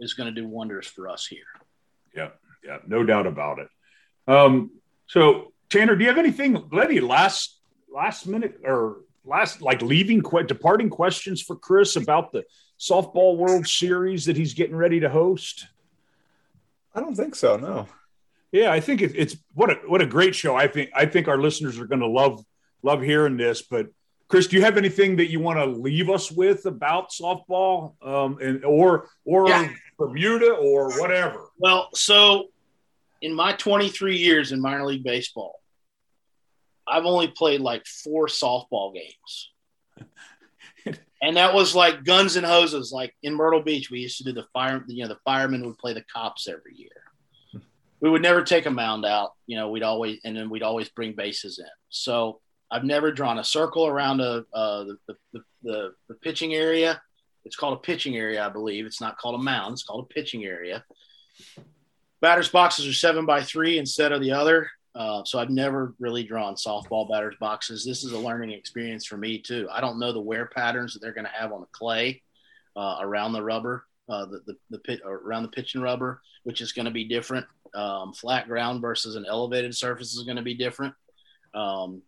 is 0.00 0.14
going 0.14 0.34
to 0.34 0.40
do 0.40 0.48
wonders 0.48 0.86
for 0.86 1.08
us 1.08 1.26
here. 1.26 1.46
Yeah, 2.14 2.30
yeah, 2.64 2.78
no 2.86 3.04
doubt 3.04 3.26
about 3.26 3.58
it. 3.60 3.68
Um, 4.26 4.72
so 5.06 5.52
Tanner, 5.68 5.96
do 5.96 6.02
you 6.02 6.08
have 6.08 6.18
anything, 6.18 6.68
any 6.72 7.00
last 7.00 7.58
last 7.92 8.26
minute 8.26 8.60
or 8.64 9.02
last 9.24 9.62
like 9.62 9.82
leaving 9.82 10.22
departing 10.46 10.90
questions 10.90 11.42
for 11.42 11.56
Chris 11.56 11.96
about 11.96 12.32
the 12.32 12.44
softball 12.78 13.36
World 13.36 13.66
Series 13.66 14.24
that 14.26 14.36
he's 14.36 14.54
getting 14.54 14.76
ready 14.76 15.00
to 15.00 15.08
host? 15.08 15.66
I 16.94 17.00
don't 17.00 17.14
think 17.14 17.34
so. 17.34 17.56
No. 17.56 17.86
Yeah, 18.52 18.72
I 18.72 18.80
think 18.80 19.00
it, 19.00 19.12
it's 19.14 19.36
what 19.54 19.70
a 19.70 19.74
what 19.86 20.02
a 20.02 20.06
great 20.06 20.34
show. 20.34 20.56
I 20.56 20.66
think 20.66 20.90
I 20.94 21.06
think 21.06 21.28
our 21.28 21.38
listeners 21.38 21.78
are 21.78 21.86
going 21.86 22.00
to 22.00 22.08
love 22.08 22.44
love 22.82 23.00
hearing 23.00 23.36
this. 23.36 23.62
But 23.62 23.86
Chris, 24.26 24.48
do 24.48 24.56
you 24.56 24.62
have 24.62 24.76
anything 24.76 25.16
that 25.16 25.30
you 25.30 25.38
want 25.38 25.58
to 25.58 25.66
leave 25.66 26.10
us 26.10 26.32
with 26.32 26.66
about 26.66 27.10
softball, 27.10 27.94
um, 28.04 28.38
and 28.40 28.64
or 28.64 29.08
or 29.24 29.48
yeah. 29.48 29.68
Bermuda 30.00 30.52
or 30.52 30.98
whatever? 30.98 31.50
Well, 31.58 31.90
so 31.92 32.48
in 33.20 33.34
my 33.34 33.52
23 33.52 34.16
years 34.16 34.50
in 34.50 34.60
minor 34.60 34.86
league 34.86 35.04
baseball, 35.04 35.60
I've 36.88 37.04
only 37.04 37.28
played 37.28 37.60
like 37.60 37.86
four 37.86 38.26
softball 38.26 38.94
games. 38.94 39.52
and 41.22 41.36
that 41.36 41.52
was 41.52 41.74
like 41.74 42.04
guns 42.04 42.36
and 42.36 42.46
hoses. 42.46 42.90
Like 42.92 43.14
in 43.22 43.34
Myrtle 43.34 43.62
Beach, 43.62 43.90
we 43.90 44.00
used 44.00 44.16
to 44.18 44.24
do 44.24 44.32
the 44.32 44.46
fire, 44.54 44.82
you 44.86 45.02
know, 45.02 45.08
the 45.08 45.20
firemen 45.22 45.66
would 45.66 45.76
play 45.76 45.92
the 45.92 46.04
cops 46.10 46.48
every 46.48 46.74
year. 46.74 47.62
We 48.00 48.08
would 48.08 48.22
never 48.22 48.42
take 48.42 48.64
a 48.64 48.70
mound 48.70 49.04
out, 49.04 49.34
you 49.46 49.56
know, 49.56 49.68
we'd 49.68 49.82
always, 49.82 50.18
and 50.24 50.34
then 50.34 50.48
we'd 50.48 50.62
always 50.62 50.88
bring 50.88 51.12
bases 51.12 51.58
in. 51.58 51.66
So 51.90 52.40
I've 52.70 52.84
never 52.84 53.12
drawn 53.12 53.38
a 53.38 53.44
circle 53.44 53.86
around 53.86 54.22
a, 54.22 54.46
uh, 54.54 54.84
the, 54.84 54.96
the, 55.34 55.40
the, 55.62 55.94
the 56.08 56.14
pitching 56.14 56.54
area. 56.54 57.02
It's 57.44 57.56
called 57.56 57.78
a 57.78 57.80
pitching 57.80 58.16
area, 58.16 58.44
I 58.44 58.48
believe. 58.48 58.86
It's 58.86 59.00
not 59.00 59.18
called 59.18 59.34
a 59.34 59.42
mound. 59.42 59.72
It's 59.72 59.82
called 59.82 60.06
a 60.10 60.14
pitching 60.14 60.44
area. 60.44 60.84
Batters 62.20 62.48
boxes 62.48 62.86
are 62.86 62.92
seven 62.92 63.24
by 63.24 63.42
three 63.42 63.78
instead 63.78 64.12
of 64.12 64.20
the 64.20 64.32
other. 64.32 64.70
Uh, 64.94 65.22
so 65.24 65.38
I've 65.38 65.50
never 65.50 65.94
really 65.98 66.24
drawn 66.24 66.54
softball 66.54 67.08
batters 67.08 67.36
boxes. 67.40 67.84
This 67.84 68.04
is 68.04 68.12
a 68.12 68.18
learning 68.18 68.50
experience 68.50 69.06
for 69.06 69.16
me 69.16 69.38
too. 69.38 69.68
I 69.72 69.80
don't 69.80 69.98
know 69.98 70.12
the 70.12 70.20
wear 70.20 70.46
patterns 70.46 70.92
that 70.92 71.00
they're 71.00 71.14
going 71.14 71.26
to 71.26 71.30
have 71.30 71.52
on 71.52 71.60
the 71.60 71.68
clay 71.72 72.22
uh, 72.76 72.98
around 73.00 73.32
the 73.32 73.42
rubber, 73.42 73.84
uh, 74.08 74.26
the, 74.26 74.40
the, 74.46 74.56
the 74.70 74.78
pit 74.78 75.00
around 75.04 75.44
the 75.44 75.50
pitching 75.50 75.80
rubber, 75.80 76.20
which 76.42 76.60
is 76.60 76.72
going 76.72 76.86
to 76.86 76.90
be 76.90 77.04
different. 77.04 77.46
Um, 77.72 78.12
flat 78.12 78.48
ground 78.48 78.80
versus 78.82 79.14
an 79.14 79.26
elevated 79.28 79.76
surface 79.76 80.14
is 80.14 80.24
going 80.24 80.36
to 80.36 80.42
be 80.42 80.54
different. 80.54 80.94
Um, 81.54 82.02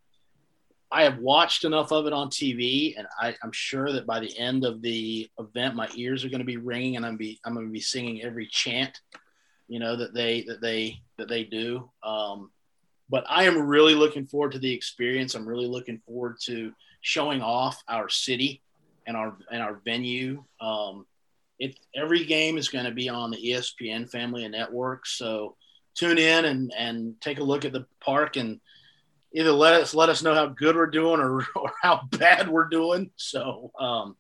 I 0.92 1.04
have 1.04 1.18
watched 1.18 1.64
enough 1.64 1.90
of 1.90 2.06
it 2.06 2.12
on 2.12 2.28
TV, 2.28 2.94
and 2.98 3.06
I, 3.18 3.34
am 3.42 3.50
sure 3.50 3.90
that 3.92 4.06
by 4.06 4.20
the 4.20 4.36
end 4.38 4.64
of 4.64 4.82
the 4.82 5.28
event, 5.38 5.74
my 5.74 5.88
ears 5.96 6.22
are 6.22 6.28
going 6.28 6.40
to 6.40 6.44
be 6.44 6.58
ringing, 6.58 6.96
and 6.96 7.06
I'm 7.06 7.16
be 7.16 7.40
I'm 7.44 7.54
going 7.54 7.66
to 7.66 7.72
be 7.72 7.80
singing 7.80 8.22
every 8.22 8.46
chant, 8.46 9.00
you 9.68 9.78
know, 9.78 9.96
that 9.96 10.12
they 10.12 10.42
that 10.42 10.60
they 10.60 11.00
that 11.16 11.28
they 11.28 11.44
do. 11.44 11.90
Um, 12.02 12.50
but 13.08 13.24
I 13.26 13.44
am 13.44 13.58
really 13.58 13.94
looking 13.94 14.26
forward 14.26 14.52
to 14.52 14.58
the 14.58 14.72
experience. 14.72 15.34
I'm 15.34 15.48
really 15.48 15.66
looking 15.66 15.98
forward 16.06 16.36
to 16.42 16.72
showing 17.00 17.40
off 17.40 17.82
our 17.88 18.10
city 18.10 18.60
and 19.06 19.16
our 19.16 19.38
and 19.50 19.62
our 19.62 19.80
venue. 19.86 20.44
Um, 20.60 21.06
it 21.58 21.78
every 21.94 22.26
game 22.26 22.58
is 22.58 22.68
going 22.68 22.84
to 22.84 22.90
be 22.90 23.08
on 23.08 23.30
the 23.30 23.38
ESPN 23.38 24.10
family 24.10 24.44
of 24.44 24.50
networks, 24.50 25.16
so 25.16 25.56
tune 25.94 26.18
in 26.18 26.44
and 26.44 26.70
and 26.76 27.18
take 27.22 27.38
a 27.38 27.44
look 27.44 27.64
at 27.64 27.72
the 27.72 27.86
park 28.00 28.36
and 28.36 28.60
either 29.34 29.52
let 29.52 29.80
us 29.80 29.94
let 29.94 30.08
us 30.08 30.22
know 30.22 30.34
how 30.34 30.46
good 30.46 30.76
we're 30.76 30.86
doing 30.86 31.20
or, 31.20 31.46
or 31.56 31.72
how 31.82 32.02
bad 32.10 32.48
we're 32.48 32.68
doing. 32.68 33.10
So 33.16 33.72
um, 33.78 34.16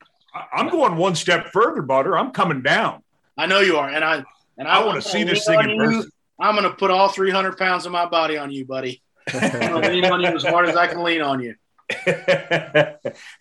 I'm 0.52 0.68
going 0.68 0.96
one 0.96 1.14
step 1.14 1.48
further, 1.52 1.82
Butter. 1.82 2.16
I'm 2.16 2.30
coming 2.30 2.62
down. 2.62 3.02
I 3.36 3.46
know 3.46 3.60
you 3.60 3.76
are, 3.76 3.88
and 3.88 4.04
I 4.04 4.24
and 4.58 4.68
I, 4.68 4.80
I 4.80 4.84
want 4.84 5.02
to 5.02 5.08
see 5.08 5.24
this 5.24 5.46
thing 5.46 5.70
in 5.70 5.78
person. 5.78 6.10
I'm 6.38 6.56
going 6.56 6.68
to 6.68 6.76
put 6.76 6.90
all 6.90 7.08
300 7.08 7.56
pounds 7.56 7.86
of 7.86 7.92
my 7.92 8.06
body 8.06 8.36
on 8.36 8.50
you, 8.50 8.64
buddy. 8.64 9.00
I'm 9.32 9.50
going 9.70 9.82
to 9.82 9.88
lean 9.90 10.04
on 10.06 10.20
you 10.20 10.28
as 10.28 10.42
hard 10.42 10.68
as 10.68 10.76
I 10.76 10.88
can 10.88 11.02
lean 11.02 11.22
on 11.22 11.40
you. 11.40 11.54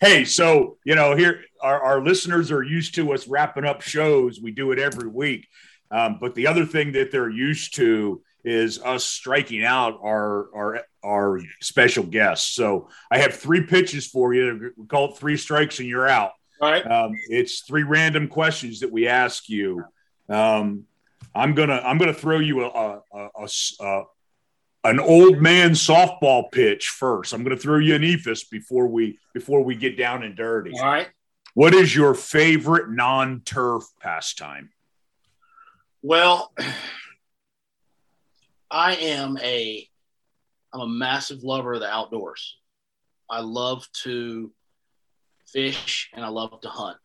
hey, 0.00 0.24
so 0.24 0.76
you 0.84 0.94
know, 0.94 1.16
here 1.16 1.42
our, 1.62 1.80
our, 1.80 2.02
listeners 2.02 2.50
are 2.50 2.62
used 2.62 2.94
to 2.94 3.12
us 3.12 3.26
wrapping 3.26 3.64
up 3.64 3.80
shows. 3.80 4.40
We 4.40 4.50
do 4.50 4.72
it 4.72 4.78
every 4.78 5.08
week. 5.08 5.48
Um, 5.90 6.18
but 6.20 6.34
the 6.34 6.46
other 6.46 6.64
thing 6.64 6.92
that 6.92 7.10
they're 7.10 7.30
used 7.30 7.74
to 7.76 8.22
is 8.44 8.80
us 8.80 9.04
striking 9.04 9.64
out 9.64 9.98
our 10.02 10.48
our 10.54 10.80
our 11.04 11.40
special 11.60 12.04
guests. 12.04 12.54
So 12.54 12.88
I 13.10 13.18
have 13.18 13.34
three 13.34 13.62
pitches 13.62 14.06
for 14.06 14.34
you. 14.34 14.72
We 14.76 14.86
call 14.86 15.12
it 15.12 15.18
three 15.18 15.36
strikes 15.36 15.78
and 15.78 15.88
you're 15.88 16.08
out. 16.08 16.32
All 16.60 16.70
right. 16.70 16.88
Um, 16.88 17.12
it's 17.28 17.60
three 17.60 17.82
random 17.82 18.28
questions 18.28 18.80
that 18.80 18.92
we 18.92 19.08
ask 19.08 19.48
you. 19.48 19.84
Um, 20.28 20.84
I'm 21.34 21.54
gonna 21.54 21.80
I'm 21.84 21.98
gonna 21.98 22.14
throw 22.14 22.38
you 22.38 22.64
a, 22.64 22.68
a, 22.68 23.00
a, 23.14 23.48
a 23.80 24.02
an 24.84 24.98
old 24.98 25.40
man 25.40 25.70
softball 25.70 26.50
pitch 26.50 26.88
first. 26.88 27.32
I'm 27.32 27.44
going 27.44 27.56
to 27.56 27.62
throw 27.62 27.78
you 27.78 27.94
an 27.94 28.02
eephus 28.02 28.48
before 28.50 28.88
we 28.88 29.18
before 29.32 29.62
we 29.62 29.76
get 29.76 29.96
down 29.96 30.22
and 30.22 30.36
dirty. 30.36 30.72
All 30.78 30.84
right. 30.84 31.08
What 31.54 31.74
is 31.74 31.94
your 31.94 32.14
favorite 32.14 32.90
non-turf 32.90 33.84
pastime? 34.00 34.70
Well, 36.00 36.52
I 38.72 38.94
am 38.94 39.36
a 39.42 39.86
I'm 40.72 40.80
a 40.80 40.88
massive 40.88 41.44
lover 41.44 41.74
of 41.74 41.80
the 41.80 41.88
outdoors. 41.88 42.56
I 43.30 43.40
love 43.40 43.86
to 44.04 44.50
fish 45.46 46.10
and 46.14 46.24
I 46.24 46.28
love 46.28 46.58
to 46.62 46.68
hunt. 46.68 46.96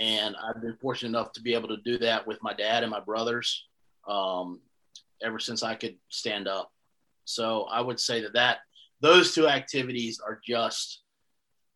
And 0.00 0.34
I've 0.36 0.60
been 0.60 0.76
fortunate 0.80 1.10
enough 1.10 1.32
to 1.34 1.42
be 1.42 1.54
able 1.54 1.68
to 1.68 1.76
do 1.84 1.98
that 1.98 2.26
with 2.26 2.42
my 2.42 2.52
dad 2.52 2.82
and 2.82 2.90
my 2.90 2.98
brothers 2.98 3.66
um, 4.08 4.60
ever 5.22 5.38
since 5.38 5.62
I 5.62 5.76
could 5.76 5.96
stand 6.08 6.48
up. 6.48 6.72
So 7.24 7.64
I 7.70 7.80
would 7.80 8.00
say 8.00 8.22
that 8.22 8.32
that 8.32 8.58
those 9.00 9.32
two 9.32 9.46
activities 9.46 10.20
are 10.24 10.40
just 10.44 11.02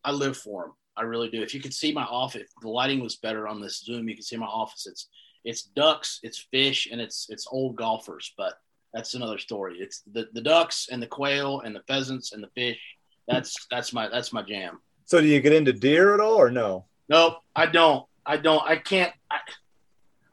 I 0.03 0.11
live 0.11 0.37
for 0.37 0.65
them. 0.65 0.73
I 0.97 1.03
really 1.03 1.31
do. 1.31 1.41
If 1.41 1.55
you 1.55 1.61
could 1.61 1.75
see 1.75 1.93
my 1.93 2.05
office, 2.05 2.51
the 2.61 2.69
lighting 2.69 3.01
was 3.01 3.17
better 3.17 3.47
on 3.47 3.61
this 3.61 3.81
Zoom, 3.81 4.09
you 4.09 4.15
can 4.15 4.25
see 4.25 4.37
my 4.37 4.47
office. 4.47 4.87
It's 4.87 5.09
it's 5.45 5.62
ducks, 5.62 6.19
it's 6.25 6.47
fish, 6.51 6.89
and 6.91 7.01
it's 7.01 7.27
it's 7.29 7.47
old 7.51 7.77
golfers. 7.77 8.33
But 8.37 8.55
that's 8.95 9.14
another 9.14 9.38
story. 9.38 9.76
It's 9.80 10.03
the, 10.12 10.28
the 10.32 10.40
ducks 10.40 10.88
and 10.90 11.03
the 11.03 11.07
quail 11.07 11.61
and 11.61 11.74
the 11.74 11.82
pheasants 11.88 12.32
and 12.32 12.42
the 12.42 12.49
fish. 12.55 12.78
That's 13.26 13.66
that's 13.70 13.92
my 13.92 14.09
that's 14.09 14.32
my 14.32 14.42
jam. 14.42 14.80
So 15.05 15.20
do 15.20 15.26
you 15.26 15.40
get 15.40 15.53
into 15.53 15.72
deer 15.72 16.14
at 16.14 16.20
all 16.20 16.36
or 16.36 16.51
no? 16.51 16.86
Nope, 17.09 17.38
I 17.55 17.66
don't. 17.66 18.07
I 18.24 18.36
don't. 18.36 18.62
I 18.64 18.76
can't. 18.76 19.12
I, 19.30 19.38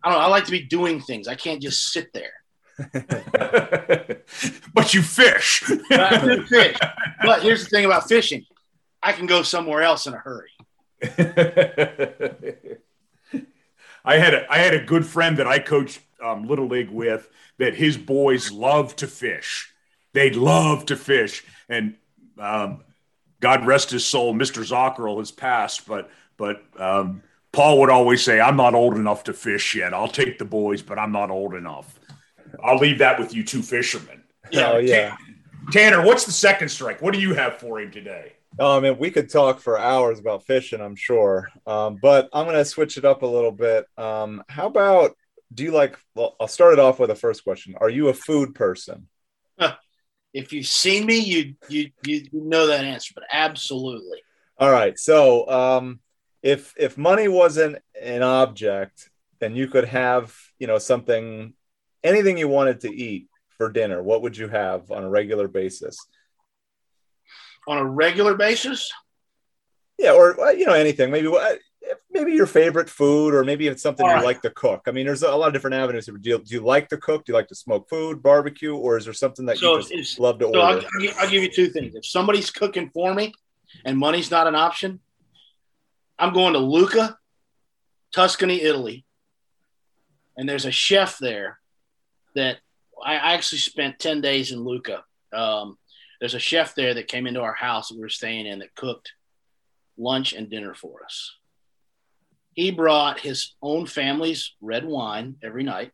I 0.03 0.09
don't 0.09 0.19
know. 0.19 0.25
I 0.25 0.27
like 0.27 0.45
to 0.45 0.51
be 0.51 0.61
doing 0.61 1.01
things. 1.01 1.27
I 1.27 1.35
can't 1.35 1.61
just 1.61 1.91
sit 1.91 2.13
there. 2.13 2.33
but 4.73 4.93
you 4.93 5.01
fish. 5.01 5.63
but 5.89 6.47
fish. 6.47 6.77
But 7.23 7.41
here's 7.41 7.63
the 7.63 7.69
thing 7.69 7.85
about 7.85 8.07
fishing: 8.07 8.45
I 9.01 9.13
can 9.13 9.25
go 9.25 9.41
somewhere 9.41 9.81
else 9.81 10.05
in 10.07 10.13
a 10.13 10.17
hurry. 10.17 10.51
I 14.03 14.17
had 14.17 14.33
a 14.33 14.51
I 14.51 14.57
had 14.57 14.73
a 14.73 14.83
good 14.83 15.05
friend 15.05 15.37
that 15.37 15.47
I 15.47 15.59
coached 15.59 16.01
um, 16.21 16.47
little 16.47 16.67
league 16.67 16.89
with 16.89 17.29
that 17.57 17.75
his 17.75 17.97
boys 17.97 18.51
love 18.51 18.95
to 18.97 19.07
fish. 19.07 19.73
They'd 20.13 20.35
love 20.35 20.85
to 20.87 20.95
fish, 20.95 21.43
and 21.69 21.95
um, 22.37 22.83
God 23.39 23.65
rest 23.65 23.91
his 23.91 24.05
soul, 24.05 24.33
Mister 24.33 24.61
Zockerl 24.61 25.19
has 25.19 25.31
passed, 25.31 25.87
but 25.87 26.09
but 26.37 26.63
um, 26.77 27.23
Paul 27.51 27.79
would 27.79 27.89
always 27.89 28.23
say, 28.23 28.39
"I'm 28.39 28.57
not 28.57 28.73
old 28.73 28.95
enough 28.95 29.23
to 29.25 29.33
fish 29.33 29.75
yet. 29.75 29.93
I'll 29.93 30.07
take 30.07 30.37
the 30.37 30.45
boys, 30.45 30.81
but 30.81 30.99
I'm 30.99 31.11
not 31.11 31.31
old 31.31 31.53
enough." 31.53 31.99
I'll 32.63 32.77
leave 32.77 32.97
that 32.99 33.17
with 33.17 33.33
you 33.33 33.43
two 33.43 33.61
fishermen. 33.61 34.23
Yeah, 34.51 34.71
oh, 34.73 34.77
yeah. 34.77 35.15
Tanner, 35.71 36.05
what's 36.05 36.25
the 36.25 36.31
second 36.31 36.69
strike? 36.69 37.01
What 37.01 37.13
do 37.13 37.21
you 37.21 37.33
have 37.33 37.57
for 37.57 37.79
him 37.79 37.91
today? 37.91 38.33
Oh, 38.59 38.75
I 38.75 38.79
mean, 38.81 38.97
we 38.97 39.09
could 39.09 39.29
talk 39.29 39.59
for 39.59 39.79
hours 39.79 40.19
about 40.19 40.43
fishing, 40.45 40.81
I'm 40.81 40.95
sure. 40.95 41.49
Um, 41.65 41.97
but 42.01 42.29
I'm 42.33 42.45
going 42.45 42.57
to 42.57 42.65
switch 42.65 42.97
it 42.97 43.05
up 43.05 43.21
a 43.21 43.25
little 43.27 43.53
bit. 43.53 43.85
Um, 43.97 44.43
how 44.49 44.67
about 44.67 45.15
do 45.53 45.63
you 45.63 45.71
like? 45.71 45.97
Well, 46.15 46.35
I'll 46.39 46.47
start 46.47 46.73
it 46.73 46.79
off 46.79 46.99
with 46.99 47.11
a 47.11 47.15
first 47.15 47.43
question. 47.43 47.75
Are 47.79 47.89
you 47.89 48.09
a 48.09 48.13
food 48.13 48.55
person? 48.55 49.07
If 50.33 50.53
you've 50.53 50.65
seen 50.65 51.05
me, 51.05 51.17
you 51.19 51.55
you 51.67 51.91
you 52.05 52.23
know 52.31 52.67
that 52.67 52.85
answer, 52.85 53.11
but 53.13 53.25
absolutely. 53.33 54.19
All 54.57 54.71
right. 54.71 54.97
So, 54.97 55.45
um, 55.49 55.99
if 56.41 56.73
if 56.77 56.97
money 56.97 57.27
wasn't 57.27 57.79
an 58.01 58.23
object, 58.23 59.09
and 59.41 59.57
you 59.57 59.67
could 59.67 59.85
have, 59.85 60.33
you 60.59 60.67
know, 60.67 60.77
something 60.77 61.53
anything 62.03 62.37
you 62.37 62.47
wanted 62.47 62.81
to 62.81 62.95
eat 62.95 63.27
for 63.57 63.69
dinner, 63.69 64.01
what 64.01 64.21
would 64.21 64.37
you 64.37 64.47
have 64.47 64.89
on 64.91 65.03
a 65.03 65.09
regular 65.09 65.47
basis? 65.47 65.97
On 67.67 67.77
a 67.77 67.85
regular 67.85 68.35
basis? 68.35 68.91
Yeah, 69.97 70.13
or 70.13 70.39
uh, 70.39 70.51
you 70.51 70.65
know 70.65 70.73
anything. 70.73 71.11
Maybe 71.11 71.27
uh, 71.27 71.55
maybe 72.11 72.33
your 72.33 72.45
favorite 72.45 72.89
food, 72.89 73.33
or 73.33 73.43
maybe 73.43 73.67
it's 73.67 73.81
something 73.81 74.05
you 74.05 74.23
like 74.23 74.41
to 74.41 74.49
cook. 74.49 74.83
I 74.87 74.91
mean, 74.91 75.05
there's 75.05 75.23
a 75.23 75.35
lot 75.35 75.47
of 75.47 75.53
different 75.53 75.75
avenues. 75.75 76.05
Do 76.05 76.17
you, 76.21 76.39
do 76.39 76.55
you 76.55 76.61
like 76.61 76.89
to 76.89 76.97
cook? 76.97 77.25
Do 77.25 77.31
you 77.31 77.37
like 77.37 77.47
to 77.47 77.55
smoke 77.55 77.89
food, 77.89 78.21
barbecue, 78.21 78.75
or 78.75 78.97
is 78.97 79.05
there 79.05 79.13
something 79.13 79.45
that 79.45 79.57
so 79.57 79.77
you 79.77 79.97
just 79.97 80.19
love 80.19 80.39
to 80.39 80.45
so 80.45 80.61
order? 80.61 80.85
I'll, 80.99 81.09
I'll 81.19 81.29
give 81.29 81.43
you 81.43 81.51
two 81.51 81.69
things. 81.69 81.95
If 81.95 82.05
somebody's 82.05 82.51
cooking 82.51 82.89
for 82.93 83.13
me, 83.13 83.33
and 83.85 83.97
money's 83.97 84.31
not 84.31 84.47
an 84.47 84.55
option, 84.55 84.99
I'm 86.19 86.33
going 86.33 86.53
to 86.53 86.59
Lucca, 86.59 87.17
Tuscany, 88.13 88.61
Italy, 88.61 89.05
and 90.37 90.47
there's 90.47 90.65
a 90.65 90.71
chef 90.71 91.17
there 91.19 91.59
that 92.35 92.57
I, 93.03 93.15
actually 93.15 93.59
spent 93.59 93.99
10 93.99 94.21
days 94.21 94.51
in 94.51 94.59
Lucca. 94.59 95.03
Um, 95.33 95.77
there's 96.19 96.33
a 96.33 96.39
chef 96.39 96.75
there 96.75 96.93
that 96.93 97.07
came 97.07 97.27
into 97.27 97.41
our 97.41 97.53
house 97.53 97.89
that 97.89 97.95
we 97.95 98.01
were 98.01 98.09
staying 98.09 98.45
in 98.45 98.59
that 98.59 98.75
cooked 98.75 99.13
lunch 99.97 100.33
and 100.33 100.49
dinner 100.49 100.73
for 100.73 101.03
us. 101.03 101.35
He 102.61 102.69
brought 102.69 103.19
his 103.19 103.55
own 103.63 103.87
family's 103.87 104.53
red 104.61 104.85
wine 104.85 105.35
every 105.41 105.63
night. 105.63 105.93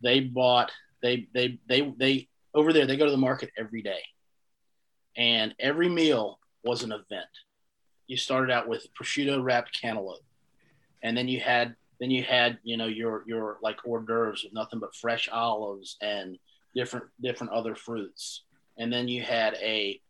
They 0.00 0.20
bought, 0.20 0.70
they, 1.02 1.26
they, 1.34 1.58
they, 1.68 1.92
they, 1.98 2.28
over 2.54 2.72
there, 2.72 2.86
they 2.86 2.96
go 2.96 3.04
to 3.04 3.10
the 3.10 3.16
market 3.16 3.50
every 3.58 3.82
day. 3.82 3.98
And 5.16 5.56
every 5.58 5.88
meal 5.88 6.38
was 6.62 6.84
an 6.84 6.92
event. 6.92 7.26
You 8.06 8.16
started 8.16 8.52
out 8.52 8.68
with 8.68 8.86
prosciutto 8.94 9.42
wrapped 9.42 9.76
cantaloupe, 9.76 10.22
and 11.02 11.16
then 11.16 11.26
you 11.26 11.40
had 11.40 11.74
then 11.98 12.12
you 12.12 12.22
had, 12.22 12.58
you 12.62 12.76
know, 12.76 12.86
your 12.86 13.24
your 13.26 13.58
like 13.60 13.78
hors 13.84 14.06
d'oeuvres 14.06 14.44
with 14.44 14.52
nothing 14.52 14.78
but 14.78 14.94
fresh 14.94 15.28
olives 15.32 15.96
and 16.00 16.38
different 16.76 17.06
different 17.20 17.52
other 17.52 17.74
fruits. 17.74 18.44
And 18.78 18.92
then 18.92 19.08
you 19.08 19.24
had 19.24 19.54
a 19.54 20.00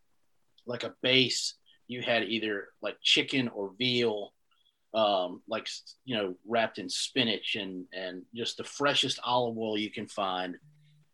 like 0.67 0.85
a 0.85 0.93
base. 1.01 1.55
You 1.89 2.03
had 2.03 2.25
either 2.25 2.69
like 2.83 2.99
chicken 3.03 3.49
or 3.49 3.73
veal, 3.79 4.35
um, 4.97 5.43
like 5.47 5.69
you 6.07 6.17
know, 6.17 6.35
wrapped 6.49 6.79
in 6.79 6.89
spinach 6.89 7.55
and 7.55 7.85
and 7.93 8.23
just 8.35 8.57
the 8.57 8.65
freshest 8.65 9.21
olive 9.23 9.57
oil 9.57 9.79
you 9.79 9.91
can 9.91 10.09
find. 10.09 10.57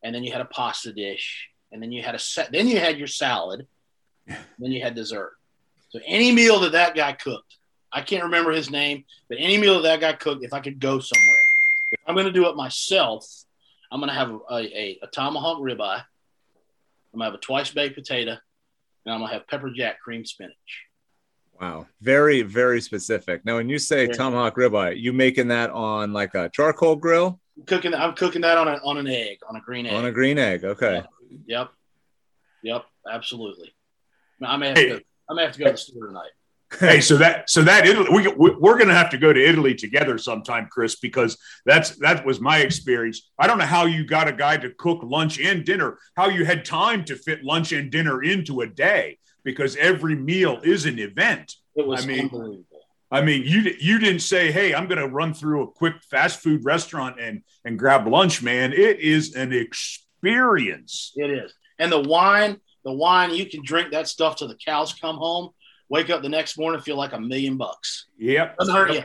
And 0.04 0.14
then 0.14 0.24
you 0.24 0.32
had 0.32 0.40
a 0.40 0.46
pasta 0.46 0.92
dish, 0.92 1.48
and 1.70 1.82
then 1.82 1.92
you 1.92 2.02
had 2.02 2.14
a 2.14 2.18
set. 2.18 2.52
Then 2.52 2.68
you 2.68 2.78
had 2.78 2.96
your 2.96 3.08
salad. 3.08 3.66
then 4.26 4.72
you 4.72 4.80
had 4.80 4.94
dessert. 4.94 5.32
So 5.90 5.98
any 6.06 6.32
meal 6.32 6.60
that 6.60 6.72
that 6.72 6.94
guy 6.94 7.12
cooked, 7.12 7.56
I 7.92 8.00
can't 8.00 8.24
remember 8.24 8.52
his 8.52 8.70
name, 8.70 9.04
but 9.28 9.38
any 9.38 9.58
meal 9.58 9.82
that, 9.82 9.82
that 9.82 10.00
guy 10.00 10.12
cooked, 10.14 10.44
if 10.44 10.52
I 10.52 10.60
could 10.60 10.80
go 10.80 11.00
somewhere, 11.00 11.36
if 11.90 12.00
I'm 12.06 12.14
going 12.14 12.26
to 12.26 12.32
do 12.32 12.48
it 12.48 12.56
myself, 12.56 13.26
I'm 13.90 14.00
going 14.00 14.08
to 14.08 14.14
have 14.14 14.30
a, 14.30 14.54
a, 14.54 14.98
a 15.02 15.06
tomahawk 15.08 15.58
ribeye. 15.58 16.02
I'm 17.12 17.18
going 17.18 17.20
to 17.20 17.24
have 17.24 17.34
a 17.34 17.38
twice 17.38 17.70
baked 17.70 17.96
potato, 17.96 18.30
and 18.30 19.14
I'm 19.14 19.20
going 19.20 19.28
to 19.28 19.34
have 19.34 19.48
pepper 19.48 19.70
jack 19.70 20.00
cream 20.00 20.24
spinach. 20.24 20.86
Wow, 21.62 21.86
very 22.00 22.42
very 22.42 22.80
specific. 22.80 23.44
Now, 23.44 23.54
when 23.54 23.68
you 23.68 23.78
say 23.78 24.06
yeah. 24.06 24.12
tomahawk 24.12 24.56
ribeye, 24.56 24.98
you 24.98 25.12
making 25.12 25.46
that 25.48 25.70
on 25.70 26.12
like 26.12 26.34
a 26.34 26.48
charcoal 26.48 26.96
grill? 26.96 27.38
I'm 27.56 27.64
cooking. 27.66 27.94
I'm 27.94 28.14
cooking 28.14 28.42
that 28.42 28.58
on 28.58 28.66
a, 28.66 28.80
on 28.84 28.98
an 28.98 29.06
egg, 29.06 29.38
on 29.48 29.54
a 29.54 29.60
green 29.60 29.86
egg. 29.86 29.94
On 29.94 30.04
a 30.04 30.10
green 30.10 30.38
egg. 30.38 30.64
Okay. 30.64 31.04
Yep. 31.46 31.70
Yep. 32.64 32.84
Absolutely. 33.08 33.72
I 34.44 34.56
may 34.56 34.68
have 34.68 34.76
to. 34.76 35.00
I 35.30 35.34
may 35.34 35.44
have 35.44 35.52
to 35.52 35.58
go 35.60 35.66
to 35.66 35.70
the 35.70 35.78
store 35.78 36.08
tonight 36.08 36.32
hey, 36.80 37.00
so 37.00 37.16
that 37.16 37.48
so 37.50 37.62
that 37.62 37.86
Italy, 37.86 38.08
we 38.10 38.28
we're 38.36 38.76
going 38.76 38.88
to 38.88 38.94
have 38.94 39.10
to 39.10 39.18
go 39.18 39.32
to 39.32 39.40
Italy 39.40 39.74
together 39.74 40.18
sometime, 40.18 40.68
Chris, 40.70 40.96
because 40.96 41.38
that's 41.66 41.96
that 41.96 42.24
was 42.24 42.40
my 42.40 42.58
experience. 42.58 43.30
I 43.38 43.46
don't 43.46 43.58
know 43.58 43.66
how 43.66 43.86
you 43.86 44.04
got 44.04 44.28
a 44.28 44.32
guy 44.32 44.56
to 44.56 44.70
cook 44.70 45.00
lunch 45.02 45.40
and 45.40 45.64
dinner, 45.64 45.98
how 46.16 46.28
you 46.28 46.44
had 46.44 46.64
time 46.64 47.04
to 47.06 47.16
fit 47.16 47.44
lunch 47.44 47.72
and 47.72 47.90
dinner 47.90 48.22
into 48.22 48.62
a 48.62 48.66
day, 48.66 49.18
because 49.44 49.76
every 49.76 50.14
meal 50.14 50.60
is 50.62 50.86
an 50.86 50.98
event. 50.98 51.54
It 51.74 51.86
was 51.86 52.04
I 52.04 52.06
mean, 52.06 52.20
unbelievable. 52.22 52.66
I 53.10 53.22
mean, 53.22 53.42
you 53.44 53.74
you 53.78 53.98
didn't 53.98 54.20
say, 54.20 54.50
"Hey, 54.50 54.74
I'm 54.74 54.86
going 54.86 55.00
to 55.00 55.08
run 55.08 55.34
through 55.34 55.62
a 55.62 55.70
quick 55.70 55.94
fast 56.10 56.40
food 56.40 56.64
restaurant 56.64 57.20
and 57.20 57.42
and 57.64 57.78
grab 57.78 58.06
lunch." 58.06 58.42
Man, 58.42 58.72
it 58.72 59.00
is 59.00 59.34
an 59.34 59.52
experience. 59.52 61.12
It 61.16 61.30
is, 61.30 61.52
and 61.78 61.92
the 61.92 62.00
wine, 62.00 62.58
the 62.84 62.92
wine, 62.92 63.34
you 63.34 63.46
can 63.46 63.62
drink 63.62 63.90
that 63.92 64.08
stuff 64.08 64.36
till 64.36 64.48
the 64.48 64.56
cows 64.56 64.94
come 64.94 65.16
home 65.16 65.50
wake 65.92 66.08
up 66.08 66.22
the 66.22 66.28
next 66.28 66.58
morning 66.58 66.80
feel 66.80 66.96
like 66.96 67.12
a 67.12 67.20
million 67.20 67.58
bucks. 67.58 68.06
Yep. 68.18 68.56
Doesn't 68.56 68.74
hurt 68.74 68.92
you. 68.94 69.02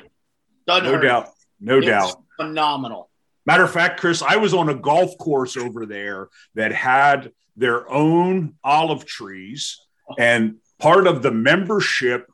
Doesn't 0.65 0.85
no 0.85 0.91
hurt 0.93 1.01
doubt. 1.01 1.29
No 1.59 1.77
it's 1.79 1.85
doubt. 1.85 2.15
Phenomenal. 2.39 3.09
Matter 3.45 3.65
of 3.65 3.71
fact, 3.71 3.99
Chris, 3.99 4.21
I 4.21 4.37
was 4.37 4.53
on 4.53 4.69
a 4.69 4.73
golf 4.73 5.17
course 5.17 5.57
over 5.57 5.85
there 5.85 6.29
that 6.55 6.71
had 6.71 7.33
their 7.57 7.91
own 7.91 8.55
olive 8.63 9.05
trees, 9.05 9.81
and 10.17 10.57
part 10.79 11.07
of 11.07 11.21
the 11.21 11.31
membership 11.31 12.29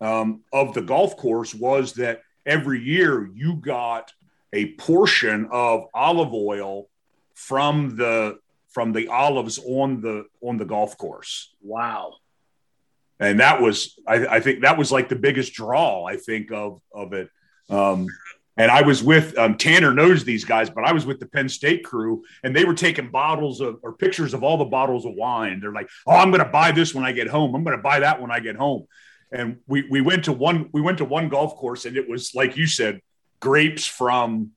um, 0.00 0.42
of 0.52 0.74
the 0.74 0.82
golf 0.82 1.16
course 1.16 1.54
was 1.54 1.94
that 1.94 2.22
every 2.44 2.82
year 2.82 3.28
you 3.34 3.56
got 3.56 4.12
a 4.52 4.74
portion 4.74 5.48
of 5.50 5.84
olive 5.94 6.32
oil 6.32 6.88
from 7.34 7.96
the 7.96 8.38
from 8.68 8.92
the 8.92 9.08
olives 9.08 9.58
on 9.58 10.00
the 10.00 10.26
on 10.42 10.56
the 10.56 10.64
golf 10.64 10.98
course. 10.98 11.54
Wow. 11.62 12.14
And 13.18 13.40
that 13.40 13.62
was 13.62 13.98
I, 14.06 14.26
I 14.26 14.40
think 14.40 14.62
that 14.62 14.78
was 14.78 14.92
like 14.92 15.08
the 15.08 15.16
biggest 15.16 15.54
draw 15.54 16.04
I 16.04 16.16
think 16.16 16.52
of 16.52 16.80
of 16.92 17.12
it. 17.12 17.30
Um, 17.68 18.06
and 18.56 18.70
I 18.70 18.82
was 18.82 19.02
with 19.02 19.36
um, 19.36 19.56
Tanner 19.56 19.92
knows 19.92 20.24
these 20.24 20.44
guys, 20.44 20.70
but 20.70 20.84
I 20.84 20.92
was 20.92 21.04
with 21.04 21.20
the 21.20 21.26
Penn 21.26 21.48
State 21.48 21.84
crew, 21.84 22.24
and 22.42 22.56
they 22.56 22.64
were 22.64 22.74
taking 22.74 23.10
bottles 23.10 23.60
of 23.60 23.78
or 23.82 23.92
pictures 23.92 24.32
of 24.32 24.42
all 24.42 24.56
the 24.56 24.64
bottles 24.64 25.04
of 25.04 25.14
wine. 25.14 25.60
They're 25.60 25.72
like, 25.72 25.88
"Oh, 26.06 26.12
I'm 26.16 26.30
going 26.30 26.44
to 26.44 26.50
buy 26.50 26.72
this 26.72 26.94
when 26.94 27.04
I 27.04 27.12
get 27.12 27.28
home. 27.28 27.54
I'm 27.54 27.64
going 27.64 27.76
to 27.76 27.82
buy 27.82 28.00
that 28.00 28.20
when 28.20 28.30
I 28.30 28.40
get 28.40 28.56
home." 28.56 28.86
And 29.30 29.58
we 29.66 29.86
we 29.88 30.00
went 30.00 30.24
to 30.24 30.32
one 30.32 30.70
we 30.72 30.80
went 30.80 30.98
to 30.98 31.04
one 31.04 31.28
golf 31.28 31.56
course, 31.56 31.84
and 31.84 31.96
it 31.96 32.08
was 32.08 32.34
like 32.34 32.56
you 32.56 32.66
said, 32.66 33.00
grapes 33.40 33.86
from 33.86 34.52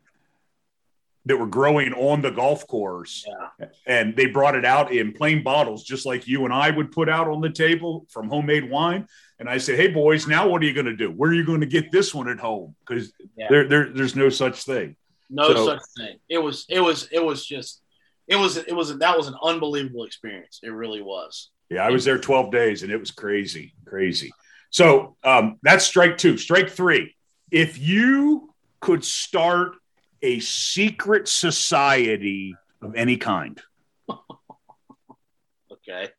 that 1.26 1.38
were 1.38 1.47
growing 1.47 1.93
on 1.93 2.22
the 2.22 2.32
golf 2.32 2.66
course. 2.68 3.26
Yeah. 3.28 3.68
And 3.86 4.16
they 4.16 4.28
brought 4.28 4.56
it 4.56 4.66
out 4.66 4.91
in 4.91 5.14
plain 5.14 5.43
bottles, 5.43 5.84
just 5.84 6.06
like 6.06 6.28
you 6.28 6.45
and 6.45 6.54
I 6.54 6.72
would 6.72 6.91
put 6.91 7.10
out 7.10 7.28
on 7.28 7.41
the 7.41 7.50
table 7.50 8.08
from 8.10 8.30
homemade 8.30 8.70
wine. 8.70 9.08
And 9.40 9.50
I 9.50 9.58
said, 9.58 9.78
Hey 9.78 9.88
boys, 9.88 10.28
now 10.28 10.48
what 10.50 10.62
are 10.62 10.66
you 10.66 10.74
going 10.74 10.86
to 10.86 10.96
do? 10.96 11.10
Where 11.10 11.30
are 11.30 11.34
you 11.34 11.46
going 11.46 11.62
to 11.62 11.66
get 11.68 11.92
this 11.92 12.14
one 12.14 12.28
at 12.30 12.40
home? 12.40 12.76
Because 12.86 13.12
Yeah. 13.38 13.48
there, 13.50 13.68
there, 13.68 13.90
there's 13.94 14.16
no 14.16 14.30
such 14.30 14.64
thing. 14.64 14.96
No 15.30 15.54
So- 15.54 15.66
such 15.66 15.82
thing. 15.98 16.20
It 16.30 16.40
was 16.40 16.66
it 16.70 16.80
was 16.82 17.08
it 17.12 17.24
was 17.24 17.46
just 17.46 17.82
it 18.28 18.36
was 18.36 18.58
it 18.58 18.74
was 18.76 18.98
that 18.98 19.18
was 19.18 19.28
an 19.28 19.36
unbelievable 19.42 20.04
experience. 20.04 20.60
It 20.62 20.70
really 20.70 21.02
was. 21.02 21.50
Yeah, 21.70 21.84
I 21.86 21.90
was 21.92 22.04
there 22.04 22.18
12 22.18 22.52
days 22.52 22.84
and 22.84 22.92
it 22.92 22.98
was 23.00 23.12
crazy, 23.12 23.74
crazy. 23.86 24.32
So 24.72 25.16
um, 25.24 25.58
that's 25.64 25.86
strike 25.86 26.18
two. 26.18 26.38
Strike 26.38 26.70
three. 26.72 27.16
If 27.52 27.80
you 27.80 28.54
could 28.82 29.04
start 29.06 29.74
a 30.22 30.40
secret 30.42 31.28
society 31.28 32.56
of 32.82 32.96
any 32.96 33.18
kind, 33.18 33.60
Okay. 35.72 36.10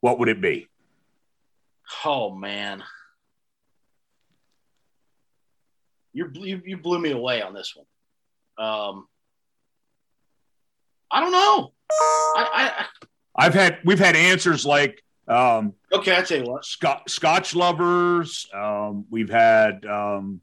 what 0.00 0.18
would 0.18 0.28
it 0.28 0.40
be? 0.40 0.67
Oh 2.04 2.34
man. 2.34 2.84
You 6.12 6.30
you, 6.34 6.62
you 6.64 6.76
blew 6.78 6.98
me 6.98 7.10
away 7.10 7.42
on 7.42 7.54
this 7.54 7.74
one. 7.76 7.86
Um 8.58 9.06
I 11.10 11.20
don't 11.20 11.32
know. 11.32 11.72
I, 11.90 12.86
I've 13.34 13.54
had 13.54 13.78
we've 13.84 13.98
had 13.98 14.14
answers 14.16 14.66
like 14.66 15.02
um, 15.28 15.74
okay, 15.92 16.16
I 16.16 16.22
tell 16.22 16.38
you 16.38 16.50
what. 16.50 16.64
Scotch, 16.64 17.02
Scotch 17.10 17.54
lovers. 17.54 18.48
Um, 18.52 19.04
we've 19.10 19.28
had 19.28 19.84
um, 19.84 20.40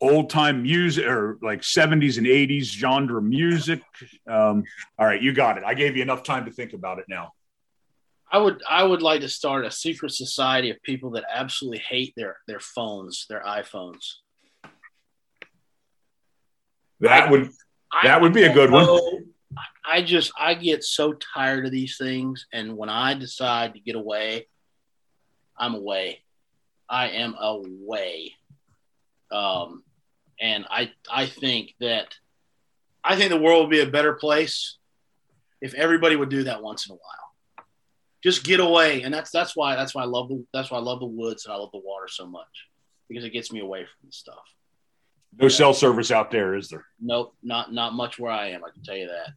old 0.00 0.28
time 0.28 0.62
music 0.62 1.06
or 1.06 1.38
like 1.40 1.62
70s 1.62 2.18
and 2.18 2.26
80s 2.26 2.64
genre 2.64 3.22
music. 3.22 3.80
Um, 4.28 4.64
all 4.98 5.06
right, 5.06 5.20
you 5.20 5.32
got 5.32 5.56
it. 5.56 5.64
I 5.64 5.72
gave 5.72 5.96
you 5.96 6.02
enough 6.02 6.22
time 6.22 6.44
to 6.44 6.50
think 6.50 6.74
about 6.74 6.98
it 6.98 7.06
now. 7.08 7.32
I 8.34 8.38
would 8.38 8.62
I 8.68 8.82
would 8.82 9.00
like 9.00 9.20
to 9.20 9.28
start 9.28 9.64
a 9.64 9.70
secret 9.70 10.10
society 10.10 10.68
of 10.70 10.82
people 10.82 11.12
that 11.12 11.22
absolutely 11.32 11.78
hate 11.78 12.14
their 12.16 12.38
their 12.48 12.58
phones, 12.58 13.26
their 13.28 13.44
iPhones. 13.44 14.14
That 16.98 17.30
would 17.30 17.50
I 17.92 18.08
That 18.08 18.20
would 18.20 18.32
be 18.32 18.42
a 18.42 18.52
good 18.52 18.72
one. 18.72 18.98
I 19.86 20.02
just 20.02 20.32
I 20.36 20.54
get 20.54 20.82
so 20.82 21.12
tired 21.12 21.64
of 21.64 21.70
these 21.70 21.96
things, 21.96 22.48
and 22.52 22.76
when 22.76 22.88
I 22.88 23.14
decide 23.14 23.74
to 23.74 23.78
get 23.78 23.94
away, 23.94 24.48
I'm 25.56 25.76
away. 25.76 26.24
I 26.88 27.10
am 27.10 27.36
away. 27.40 28.32
Um, 29.30 29.84
and 30.40 30.66
I 30.68 30.90
I 31.08 31.26
think 31.26 31.76
that 31.78 32.16
I 33.04 33.14
think 33.14 33.30
the 33.30 33.40
world 33.40 33.60
would 33.60 33.70
be 33.70 33.82
a 33.82 33.86
better 33.86 34.14
place 34.14 34.76
if 35.60 35.72
everybody 35.74 36.16
would 36.16 36.30
do 36.30 36.42
that 36.42 36.64
once 36.64 36.88
in 36.88 36.94
a 36.94 36.96
while. 36.96 37.23
Just 38.24 38.42
get 38.42 38.58
away, 38.58 39.02
and 39.02 39.12
that's 39.12 39.30
that's 39.30 39.54
why 39.54 39.76
that's 39.76 39.94
why 39.94 40.02
I 40.02 40.06
love 40.06 40.30
the 40.30 40.42
that's 40.50 40.70
why 40.70 40.78
I 40.78 40.80
love 40.80 40.98
the 40.98 41.06
woods 41.06 41.44
and 41.44 41.52
I 41.52 41.56
love 41.58 41.72
the 41.72 41.82
water 41.84 42.08
so 42.08 42.26
much 42.26 42.68
because 43.06 43.22
it 43.22 43.34
gets 43.34 43.52
me 43.52 43.60
away 43.60 43.80
from 43.80 44.08
the 44.08 44.12
stuff. 44.12 44.42
no 45.38 45.48
cell 45.48 45.74
service 45.74 46.10
out 46.10 46.30
there, 46.30 46.56
is 46.56 46.70
there? 46.70 46.86
Nope, 46.98 47.34
not 47.42 47.74
not 47.74 47.92
much 47.92 48.18
where 48.18 48.32
I 48.32 48.48
am. 48.48 48.64
I 48.64 48.70
can 48.70 48.82
tell 48.82 48.96
you 48.96 49.08
that. 49.08 49.34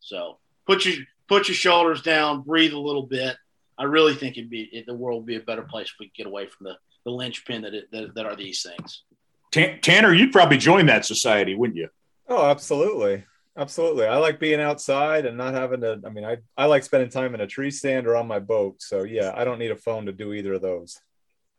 So 0.00 0.38
put 0.66 0.84
your 0.84 1.04
put 1.28 1.46
your 1.46 1.54
shoulders 1.54 2.02
down, 2.02 2.42
breathe 2.42 2.72
a 2.72 2.78
little 2.78 3.06
bit. 3.06 3.36
I 3.78 3.84
really 3.84 4.16
think 4.16 4.36
it'd 4.36 4.50
be 4.50 4.68
it, 4.72 4.86
the 4.86 4.94
world 4.94 5.20
would 5.20 5.26
be 5.26 5.36
a 5.36 5.40
better 5.40 5.62
place 5.62 5.86
if 5.86 5.94
we 6.00 6.08
could 6.08 6.16
get 6.16 6.26
away 6.26 6.48
from 6.48 6.64
the 6.64 6.76
the 7.04 7.12
linchpin 7.12 7.62
that 7.62 7.74
it, 7.74 7.92
that, 7.92 8.12
that 8.16 8.26
are 8.26 8.34
these 8.34 8.62
things. 8.62 9.04
Tanner, 9.52 10.12
you'd 10.12 10.32
probably 10.32 10.58
join 10.58 10.86
that 10.86 11.04
society, 11.04 11.54
wouldn't 11.54 11.76
you? 11.76 11.88
Oh, 12.28 12.50
absolutely. 12.50 13.24
Absolutely. 13.56 14.06
I 14.06 14.16
like 14.16 14.40
being 14.40 14.60
outside 14.60 15.26
and 15.26 15.36
not 15.36 15.54
having 15.54 15.80
to. 15.82 16.00
I 16.04 16.10
mean, 16.10 16.24
I, 16.24 16.38
I 16.56 16.66
like 16.66 16.82
spending 16.82 17.08
time 17.08 17.34
in 17.34 17.40
a 17.40 17.46
tree 17.46 17.70
stand 17.70 18.06
or 18.06 18.16
on 18.16 18.26
my 18.26 18.40
boat. 18.40 18.82
So, 18.82 19.04
yeah, 19.04 19.32
I 19.34 19.44
don't 19.44 19.60
need 19.60 19.70
a 19.70 19.76
phone 19.76 20.06
to 20.06 20.12
do 20.12 20.32
either 20.32 20.54
of 20.54 20.62
those. 20.62 20.98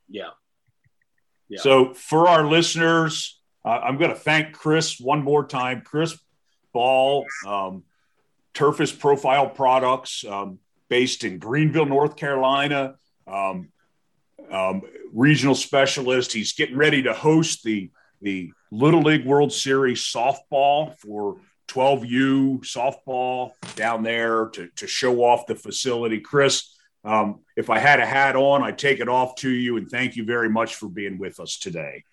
Yeah, 0.10 0.32
Yeah. 1.48 1.62
So, 1.62 1.94
for 1.94 2.28
our 2.28 2.46
listeners, 2.46 3.40
uh, 3.64 3.80
I'm 3.82 3.98
going 3.98 4.12
to 4.12 4.16
thank 4.18 4.54
Chris 4.54 5.00
one 5.00 5.24
more 5.24 5.48
time. 5.48 5.82
Chris 5.86 6.18
Ball, 6.74 7.26
um, 7.48 7.84
Turface 8.54 8.98
Profile 8.98 9.50
Products, 9.50 10.26
um, 10.26 10.60
based 10.90 11.24
in 11.24 11.40
Greenville, 11.40 11.86
North 11.86 12.18
Carolina, 12.18 12.96
um, 13.26 13.70
um, 14.52 14.82
regional 15.14 15.56
specialist. 15.56 16.34
He's 16.34 16.52
getting 16.52 16.76
ready 16.76 17.04
to 17.04 17.14
host 17.14 17.64
the 17.64 17.90
the 18.22 18.52
Little 18.70 19.02
League 19.02 19.26
World 19.26 19.54
Series 19.54 20.02
softball 20.02 20.98
for 21.00 21.38
12U 21.68 22.60
softball 22.62 23.52
down 23.76 24.04
there 24.04 24.48
to, 24.48 24.70
to 24.76 24.88
show 24.88 25.24
off 25.24 25.48
the 25.48 25.56
facility. 25.56 26.20
Chris, 26.20 26.76
um, 27.04 27.42
if 27.56 27.70
I 27.70 27.80
had 27.80 28.00
a 28.00 28.06
hat 28.06 28.36
on, 28.36 28.64
I'd 28.64 28.78
take 28.78 29.00
it 29.00 29.10
off 29.10 29.36
to 29.38 29.50
you 29.50 29.78
and 29.78 29.90
thank 29.90 30.16
you 30.16 30.26
very 30.26 30.50
much 30.50 30.76
for 30.76 30.90
being 30.90 31.18
with 31.18 31.40
us 31.40 31.58
today. 31.58 32.04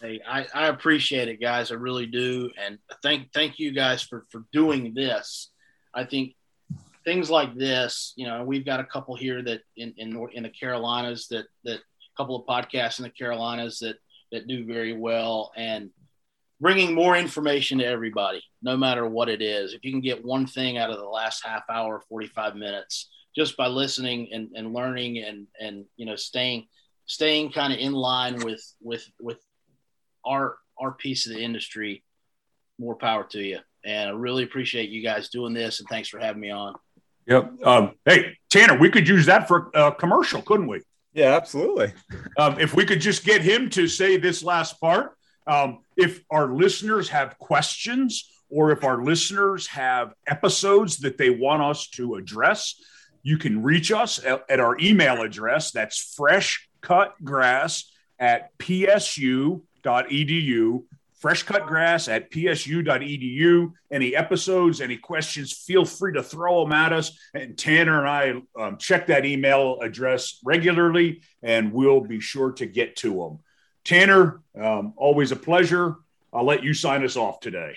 hey, 0.00 0.20
I, 0.26 0.46
I 0.54 0.66
appreciate 0.68 1.28
it, 1.28 1.40
guys. 1.40 1.70
I 1.70 1.76
really 1.76 2.06
do, 2.06 2.50
and 2.62 2.78
thank 3.02 3.32
thank 3.32 3.58
you 3.58 3.72
guys 3.72 4.02
for 4.02 4.26
for 4.30 4.44
doing 4.52 4.92
this. 4.94 5.50
I 5.94 6.04
think 6.04 6.34
things 7.04 7.30
like 7.30 7.54
this, 7.54 8.12
you 8.16 8.26
know, 8.26 8.42
we've 8.44 8.64
got 8.64 8.80
a 8.80 8.84
couple 8.84 9.14
here 9.14 9.42
that 9.42 9.60
in 9.76 9.94
in, 9.96 10.28
in 10.32 10.42
the 10.42 10.50
Carolinas 10.50 11.28
that 11.28 11.46
that 11.64 11.78
a 11.78 12.16
couple 12.16 12.36
of 12.36 12.46
podcasts 12.46 12.98
in 12.98 13.04
the 13.04 13.10
Carolinas 13.10 13.78
that 13.80 13.96
that 14.32 14.46
do 14.46 14.66
very 14.66 14.96
well, 14.96 15.52
and 15.56 15.90
bringing 16.60 16.94
more 16.94 17.16
information 17.16 17.78
to 17.78 17.86
everybody, 17.86 18.42
no 18.62 18.76
matter 18.76 19.06
what 19.06 19.28
it 19.28 19.42
is. 19.42 19.72
If 19.72 19.84
you 19.84 19.90
can 19.90 20.00
get 20.00 20.24
one 20.24 20.46
thing 20.46 20.78
out 20.78 20.90
of 20.90 20.98
the 20.98 21.04
last 21.04 21.44
half 21.44 21.62
hour, 21.70 22.02
forty 22.08 22.26
five 22.26 22.56
minutes, 22.56 23.10
just 23.34 23.56
by 23.56 23.66
listening 23.66 24.28
and, 24.32 24.50
and 24.54 24.72
learning 24.72 25.18
and 25.18 25.46
and 25.60 25.84
you 25.96 26.06
know 26.06 26.16
staying 26.16 26.66
staying 27.06 27.52
kind 27.52 27.72
of 27.72 27.78
in 27.78 27.92
line 27.92 28.36
with 28.44 28.62
with 28.80 29.06
with 29.20 29.38
our 30.24 30.56
our 30.80 30.92
piece 30.92 31.26
of 31.26 31.34
the 31.34 31.42
industry 31.42 32.02
more 32.78 32.96
power 32.96 33.22
to 33.22 33.40
you 33.40 33.58
and 33.84 34.08
i 34.08 34.12
really 34.12 34.42
appreciate 34.42 34.88
you 34.88 35.02
guys 35.02 35.28
doing 35.28 35.52
this 35.52 35.78
and 35.78 35.88
thanks 35.88 36.08
for 36.08 36.18
having 36.18 36.40
me 36.40 36.50
on 36.50 36.74
Yep. 37.26 37.52
Um, 37.64 37.92
hey, 38.04 38.36
Tanner, 38.50 38.78
we 38.78 38.90
could 38.90 39.08
use 39.08 39.26
that 39.26 39.48
for 39.48 39.70
a 39.74 39.92
commercial, 39.92 40.42
couldn't 40.42 40.66
we? 40.66 40.82
Yeah, 41.12 41.36
absolutely. 41.36 41.92
Um, 42.36 42.58
if 42.58 42.74
we 42.74 42.84
could 42.84 43.00
just 43.00 43.24
get 43.24 43.40
him 43.40 43.70
to 43.70 43.86
say 43.86 44.16
this 44.16 44.42
last 44.42 44.80
part, 44.80 45.16
um, 45.46 45.80
if 45.96 46.24
our 46.30 46.52
listeners 46.52 47.08
have 47.10 47.38
questions 47.38 48.30
or 48.50 48.70
if 48.70 48.84
our 48.84 49.02
listeners 49.02 49.66
have 49.68 50.14
episodes 50.26 50.98
that 50.98 51.18
they 51.18 51.30
want 51.30 51.62
us 51.62 51.88
to 51.88 52.14
address, 52.14 52.80
you 53.22 53.38
can 53.38 53.62
reach 53.62 53.90
us 53.90 54.24
at, 54.24 54.44
at 54.48 54.60
our 54.60 54.78
email 54.78 55.22
address. 55.22 55.70
That's 55.72 56.14
freshcutgrass 56.16 57.84
at 58.18 58.56
psu.edu. 58.58 59.62
Freshcutgrass 61.22 62.12
at 62.12 62.30
psu.edu. 62.30 63.72
Any 63.90 64.14
episodes, 64.14 64.80
any 64.82 64.98
questions, 64.98 65.52
feel 65.52 65.86
free 65.86 66.12
to 66.12 66.22
throw 66.22 66.62
them 66.62 66.72
at 66.72 66.92
us. 66.92 67.18
And 67.32 67.56
Tanner 67.56 67.98
and 67.98 68.08
I 68.08 68.42
um, 68.62 68.76
check 68.76 69.06
that 69.06 69.24
email 69.24 69.80
address 69.80 70.38
regularly, 70.44 71.22
and 71.42 71.72
we'll 71.72 72.02
be 72.02 72.20
sure 72.20 72.52
to 72.52 72.66
get 72.66 72.96
to 72.96 73.14
them. 73.14 73.38
Tanner, 73.84 74.40
um, 74.58 74.94
always 74.96 75.32
a 75.32 75.36
pleasure. 75.36 75.96
I'll 76.32 76.44
let 76.44 76.64
you 76.64 76.74
sign 76.74 77.04
us 77.04 77.16
off 77.16 77.40
today. 77.40 77.74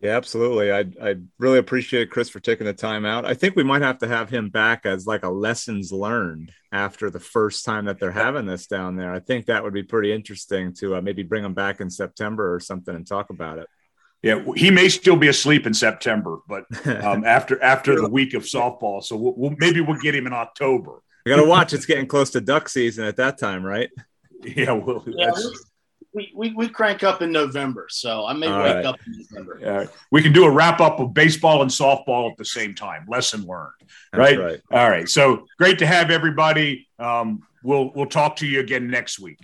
Yeah, 0.00 0.16
absolutely. 0.16 0.70
I 0.70 0.84
I 1.02 1.16
really 1.38 1.58
appreciate 1.58 2.10
Chris 2.10 2.28
for 2.28 2.40
taking 2.40 2.66
the 2.66 2.74
time 2.74 3.06
out. 3.06 3.24
I 3.24 3.32
think 3.32 3.56
we 3.56 3.64
might 3.64 3.82
have 3.82 3.98
to 3.98 4.08
have 4.08 4.28
him 4.28 4.50
back 4.50 4.84
as 4.84 5.06
like 5.06 5.24
a 5.24 5.30
lessons 5.30 5.92
learned 5.92 6.52
after 6.72 7.08
the 7.08 7.20
first 7.20 7.64
time 7.64 7.86
that 7.86 7.98
they're 7.98 8.12
having 8.12 8.44
this 8.44 8.66
down 8.66 8.96
there. 8.96 9.14
I 9.14 9.20
think 9.20 9.46
that 9.46 9.62
would 9.62 9.72
be 9.72 9.82
pretty 9.82 10.12
interesting 10.12 10.74
to 10.74 10.96
uh, 10.96 11.00
maybe 11.00 11.22
bring 11.22 11.44
him 11.44 11.54
back 11.54 11.80
in 11.80 11.88
September 11.88 12.54
or 12.54 12.60
something 12.60 12.94
and 12.94 13.06
talk 13.06 13.30
about 13.30 13.58
it. 13.58 13.66
Yeah, 14.22 14.42
he 14.56 14.70
may 14.70 14.88
still 14.88 15.16
be 15.16 15.28
asleep 15.28 15.66
in 15.66 15.74
September, 15.74 16.38
but 16.48 16.64
um, 16.86 17.24
after 17.24 17.62
after 17.62 17.98
the 17.98 18.08
week 18.08 18.34
of 18.34 18.42
softball, 18.42 19.02
so 19.02 19.16
we'll, 19.16 19.34
we'll, 19.36 19.54
maybe 19.58 19.80
we'll 19.80 20.00
get 20.00 20.14
him 20.14 20.26
in 20.26 20.32
October. 20.32 21.02
We 21.24 21.30
got 21.30 21.36
to 21.36 21.48
watch. 21.48 21.72
It's 21.72 21.86
getting 21.86 22.06
close 22.06 22.30
to 22.30 22.42
duck 22.42 22.68
season 22.68 23.04
at 23.04 23.16
that 23.16 23.38
time, 23.38 23.64
right? 23.64 23.88
Yeah, 24.56 24.72
well, 24.72 25.04
yeah, 25.06 25.32
we, 26.14 26.32
we, 26.34 26.52
we 26.52 26.68
crank 26.68 27.02
up 27.02 27.22
in 27.22 27.32
November, 27.32 27.86
so 27.90 28.24
I 28.24 28.32
may 28.32 28.46
All 28.46 28.62
wake 28.62 28.76
right. 28.76 28.86
up 28.86 29.00
in 29.06 29.26
November. 29.30 29.88
We 30.12 30.22
can 30.22 30.32
do 30.32 30.44
a 30.44 30.50
wrap 30.50 30.80
up 30.80 31.00
of 31.00 31.12
baseball 31.12 31.62
and 31.62 31.70
softball 31.70 32.30
at 32.30 32.36
the 32.36 32.44
same 32.44 32.74
time. 32.74 33.04
Lesson 33.08 33.46
learned, 33.46 33.72
right? 34.12 34.38
right? 34.38 34.60
All 34.70 34.88
right. 34.88 35.08
So 35.08 35.46
great 35.58 35.80
to 35.80 35.86
have 35.86 36.10
everybody. 36.10 36.86
Um, 36.98 37.42
we'll 37.64 37.92
we'll 37.94 38.06
talk 38.06 38.36
to 38.36 38.46
you 38.46 38.60
again 38.60 38.88
next 38.88 39.18
week. 39.18 39.38